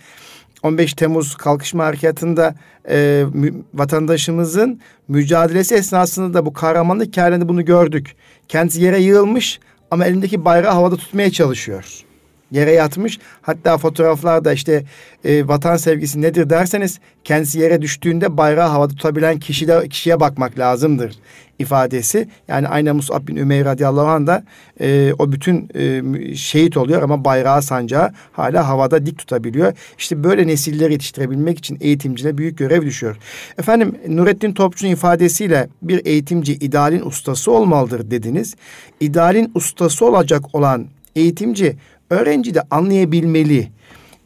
15 0.63 0.93
Temmuz 0.93 1.35
kalkışma 1.35 1.85
harekatında 1.85 2.55
e, 2.89 3.25
mü, 3.33 3.53
vatandaşımızın 3.73 4.81
mücadelesi 5.07 5.75
esnasında 5.75 6.33
da 6.33 6.45
bu 6.45 6.53
kahramanlık 6.53 7.07
hikayende 7.07 7.47
bunu 7.47 7.65
gördük. 7.65 8.15
Kendisi 8.47 8.81
yere 8.81 8.99
yığılmış 8.99 9.59
ama 9.91 10.05
elindeki 10.05 10.45
bayrağı 10.45 10.73
havada 10.73 10.95
tutmaya 10.97 11.31
çalışıyor. 11.31 12.03
Yere 12.51 12.71
yatmış. 12.71 13.19
Hatta 13.41 13.77
fotoğraflarda 13.77 14.53
işte 14.53 14.83
e, 15.23 15.47
vatan 15.47 15.77
sevgisi 15.77 16.21
nedir 16.21 16.49
derseniz 16.49 16.99
kendisi 17.23 17.59
yere 17.59 17.81
düştüğünde 17.81 18.37
bayrağı 18.37 18.69
havada 18.69 18.93
tutabilen 18.93 19.39
kişide, 19.39 19.87
kişiye 19.89 20.19
bakmak 20.19 20.59
lazımdır 20.59 21.15
ifadesi. 21.61 22.27
Yani 22.47 22.67
aynen 22.67 22.95
Musab 22.95 23.27
bin 23.27 23.35
Ümeyr 23.35 23.65
radıyallahu 23.65 24.07
anh 24.07 24.27
da 24.27 24.43
e, 24.81 25.13
o 25.19 25.31
bütün 25.31 25.69
e, 25.75 26.35
şehit 26.35 26.77
oluyor 26.77 27.01
ama 27.01 27.25
bayrağı 27.25 27.61
sancağı 27.61 28.11
hala 28.31 28.67
havada 28.67 29.05
dik 29.05 29.17
tutabiliyor. 29.17 29.73
İşte 29.97 30.23
böyle 30.23 30.47
nesilleri 30.47 30.93
yetiştirebilmek 30.93 31.57
için 31.57 31.77
eğitimcilere 31.81 32.37
büyük 32.37 32.57
görev 32.57 32.81
düşüyor. 32.81 33.17
Efendim 33.57 33.95
Nurettin 34.07 34.53
Topçu'nun 34.53 34.91
ifadesiyle 34.91 35.69
bir 35.81 36.05
eğitimci 36.05 36.53
idealin 36.53 37.05
ustası 37.05 37.51
olmalıdır 37.51 38.11
dediniz. 38.11 38.55
İdealin 38.99 39.51
ustası 39.55 40.05
olacak 40.05 40.55
olan 40.55 40.87
eğitimci 41.15 41.75
öğrenci 42.11 42.53
de 42.53 42.61
anlayabilmeli 42.71 43.67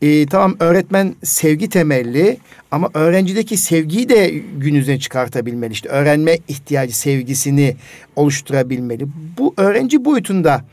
e, 0.01 0.25
tamam 0.25 0.55
öğretmen 0.59 1.15
sevgi 1.23 1.69
temelli 1.69 2.37
ama 2.71 2.89
öğrencideki 2.93 3.57
sevgiyi 3.57 4.09
de 4.09 4.41
gün 4.57 4.75
yüzüne 4.75 4.99
çıkartabilmeli. 4.99 5.73
İşte 5.73 5.89
öğrenme 5.89 6.37
ihtiyacı 6.47 6.97
sevgisini 6.97 7.75
oluşturabilmeli. 8.15 9.07
Bu 9.37 9.53
öğrenci 9.57 10.05
boyutunda 10.05 10.65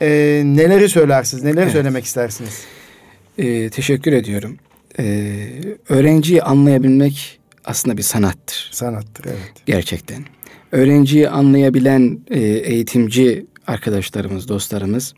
e, 0.00 0.08
neleri 0.44 0.88
söylersiniz, 0.88 1.44
neleri 1.44 1.62
evet. 1.62 1.72
söylemek 1.72 2.04
istersiniz? 2.04 2.60
E, 3.38 3.70
teşekkür 3.70 4.12
ediyorum. 4.12 4.56
E, 4.98 5.36
öğrenciyi 5.88 6.42
anlayabilmek 6.42 7.40
aslında 7.64 7.96
bir 7.96 8.02
sanattır. 8.02 8.68
Sanattır, 8.72 9.24
evet. 9.24 9.52
Gerçekten. 9.66 10.24
Öğrenciyi 10.72 11.28
anlayabilen 11.28 12.18
e, 12.30 12.40
eğitimci 12.40 13.46
arkadaşlarımız, 13.66 14.48
dostlarımız 14.48 15.14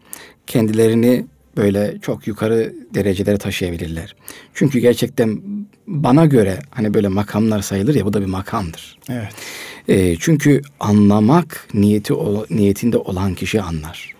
kendilerini 0.46 1.24
böyle 1.56 1.98
çok 2.02 2.26
yukarı 2.26 2.74
derecelere 2.94 3.38
taşıyabilirler. 3.38 4.14
Çünkü 4.54 4.78
gerçekten 4.78 5.40
bana 5.86 6.26
göre 6.26 6.58
hani 6.70 6.94
böyle 6.94 7.08
makamlar 7.08 7.62
sayılır 7.62 7.94
ya 7.94 8.04
bu 8.04 8.12
da 8.12 8.20
bir 8.20 8.26
makamdır. 8.26 8.98
Evet. 9.10 9.32
E, 9.88 10.16
çünkü 10.16 10.62
anlamak 10.80 11.68
niyeti 11.74 12.14
niyetinde 12.50 12.96
olan 12.96 13.34
kişi 13.34 13.62
anlar. 13.62 14.15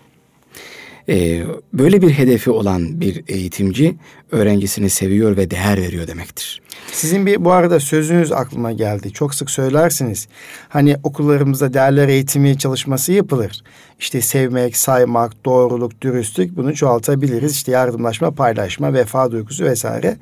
E, 1.09 1.43
böyle 1.73 2.01
bir 2.01 2.09
hedefi 2.09 2.51
olan 2.51 3.01
bir 3.01 3.23
eğitimci 3.27 3.95
öğrencisini 4.31 4.89
seviyor 4.89 5.37
ve 5.37 5.51
değer 5.51 5.77
veriyor 5.77 6.07
demektir. 6.07 6.61
Sizin 6.91 7.25
bir 7.25 7.45
bu 7.45 7.51
arada 7.51 7.79
sözünüz 7.79 8.31
aklıma 8.31 8.71
geldi. 8.71 9.13
Çok 9.13 9.35
sık 9.35 9.51
söylersiniz. 9.51 10.27
Hani 10.69 10.95
okullarımızda 11.03 11.73
değerler 11.73 12.07
eğitimi 12.07 12.57
çalışması 12.57 13.11
yapılır. 13.11 13.63
İşte 13.99 14.21
sevmek, 14.21 14.77
saymak, 14.77 15.45
doğruluk, 15.45 16.01
dürüstlük 16.01 16.57
bunu 16.57 16.75
çoğaltabiliriz. 16.75 17.51
İşte 17.51 17.71
yardımlaşma, 17.71 18.31
paylaşma, 18.31 18.93
vefa 18.93 19.31
duygusu 19.31 19.65
vesaire. 19.65 20.17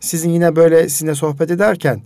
Sizin 0.00 0.30
yine 0.30 0.56
böyle 0.56 0.88
sizinle 0.88 1.14
sohbet 1.14 1.50
ederken 1.50 2.00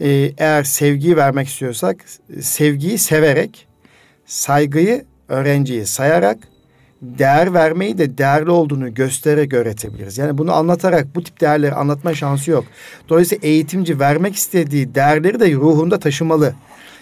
e, 0.00 0.32
eğer 0.38 0.64
sevgiyi 0.64 1.16
vermek 1.16 1.48
istiyorsak 1.48 2.04
sevgiyi 2.40 2.98
severek, 2.98 3.66
saygıyı 4.26 5.04
öğrenciyi 5.28 5.86
sayarak, 5.86 6.38
değer 7.02 7.54
vermeyi 7.54 7.98
de 7.98 8.18
değerli 8.18 8.50
olduğunu 8.50 8.94
göstererek 8.94 9.54
öğretebiliriz. 9.54 10.18
Yani 10.18 10.38
bunu 10.38 10.52
anlatarak 10.52 11.14
bu 11.14 11.22
tip 11.22 11.40
değerleri 11.40 11.74
anlatma 11.74 12.14
şansı 12.14 12.50
yok. 12.50 12.64
Dolayısıyla 13.08 13.48
eğitimci 13.48 14.00
vermek 14.00 14.34
istediği 14.34 14.94
değerleri 14.94 15.40
de 15.40 15.52
ruhunda 15.52 15.98
taşımalı. 15.98 16.54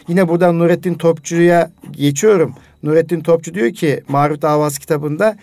Yine 0.09 0.29
buradan 0.29 0.59
Nurettin 0.59 0.95
Topçu'ya 0.95 1.71
geçiyorum. 1.91 2.55
Nurettin 2.83 3.21
Topçu 3.21 3.55
diyor 3.55 3.73
ki 3.73 4.03
Marif 4.09 4.43
Davası 4.43 4.81
kitabında 4.81 5.37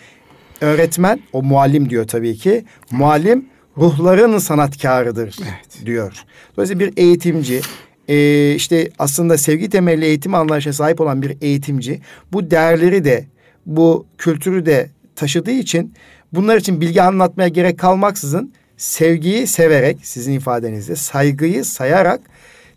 öğretmen, 0.60 1.20
o 1.32 1.42
muallim 1.42 1.90
diyor 1.90 2.06
tabii 2.06 2.36
ki. 2.36 2.64
Muallim 2.90 3.46
ruhların 3.76 4.38
sanatkarıdır 4.38 5.36
evet. 5.42 5.86
diyor. 5.86 6.24
Dolayısıyla 6.56 6.86
bir 6.86 6.92
eğitimci 6.96 7.60
e, 8.08 8.54
işte 8.54 8.90
aslında 8.98 9.38
sevgi 9.38 9.70
temelli 9.70 10.04
eğitim 10.04 10.34
anlayışına 10.34 10.72
sahip 10.72 11.00
olan 11.00 11.22
bir 11.22 11.36
eğitimci 11.40 12.00
bu 12.32 12.50
değerleri 12.50 13.04
de 13.04 13.24
bu 13.66 14.06
kültürü 14.18 14.66
de 14.66 14.88
taşıdığı 15.16 15.50
için 15.50 15.94
bunlar 16.32 16.56
için 16.56 16.80
bilgi 16.80 17.02
anlatmaya 17.02 17.48
gerek 17.48 17.78
kalmaksızın 17.78 18.52
sevgiyi 18.76 19.46
severek 19.46 19.98
sizin 20.02 20.32
ifadenizde 20.32 20.96
saygıyı 20.96 21.64
sayarak 21.64 22.20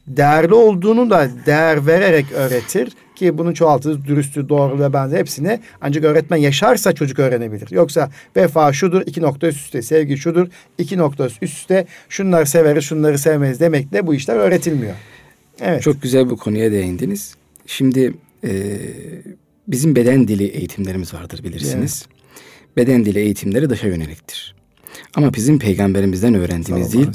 değerli 0.07 0.53
olduğunu 0.53 1.09
da 1.09 1.29
değer 1.45 1.87
vererek 1.87 2.31
öğretir 2.31 2.93
ki 3.15 3.37
bunun 3.37 3.53
çoğaltısı 3.53 4.05
dürüstlüğü, 4.05 4.49
doğru 4.49 4.79
ve 4.79 4.93
benzer 4.93 5.17
hepsini 5.17 5.59
ancak 5.81 6.03
öğretmen 6.03 6.37
yaşarsa 6.37 6.93
çocuk 6.93 7.19
öğrenebilir. 7.19 7.71
Yoksa 7.71 8.09
vefa 8.35 8.73
şudur, 8.73 9.01
iki 9.05 9.21
nokta 9.21 9.47
üst 9.47 9.59
üste, 9.59 9.81
sevgi 9.81 10.17
şudur, 10.17 10.47
iki 10.77 10.97
nokta 10.97 11.25
üst 11.25 11.43
üste, 11.43 11.85
şunları 12.09 12.45
severiz, 12.45 12.83
şunları 12.83 13.17
sevmeyiz 13.17 13.59
demekle 13.59 14.07
bu 14.07 14.15
işler 14.15 14.35
öğretilmiyor. 14.35 14.93
Evet. 15.61 15.81
Çok 15.81 16.01
güzel 16.01 16.29
bu 16.29 16.37
konuya 16.37 16.71
değindiniz. 16.71 17.35
Şimdi 17.65 18.13
e, 18.43 18.51
bizim 19.67 19.95
beden 19.95 20.27
dili 20.27 20.47
eğitimlerimiz 20.47 21.13
vardır 21.13 21.43
bilirsiniz. 21.43 22.05
Evet. 22.07 22.77
Beden 22.77 23.05
dili 23.05 23.19
eğitimleri 23.19 23.69
dışa 23.69 23.87
yöneliktir. 23.87 24.55
Ama 25.13 25.33
bizim 25.33 25.59
peygamberimizden 25.59 26.33
öğrendiğimiz 26.33 26.93
dil 26.93 27.07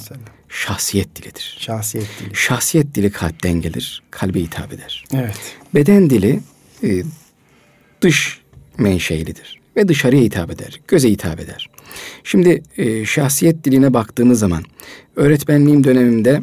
şahsiyet 0.48 1.16
dilidir. 1.16 1.56
Şahsiyet 1.60 2.06
dili. 2.20 2.36
Şahsiyet 2.36 2.94
dili 2.94 3.10
kalpten 3.10 3.52
gelir, 3.52 4.02
kalbe 4.10 4.40
hitap 4.40 4.72
eder. 4.72 5.04
Evet. 5.14 5.36
Beden 5.74 6.10
dili 6.10 6.40
e, 6.82 7.02
dış 8.00 8.40
menşeilidir 8.78 9.60
ve 9.76 9.88
dışarıya 9.88 10.22
hitap 10.22 10.50
eder, 10.50 10.80
göze 10.88 11.10
hitap 11.10 11.40
eder. 11.40 11.70
Şimdi 12.24 12.62
e, 12.76 13.04
şahsiyet 13.04 13.64
diline 13.64 13.94
baktığımız 13.94 14.38
zaman 14.38 14.62
öğretmenliğim 15.16 15.84
dönemimde 15.84 16.40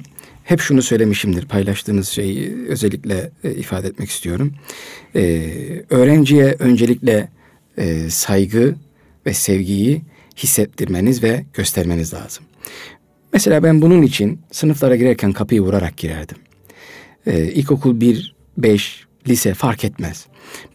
hep 0.49 0.61
şunu 0.61 0.81
söylemişimdir. 0.81 1.45
Paylaştığınız 1.45 2.07
şeyi 2.07 2.55
özellikle 2.67 3.31
e, 3.43 3.51
ifade 3.51 3.87
etmek 3.87 4.09
istiyorum. 4.09 4.53
E, 5.15 5.51
öğrenciye 5.89 6.55
öncelikle 6.59 7.29
e, 7.77 8.09
saygı 8.09 8.75
ve 9.25 9.33
sevgiyi 9.33 10.01
hissettirmeniz 10.37 11.23
ve 11.23 11.45
göstermeniz 11.53 12.13
lazım. 12.13 12.43
Mesela 13.33 13.63
ben 13.63 13.81
bunun 13.81 14.01
için 14.01 14.39
sınıflara 14.51 14.95
girerken 14.95 15.31
kapıyı 15.31 15.61
vurarak 15.61 15.97
girerdim. 15.97 16.37
Ee, 17.27 17.43
ilkokul 17.43 18.01
1, 18.01 18.35
5, 18.57 19.05
lise 19.27 19.53
fark 19.53 19.83
etmez. 19.83 20.25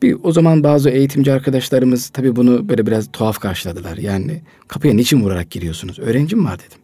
Bir 0.02 0.16
o 0.22 0.32
zaman 0.32 0.64
bazı 0.64 0.90
eğitimci 0.90 1.32
arkadaşlarımız 1.32 2.08
tabii 2.08 2.36
bunu 2.36 2.68
böyle 2.68 2.86
biraz 2.86 3.12
tuhaf 3.12 3.38
karşıladılar. 3.38 3.96
Yani 3.96 4.42
kapıya 4.68 4.94
niçin 4.94 5.20
vurarak 5.20 5.50
giriyorsunuz? 5.50 5.98
Öğrencim 5.98 6.44
var 6.44 6.58
dedim. 6.58 6.78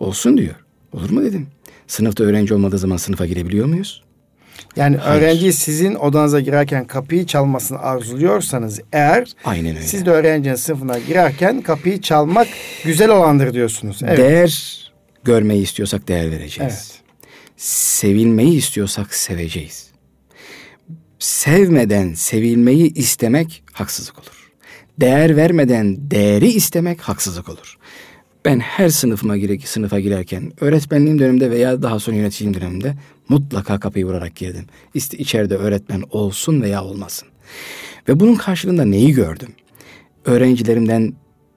Olsun 0.00 0.38
diyor. 0.38 0.54
Olur 0.92 1.10
mu 1.10 1.22
dedim. 1.22 1.46
Sınıfta 1.86 2.24
öğrenci 2.24 2.54
olmadığı 2.54 2.78
zaman 2.78 2.96
sınıfa 2.96 3.26
girebiliyor 3.26 3.66
muyuz? 3.66 4.02
Yani 4.76 4.96
Hayır. 4.96 5.22
öğrenci 5.22 5.52
sizin 5.52 5.94
odanıza 5.94 6.40
girerken 6.40 6.84
kapıyı 6.86 7.26
çalmasını 7.26 7.78
arzuluyorsanız 7.78 8.80
eğer 8.92 9.32
Aynen 9.44 9.76
öyle. 9.76 9.86
siz 9.86 10.06
de 10.06 10.10
öğrencinin 10.10 10.54
sınıfına 10.54 10.98
girerken 10.98 11.62
kapıyı 11.62 12.00
çalmak 12.00 12.48
güzel 12.84 13.10
olandır 13.10 13.54
diyorsunuz. 13.54 14.00
Evet. 14.02 14.18
Değer 14.18 14.82
görmeyi 15.24 15.62
istiyorsak 15.62 16.08
değer 16.08 16.30
vereceğiz. 16.30 16.72
Evet. 16.72 17.00
Sevilmeyi 17.56 18.56
istiyorsak 18.56 19.14
seveceğiz. 19.14 19.86
Sevmeden 21.18 22.14
sevilmeyi 22.14 22.94
istemek 22.94 23.62
haksızlık 23.72 24.18
olur. 24.18 24.50
Değer 25.00 25.36
vermeden 25.36 26.10
değeri 26.10 26.48
istemek 26.48 27.00
haksızlık 27.00 27.48
olur. 27.48 27.76
Ben 28.46 28.60
her 28.60 28.88
sınıfıma 28.88 29.36
gire, 29.36 29.58
sınıfa 29.58 30.00
girerken 30.00 30.52
öğretmenliğim 30.60 31.18
döneminde 31.18 31.50
veya 31.50 31.82
daha 31.82 31.98
sonra 31.98 32.16
yöneticiliğim 32.16 32.60
döneminde 32.60 32.94
mutlaka 33.28 33.80
kapıyı 33.80 34.06
vurarak 34.06 34.36
girdim. 34.36 34.66
İşte 34.94 35.18
içeride 35.18 35.56
öğretmen 35.56 36.02
olsun 36.10 36.62
veya 36.62 36.84
olmasın. 36.84 37.28
Ve 38.08 38.20
bunun 38.20 38.34
karşılığında 38.34 38.84
neyi 38.84 39.12
gördüm? 39.12 39.48
Öğrencilerimden 40.24 41.12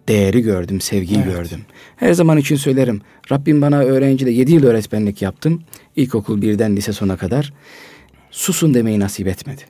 değeri 0.07 0.41
gördüm, 0.41 0.81
sevgiyi 0.81 1.19
evet. 1.19 1.33
gördüm. 1.33 1.59
Her 1.95 2.13
zaman 2.13 2.37
için 2.37 2.55
söylerim. 2.55 3.01
Rabbim 3.31 3.61
bana 3.61 3.79
öğrencide 3.79 4.31
7 4.31 4.53
yıl 4.53 4.63
öğretmenlik 4.63 5.21
yaptım. 5.21 5.63
İlkokul 5.95 6.41
birden 6.41 6.75
lise 6.75 6.93
sona 6.93 7.17
kadar. 7.17 7.53
Susun 8.31 8.73
demeyi 8.73 8.99
nasip 8.99 9.27
etmedi. 9.27 9.61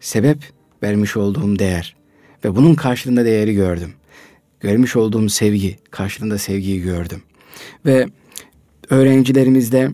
Sebep 0.00 0.38
vermiş 0.82 1.16
olduğum 1.16 1.58
değer. 1.58 1.96
Ve 2.44 2.56
bunun 2.56 2.74
karşılığında 2.74 3.24
değeri 3.24 3.54
gördüm 3.54 3.92
görmüş 4.60 4.96
olduğum 4.96 5.28
sevgi, 5.28 5.78
karşılığında 5.90 6.38
sevgiyi 6.38 6.82
gördüm. 6.82 7.22
Ve 7.86 8.06
öğrencilerimizde 8.90 9.90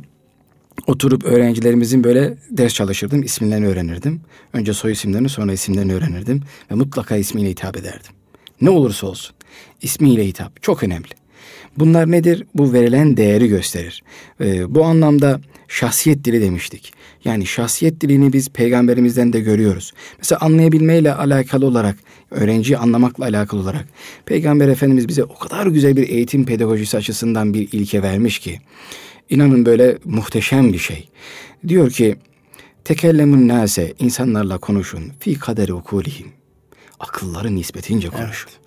oturup 0.86 1.24
öğrencilerimizin 1.24 2.04
böyle 2.04 2.36
ders 2.50 2.74
çalışırdım, 2.74 3.22
isimlerini 3.22 3.66
öğrenirdim. 3.66 4.20
Önce 4.52 4.74
soy 4.74 4.92
isimlerini 4.92 5.28
sonra 5.28 5.52
isimlerini 5.52 5.94
öğrenirdim 5.94 6.42
ve 6.70 6.74
mutlaka 6.74 7.16
ismiyle 7.16 7.50
hitap 7.50 7.76
ederdim. 7.76 8.12
Ne 8.60 8.70
olursa 8.70 9.06
olsun 9.06 9.36
ismiyle 9.82 10.26
hitap 10.26 10.62
çok 10.62 10.82
önemli. 10.82 11.08
Bunlar 11.79 12.11
nedir? 12.11 12.47
Bu 12.55 12.72
verilen 12.72 13.16
değeri 13.16 13.49
gösterir. 13.49 14.03
Ee, 14.41 14.74
bu 14.74 14.85
anlamda 14.85 15.41
şahsiyet 15.68 16.24
dili 16.24 16.41
demiştik. 16.41 16.93
Yani 17.24 17.47
şahsiyet 17.47 18.01
dilini 18.01 18.33
biz 18.33 18.49
peygamberimizden 18.49 19.33
de 19.33 19.41
görüyoruz. 19.41 19.93
Mesela 20.18 20.39
anlayabilmeyle 20.41 21.14
alakalı 21.14 21.66
olarak, 21.66 21.97
öğrenciyi 22.31 22.79
anlamakla 22.79 23.24
alakalı 23.24 23.61
olarak 23.61 23.89
peygamber 24.27 24.68
efendimiz 24.68 25.09
bize 25.09 25.24
o 25.24 25.39
kadar 25.39 25.66
güzel 25.66 25.97
bir 25.97 26.09
eğitim 26.09 26.45
pedagojisi 26.45 26.97
açısından 26.97 27.55
bir 27.55 27.68
ilke 27.72 28.03
vermiş 28.03 28.39
ki 28.39 28.61
inanın 29.31 29.66
böyle 29.66 29.99
muhteşem 30.05 30.72
bir 30.72 30.79
şey. 30.79 31.09
Diyor 31.68 31.91
ki 31.91 32.16
tekellemun 32.85 33.49
nase 33.49 33.95
insanlarla 33.99 34.59
konuşun 34.59 35.12
fi 35.20 35.39
kaderi 35.39 35.72
ukulihim. 35.72 36.27
Akılları 37.01 37.57
nispetince 37.57 38.09
konuşun. 38.09 38.51
Evet. 38.51 38.61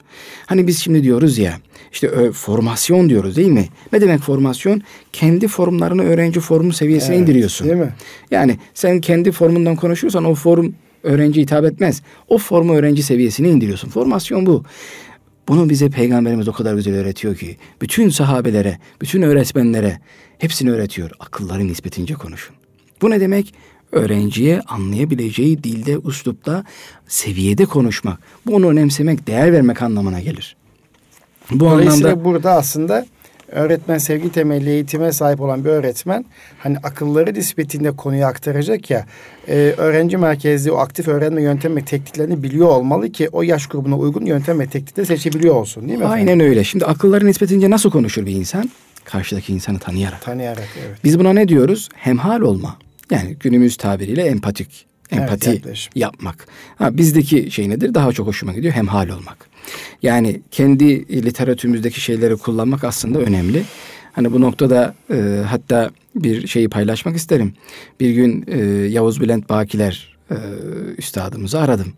Hani 0.45 0.67
biz 0.67 0.79
şimdi 0.79 1.03
diyoruz 1.03 1.37
ya 1.37 1.59
işte 1.93 2.07
ö, 2.07 2.31
formasyon 2.31 3.09
diyoruz 3.09 3.35
değil 3.35 3.47
mi? 3.47 3.65
Ne 3.93 4.01
demek 4.01 4.19
formasyon? 4.19 4.81
Kendi 5.13 5.47
formlarını 5.47 6.03
öğrenci 6.03 6.39
formu 6.39 6.73
seviyesine 6.73 7.15
evet, 7.15 7.27
indiriyorsun. 7.27 7.67
Değil 7.67 7.79
mi? 7.79 7.93
Yani 8.31 8.57
sen 8.73 9.01
kendi 9.01 9.31
formundan 9.31 9.75
konuşursan 9.75 10.25
o 10.25 10.35
form 10.35 10.71
öğrenci 11.03 11.41
hitap 11.41 11.65
etmez. 11.65 12.01
O 12.27 12.37
formu 12.37 12.73
öğrenci 12.73 13.03
seviyesine 13.03 13.49
indiriyorsun. 13.49 13.89
Formasyon 13.89 14.45
bu. 14.45 14.63
Bunu 15.47 15.69
bize 15.69 15.89
peygamberimiz 15.89 16.47
o 16.47 16.53
kadar 16.53 16.75
güzel 16.75 16.95
öğretiyor 16.95 17.35
ki 17.35 17.57
bütün 17.81 18.09
sahabelere, 18.09 18.79
bütün 19.01 19.21
öğretmenlere 19.21 19.99
hepsini 20.37 20.71
öğretiyor. 20.71 21.11
Akılları 21.19 21.67
nispetince 21.67 22.13
konuşun. 22.13 22.55
Bu 23.01 23.09
ne 23.09 23.21
demek? 23.21 23.53
Öğrenciye 23.91 24.61
anlayabileceği 24.61 25.63
dilde, 25.63 25.97
uslupta, 25.97 26.63
seviyede 27.07 27.65
konuşmak. 27.65 28.19
Bu 28.45 28.55
onu 28.55 28.69
önemsemek, 28.69 29.27
değer 29.27 29.53
vermek 29.53 29.81
anlamına 29.81 30.19
gelir. 30.19 30.55
Bu 31.51 31.59
Dolayısıyla 31.59 32.09
anlamda 32.09 32.25
burada 32.25 32.51
aslında 32.51 33.05
öğretmen 33.51 33.97
sevgi 33.97 34.31
temelli 34.31 34.69
eğitime 34.69 35.11
sahip 35.11 35.41
olan 35.41 35.65
bir 35.65 35.69
öğretmen 35.69 36.25
hani 36.59 36.77
akılları 36.77 37.33
nispetinde 37.33 37.91
konuyu 37.91 38.25
aktaracak 38.25 38.89
ya 38.89 39.05
e, 39.47 39.55
öğrenci 39.77 40.17
merkezli 40.17 40.71
o 40.71 40.77
aktif 40.77 41.07
öğrenme 41.07 41.41
yöntem 41.41 41.75
ve 41.75 41.85
tekniklerini 41.85 42.43
biliyor 42.43 42.67
olmalı 42.67 43.11
ki 43.11 43.29
o 43.31 43.41
yaş 43.41 43.67
grubuna 43.67 43.97
uygun 43.97 44.25
yöntem 44.25 44.59
ve 44.59 44.67
teknikleri 44.67 45.05
seçebiliyor 45.05 45.55
olsun 45.55 45.87
değil 45.87 45.99
mi 45.99 46.05
Aynen 46.05 46.27
efendim? 46.27 46.47
öyle. 46.47 46.63
Şimdi 46.63 46.85
akılları 46.85 47.25
nispetince 47.25 47.69
nasıl 47.69 47.91
konuşur 47.91 48.25
bir 48.25 48.31
insan? 48.31 48.69
Karşıdaki 49.03 49.53
insanı 49.53 49.79
tanıyarak. 49.79 50.21
Tanıyarak 50.21 50.67
evet. 50.87 50.97
Biz 51.03 51.19
buna 51.19 51.33
ne 51.33 51.47
diyoruz? 51.47 51.89
Hemhal 51.95 52.41
olma. 52.41 52.77
Yani 53.11 53.35
günümüz 53.39 53.77
tabiriyle 53.77 54.23
empatik, 54.23 54.85
empati 55.11 55.61
Evet, 55.65 55.89
yapmak. 55.95 56.47
Ha, 56.75 56.97
bizdeki 56.97 57.51
şey 57.51 57.69
nedir? 57.69 57.93
Daha 57.93 58.11
çok 58.11 58.27
hoşuma 58.27 58.53
gidiyor 58.53 58.73
hemhal 58.73 59.09
olmak. 59.09 59.48
Yani 60.03 60.41
kendi 60.51 61.07
literatürümüzdeki 61.25 62.01
şeyleri 62.01 62.37
kullanmak 62.37 62.83
aslında 62.83 63.19
önemli. 63.19 63.63
Hani 64.13 64.33
bu 64.33 64.41
noktada 64.41 64.95
e, 65.13 65.41
hatta 65.47 65.89
bir 66.15 66.47
şeyi 66.47 66.69
paylaşmak 66.69 67.15
isterim. 67.15 67.53
Bir 67.99 68.11
gün 68.11 68.45
e, 68.47 68.59
Yavuz 68.87 69.21
Bülent 69.21 69.49
Bakiler 69.49 70.17
e, 70.31 70.35
üstadımızı 70.97 71.59
aradım. 71.59 71.93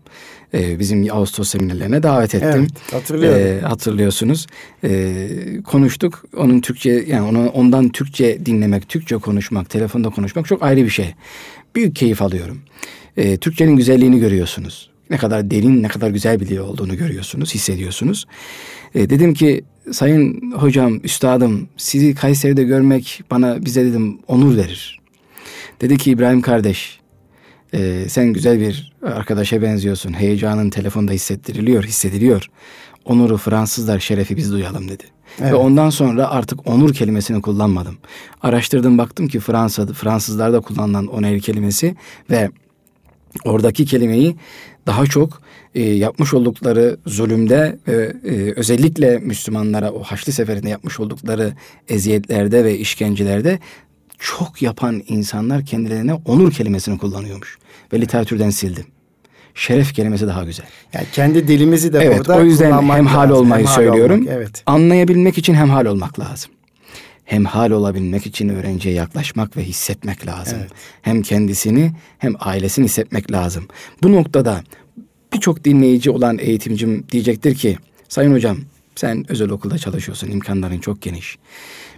E, 0.53 0.79
bizim 0.79 1.07
Ağustos 1.11 1.49
seminerlerine 1.49 2.03
davet 2.03 2.35
ettim. 2.35 2.49
Evet, 2.53 2.93
hatırlıyorum. 2.93 3.41
E, 3.41 3.67
hatırlıyorsunuz. 3.67 4.47
E, 4.83 5.27
konuştuk. 5.63 6.25
Onun 6.37 6.61
Türkçe 6.61 7.05
yani 7.07 7.27
onu, 7.29 7.49
ondan 7.49 7.89
Türkçe 7.89 8.45
dinlemek, 8.45 8.89
Türkçe 8.89 9.17
konuşmak, 9.17 9.69
telefonda 9.69 10.09
konuşmak 10.09 10.47
çok 10.47 10.63
ayrı 10.63 10.83
bir 10.83 10.89
şey. 10.89 11.13
Büyük 11.75 11.95
keyif 11.95 12.21
alıyorum. 12.21 12.61
E, 13.17 13.37
Türkçenin 13.37 13.75
güzelliğini 13.75 14.19
görüyorsunuz. 14.19 14.90
Ne 15.11 15.17
kadar 15.17 15.51
derin, 15.51 15.83
ne 15.83 15.87
kadar 15.87 16.09
güzel 16.09 16.39
bir 16.39 16.47
dil 16.47 16.57
olduğunu 16.57 16.97
görüyorsunuz, 16.97 17.53
hissediyorsunuz. 17.53 18.25
E, 18.95 19.09
dedim 19.09 19.33
ki 19.33 19.63
sayın 19.91 20.51
hocam, 20.51 20.99
üstadım 21.03 21.69
sizi 21.77 22.15
Kayseri'de 22.15 22.63
görmek 22.63 23.23
bana 23.31 23.65
bize 23.65 23.85
dedim 23.85 24.19
onur 24.27 24.57
verir. 24.57 24.99
Dedi 25.81 25.97
ki 25.97 26.11
İbrahim 26.11 26.41
kardeş 26.41 26.99
e, 27.73 28.05
sen 28.07 28.33
güzel 28.33 28.59
bir 28.59 28.93
arkadaşa 29.03 29.61
benziyorsun. 29.61 30.13
Heyecanın 30.13 30.69
telefonda 30.69 31.11
hissettiriliyor, 31.11 31.83
hissediliyor. 31.83 32.49
Onuru 33.05 33.37
Fransızlar 33.37 33.99
şerefi 33.99 34.37
biz 34.37 34.51
duyalım 34.51 34.89
dedi. 34.89 35.03
Evet. 35.39 35.51
Ve 35.51 35.55
ondan 35.55 35.89
sonra 35.89 36.29
artık 36.29 36.67
onur 36.67 36.93
kelimesini 36.93 37.41
kullanmadım. 37.41 37.97
Araştırdım 38.41 38.97
baktım 38.97 39.27
ki 39.27 39.39
Fransa'da 39.39 39.93
Fransızlarda 39.93 40.59
kullanılan 40.59 41.07
onur 41.07 41.39
kelimesi 41.39 41.95
ve 42.29 42.49
oradaki 43.45 43.85
kelimeyi 43.85 44.35
daha 44.87 45.05
çok 45.05 45.41
e, 45.75 45.81
yapmış 45.83 46.33
oldukları 46.33 46.97
zulümde 47.05 47.79
ve 47.87 48.13
e, 48.25 48.53
özellikle 48.55 49.17
Müslümanlara 49.17 49.91
o 49.91 50.03
Haçlı 50.03 50.33
Seferi'nde 50.33 50.69
yapmış 50.69 50.99
oldukları 50.99 51.53
eziyetlerde 51.89 52.63
ve 52.63 52.77
işkencelerde 52.77 53.59
çok 54.19 54.61
yapan 54.61 55.03
insanlar 55.07 55.65
kendilerine 55.65 56.13
onur 56.13 56.51
kelimesini 56.51 56.97
kullanıyormuş. 56.97 57.57
Ve 57.93 58.01
literatürden 58.01 58.49
sildim. 58.49 58.85
Şeref 59.55 59.93
kelimesi 59.93 60.27
daha 60.27 60.43
güzel. 60.43 60.65
Yani 60.93 61.05
kendi 61.13 61.47
dilimizi 61.47 61.93
de 61.93 61.99
evet, 61.99 62.19
burada 62.19 62.37
o 62.37 62.43
yüzden 62.43 62.71
hemhal 62.71 63.23
lazım. 63.23 63.35
olmayı 63.35 63.63
hemhal 63.63 63.75
söylüyorum. 63.75 64.19
Olmak, 64.21 64.33
evet. 64.33 64.63
Anlayabilmek 64.65 65.37
için 65.37 65.53
hemhal 65.53 65.85
olmak 65.85 66.19
lazım. 66.19 66.51
Hemhal 67.31 67.71
olabilmek 67.71 68.25
için 68.25 68.49
öğrenciye 68.49 68.95
yaklaşmak 68.95 69.57
ve 69.57 69.63
hissetmek 69.63 70.27
lazım. 70.27 70.57
Evet. 70.61 70.71
Hem 71.01 71.21
kendisini 71.21 71.91
hem 72.17 72.33
ailesini 72.39 72.85
hissetmek 72.85 73.31
lazım. 73.31 73.67
Bu 74.03 74.11
noktada 74.11 74.63
birçok 75.33 75.65
dinleyici 75.65 76.11
olan 76.11 76.37
eğitimcim 76.39 77.05
diyecektir 77.11 77.55
ki 77.55 77.77
Sayın 78.09 78.33
hocam 78.33 78.57
sen 78.95 79.25
özel 79.31 79.49
okulda 79.49 79.77
çalışıyorsun 79.77 80.31
imkanların 80.31 80.79
çok 80.79 81.01
geniş. 81.01 81.37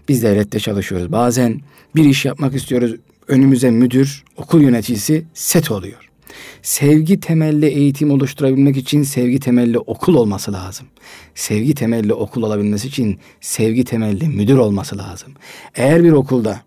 Biz 0.09 0.23
devlette 0.23 0.59
çalışıyoruz. 0.59 1.11
Bazen 1.11 1.61
bir 1.95 2.05
iş 2.05 2.25
yapmak 2.25 2.55
istiyoruz. 2.55 2.95
Önümüze 3.27 3.71
müdür, 3.71 4.23
okul 4.38 4.61
yöneticisi 4.61 5.25
set 5.34 5.71
oluyor. 5.71 6.09
Sevgi 6.61 7.19
temelli 7.19 7.65
eğitim 7.65 8.11
oluşturabilmek 8.11 8.77
için 8.77 9.03
sevgi 9.03 9.39
temelli 9.39 9.79
okul 9.79 10.15
olması 10.15 10.53
lazım. 10.53 10.88
Sevgi 11.36 11.75
temelli 11.75 12.13
okul 12.13 12.43
olabilmesi 12.43 12.88
için 12.88 13.19
sevgi 13.41 13.84
temelli 13.84 14.27
müdür 14.27 14.57
olması 14.57 14.97
lazım. 14.97 15.31
Eğer 15.75 16.03
bir 16.03 16.11
okulda 16.11 16.61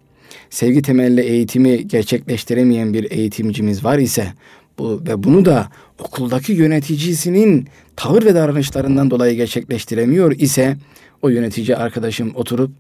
sevgi 0.51 0.83
temelli 0.83 1.21
eğitimi 1.21 1.89
gerçekleştiremeyen 1.89 2.95
bir 2.95 3.11
eğitimcimiz 3.11 3.85
var 3.85 3.99
ise 3.99 4.33
bu 4.79 5.03
ve 5.07 5.23
bunu 5.23 5.45
da 5.45 5.69
okuldaki 5.99 6.53
yöneticisinin 6.53 7.69
tavır 7.97 8.25
ve 8.25 8.35
davranışlarından 8.35 9.11
dolayı 9.11 9.37
gerçekleştiremiyor 9.37 10.33
ise 10.33 10.77
o 11.23 11.29
yönetici 11.29 11.77
arkadaşım 11.77 12.33
oturup 12.35 12.71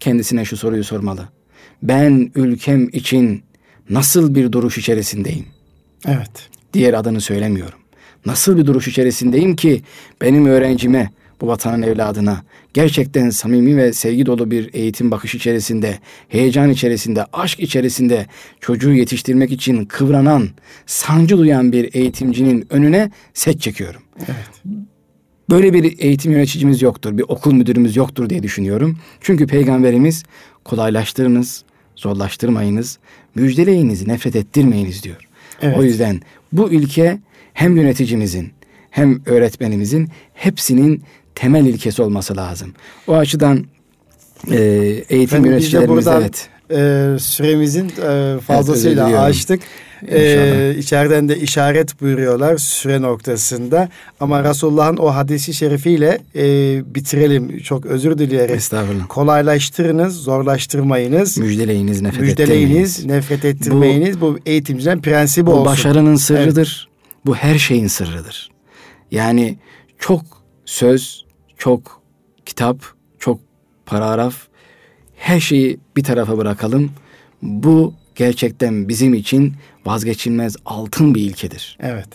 kendisine 0.00 0.44
şu 0.44 0.56
soruyu 0.56 0.84
sormalı. 0.84 1.28
Ben 1.82 2.30
ülkem 2.34 2.88
için 2.88 3.42
nasıl 3.90 4.34
bir 4.34 4.52
duruş 4.52 4.78
içerisindeyim? 4.78 5.53
Evet. 6.08 6.48
Diğer 6.72 6.94
adını 6.94 7.20
söylemiyorum. 7.20 7.78
Nasıl 8.26 8.56
bir 8.56 8.66
duruş 8.66 8.88
içerisindeyim 8.88 9.56
ki 9.56 9.82
benim 10.20 10.46
öğrencime, 10.46 11.10
bu 11.40 11.46
vatanın 11.46 11.82
evladına 11.82 12.42
gerçekten 12.74 13.30
samimi 13.30 13.76
ve 13.76 13.92
sevgi 13.92 14.26
dolu 14.26 14.50
bir 14.50 14.74
eğitim 14.74 15.10
bakış 15.10 15.34
içerisinde, 15.34 15.98
heyecan 16.28 16.70
içerisinde, 16.70 17.24
aşk 17.32 17.60
içerisinde 17.60 18.26
çocuğu 18.60 18.92
yetiştirmek 18.92 19.52
için 19.52 19.84
kıvranan, 19.84 20.48
sancı 20.86 21.38
duyan 21.38 21.72
bir 21.72 21.94
eğitimcinin 21.94 22.66
önüne 22.70 23.10
set 23.34 23.60
çekiyorum. 23.60 24.02
Evet. 24.18 24.76
Böyle 25.50 25.72
bir 25.72 25.98
eğitim 25.98 26.32
yöneticimiz 26.32 26.82
yoktur, 26.82 27.18
bir 27.18 27.24
okul 27.28 27.52
müdürümüz 27.52 27.96
yoktur 27.96 28.30
diye 28.30 28.42
düşünüyorum. 28.42 28.98
Çünkü 29.20 29.46
peygamberimiz 29.46 30.22
kolaylaştırınız, 30.64 31.64
zorlaştırmayınız, 31.96 32.98
müjdeleyiniz, 33.34 34.06
nefret 34.06 34.36
ettirmeyiniz 34.36 35.02
diyor. 35.02 35.28
Evet. 35.64 35.78
O 35.78 35.82
yüzden 35.82 36.20
bu 36.52 36.72
ilke 36.72 37.18
hem 37.52 37.76
yöneticimizin 37.76 38.52
hem 38.90 39.20
öğretmenimizin 39.26 40.08
hepsinin 40.34 41.02
temel 41.34 41.66
ilkesi 41.66 42.02
olması 42.02 42.36
lazım. 42.36 42.74
O 43.06 43.14
açıdan 43.14 43.66
e, 44.50 44.56
eğitim 44.58 45.20
Efendim, 45.20 45.50
yöneticilerimiz 45.50 46.06
evet. 46.06 46.48
E, 46.74 47.18
süremizin 47.18 47.92
e, 48.08 48.40
fazlasıyla 48.40 49.08
evet, 49.10 49.18
açtık. 49.18 49.60
Ee, 50.08 50.74
içeriden 50.78 51.28
de 51.28 51.38
işaret 51.38 52.00
buyuruyorlar 52.00 52.56
süre 52.56 53.02
noktasında. 53.02 53.88
Ama 54.20 54.44
Resulullah'ın 54.44 54.96
o 54.96 55.06
hadisi 55.06 55.54
şerifiyle 55.54 56.18
e, 56.36 56.44
bitirelim. 56.94 57.58
Çok 57.58 57.86
özür 57.86 58.18
dileyerek. 58.18 58.56
Estağfurullah. 58.56 59.08
Kolaylaştırınız, 59.08 60.16
zorlaştırmayınız. 60.16 61.38
Müjdeleyiniz, 61.38 62.00
nefret 62.00 62.20
Müjdeleyiniz, 62.20 62.98
ettirmeyiniz. 62.98 63.06
nefret 63.06 63.44
ettirmeyiniz. 63.44 64.20
Bu, 64.20 64.34
bu 64.34 64.38
eğitimcilerin 64.46 65.00
prensibi 65.00 65.46
bu 65.46 65.50
olsun. 65.50 65.64
Bu 65.64 65.68
başarının 65.68 66.16
sırrıdır. 66.16 66.88
Evet. 66.88 67.26
Bu 67.26 67.34
her 67.34 67.58
şeyin 67.58 67.86
sırrıdır. 67.86 68.50
Yani 69.10 69.58
çok 69.98 70.22
söz, 70.64 71.24
çok 71.58 72.02
kitap, 72.46 72.76
çok 73.18 73.40
paragraf 73.86 74.34
her 75.24 75.40
şeyi 75.40 75.78
bir 75.96 76.04
tarafa 76.04 76.38
bırakalım. 76.38 76.90
Bu 77.42 77.94
gerçekten 78.14 78.88
bizim 78.88 79.14
için 79.14 79.54
vazgeçilmez 79.86 80.56
altın 80.66 81.14
bir 81.14 81.20
ilkedir. 81.20 81.78
Evet. 81.80 82.08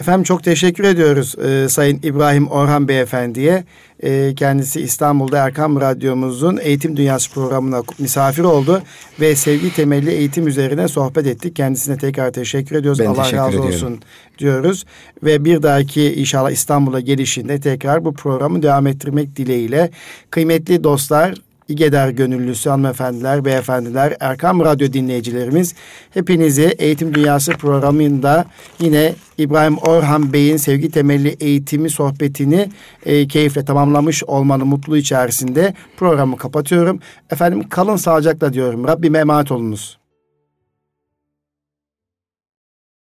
Efendim 0.00 0.22
çok 0.24 0.44
teşekkür 0.44 0.84
ediyoruz 0.84 1.34
e, 1.38 1.68
Sayın 1.68 2.00
İbrahim 2.02 2.46
Orhan 2.46 2.88
Beyefendi'ye. 2.88 3.64
E, 4.02 4.34
kendisi 4.34 4.80
İstanbul'da 4.80 5.38
Erkam 5.38 5.80
Radyomuzun 5.80 6.58
Eğitim 6.62 6.96
Dünyası 6.96 7.30
programına 7.30 7.82
misafir 7.98 8.42
oldu 8.42 8.82
ve 9.20 9.36
sevgi 9.36 9.74
temelli 9.74 10.10
eğitim 10.10 10.46
üzerine 10.46 10.88
sohbet 10.88 11.26
ettik. 11.26 11.56
Kendisine 11.56 11.96
tekrar 11.96 12.32
teşekkür 12.32 12.76
ediyoruz. 12.76 12.98
Ben 12.98 13.06
Allah 13.06 13.22
teşekkür 13.22 13.38
razı 13.38 13.48
ediyorum. 13.48 13.74
olsun 13.74 14.00
diyoruz. 14.38 14.84
Ve 15.22 15.44
bir 15.44 15.62
dahaki 15.62 16.14
inşallah 16.14 16.50
İstanbul'a 16.50 17.00
gelişinde 17.00 17.60
tekrar 17.60 18.04
bu 18.04 18.14
programı 18.14 18.62
devam 18.62 18.86
ettirmek 18.86 19.36
dileğiyle 19.36 19.90
kıymetli 20.30 20.84
dostlar 20.84 21.34
İgeder 21.68 22.08
gönüllüsü 22.08 22.70
hanımefendiler, 22.70 23.44
beyefendiler, 23.44 24.16
Erkam 24.20 24.60
Radyo 24.60 24.92
dinleyicilerimiz 24.92 25.74
hepinizi 26.10 26.64
Eğitim 26.78 27.14
Dünyası 27.14 27.52
programında 27.52 28.44
yine 28.80 29.14
İbrahim 29.38 29.78
Orhan 29.78 30.32
Bey'in 30.32 30.56
sevgi 30.56 30.90
temelli 30.90 31.28
eğitimi 31.28 31.90
sohbetini 31.90 32.68
e, 33.06 33.28
keyifle 33.28 33.64
tamamlamış 33.64 34.24
olmanın 34.24 34.66
mutlu 34.66 34.96
içerisinde 34.96 35.74
programı 35.96 36.36
kapatıyorum. 36.36 37.00
Efendim 37.30 37.68
kalın 37.68 37.96
sağlıcakla 37.96 38.52
diyorum. 38.52 38.88
Rabbime 38.88 39.18
emanet 39.18 39.52
olunuz. 39.52 39.97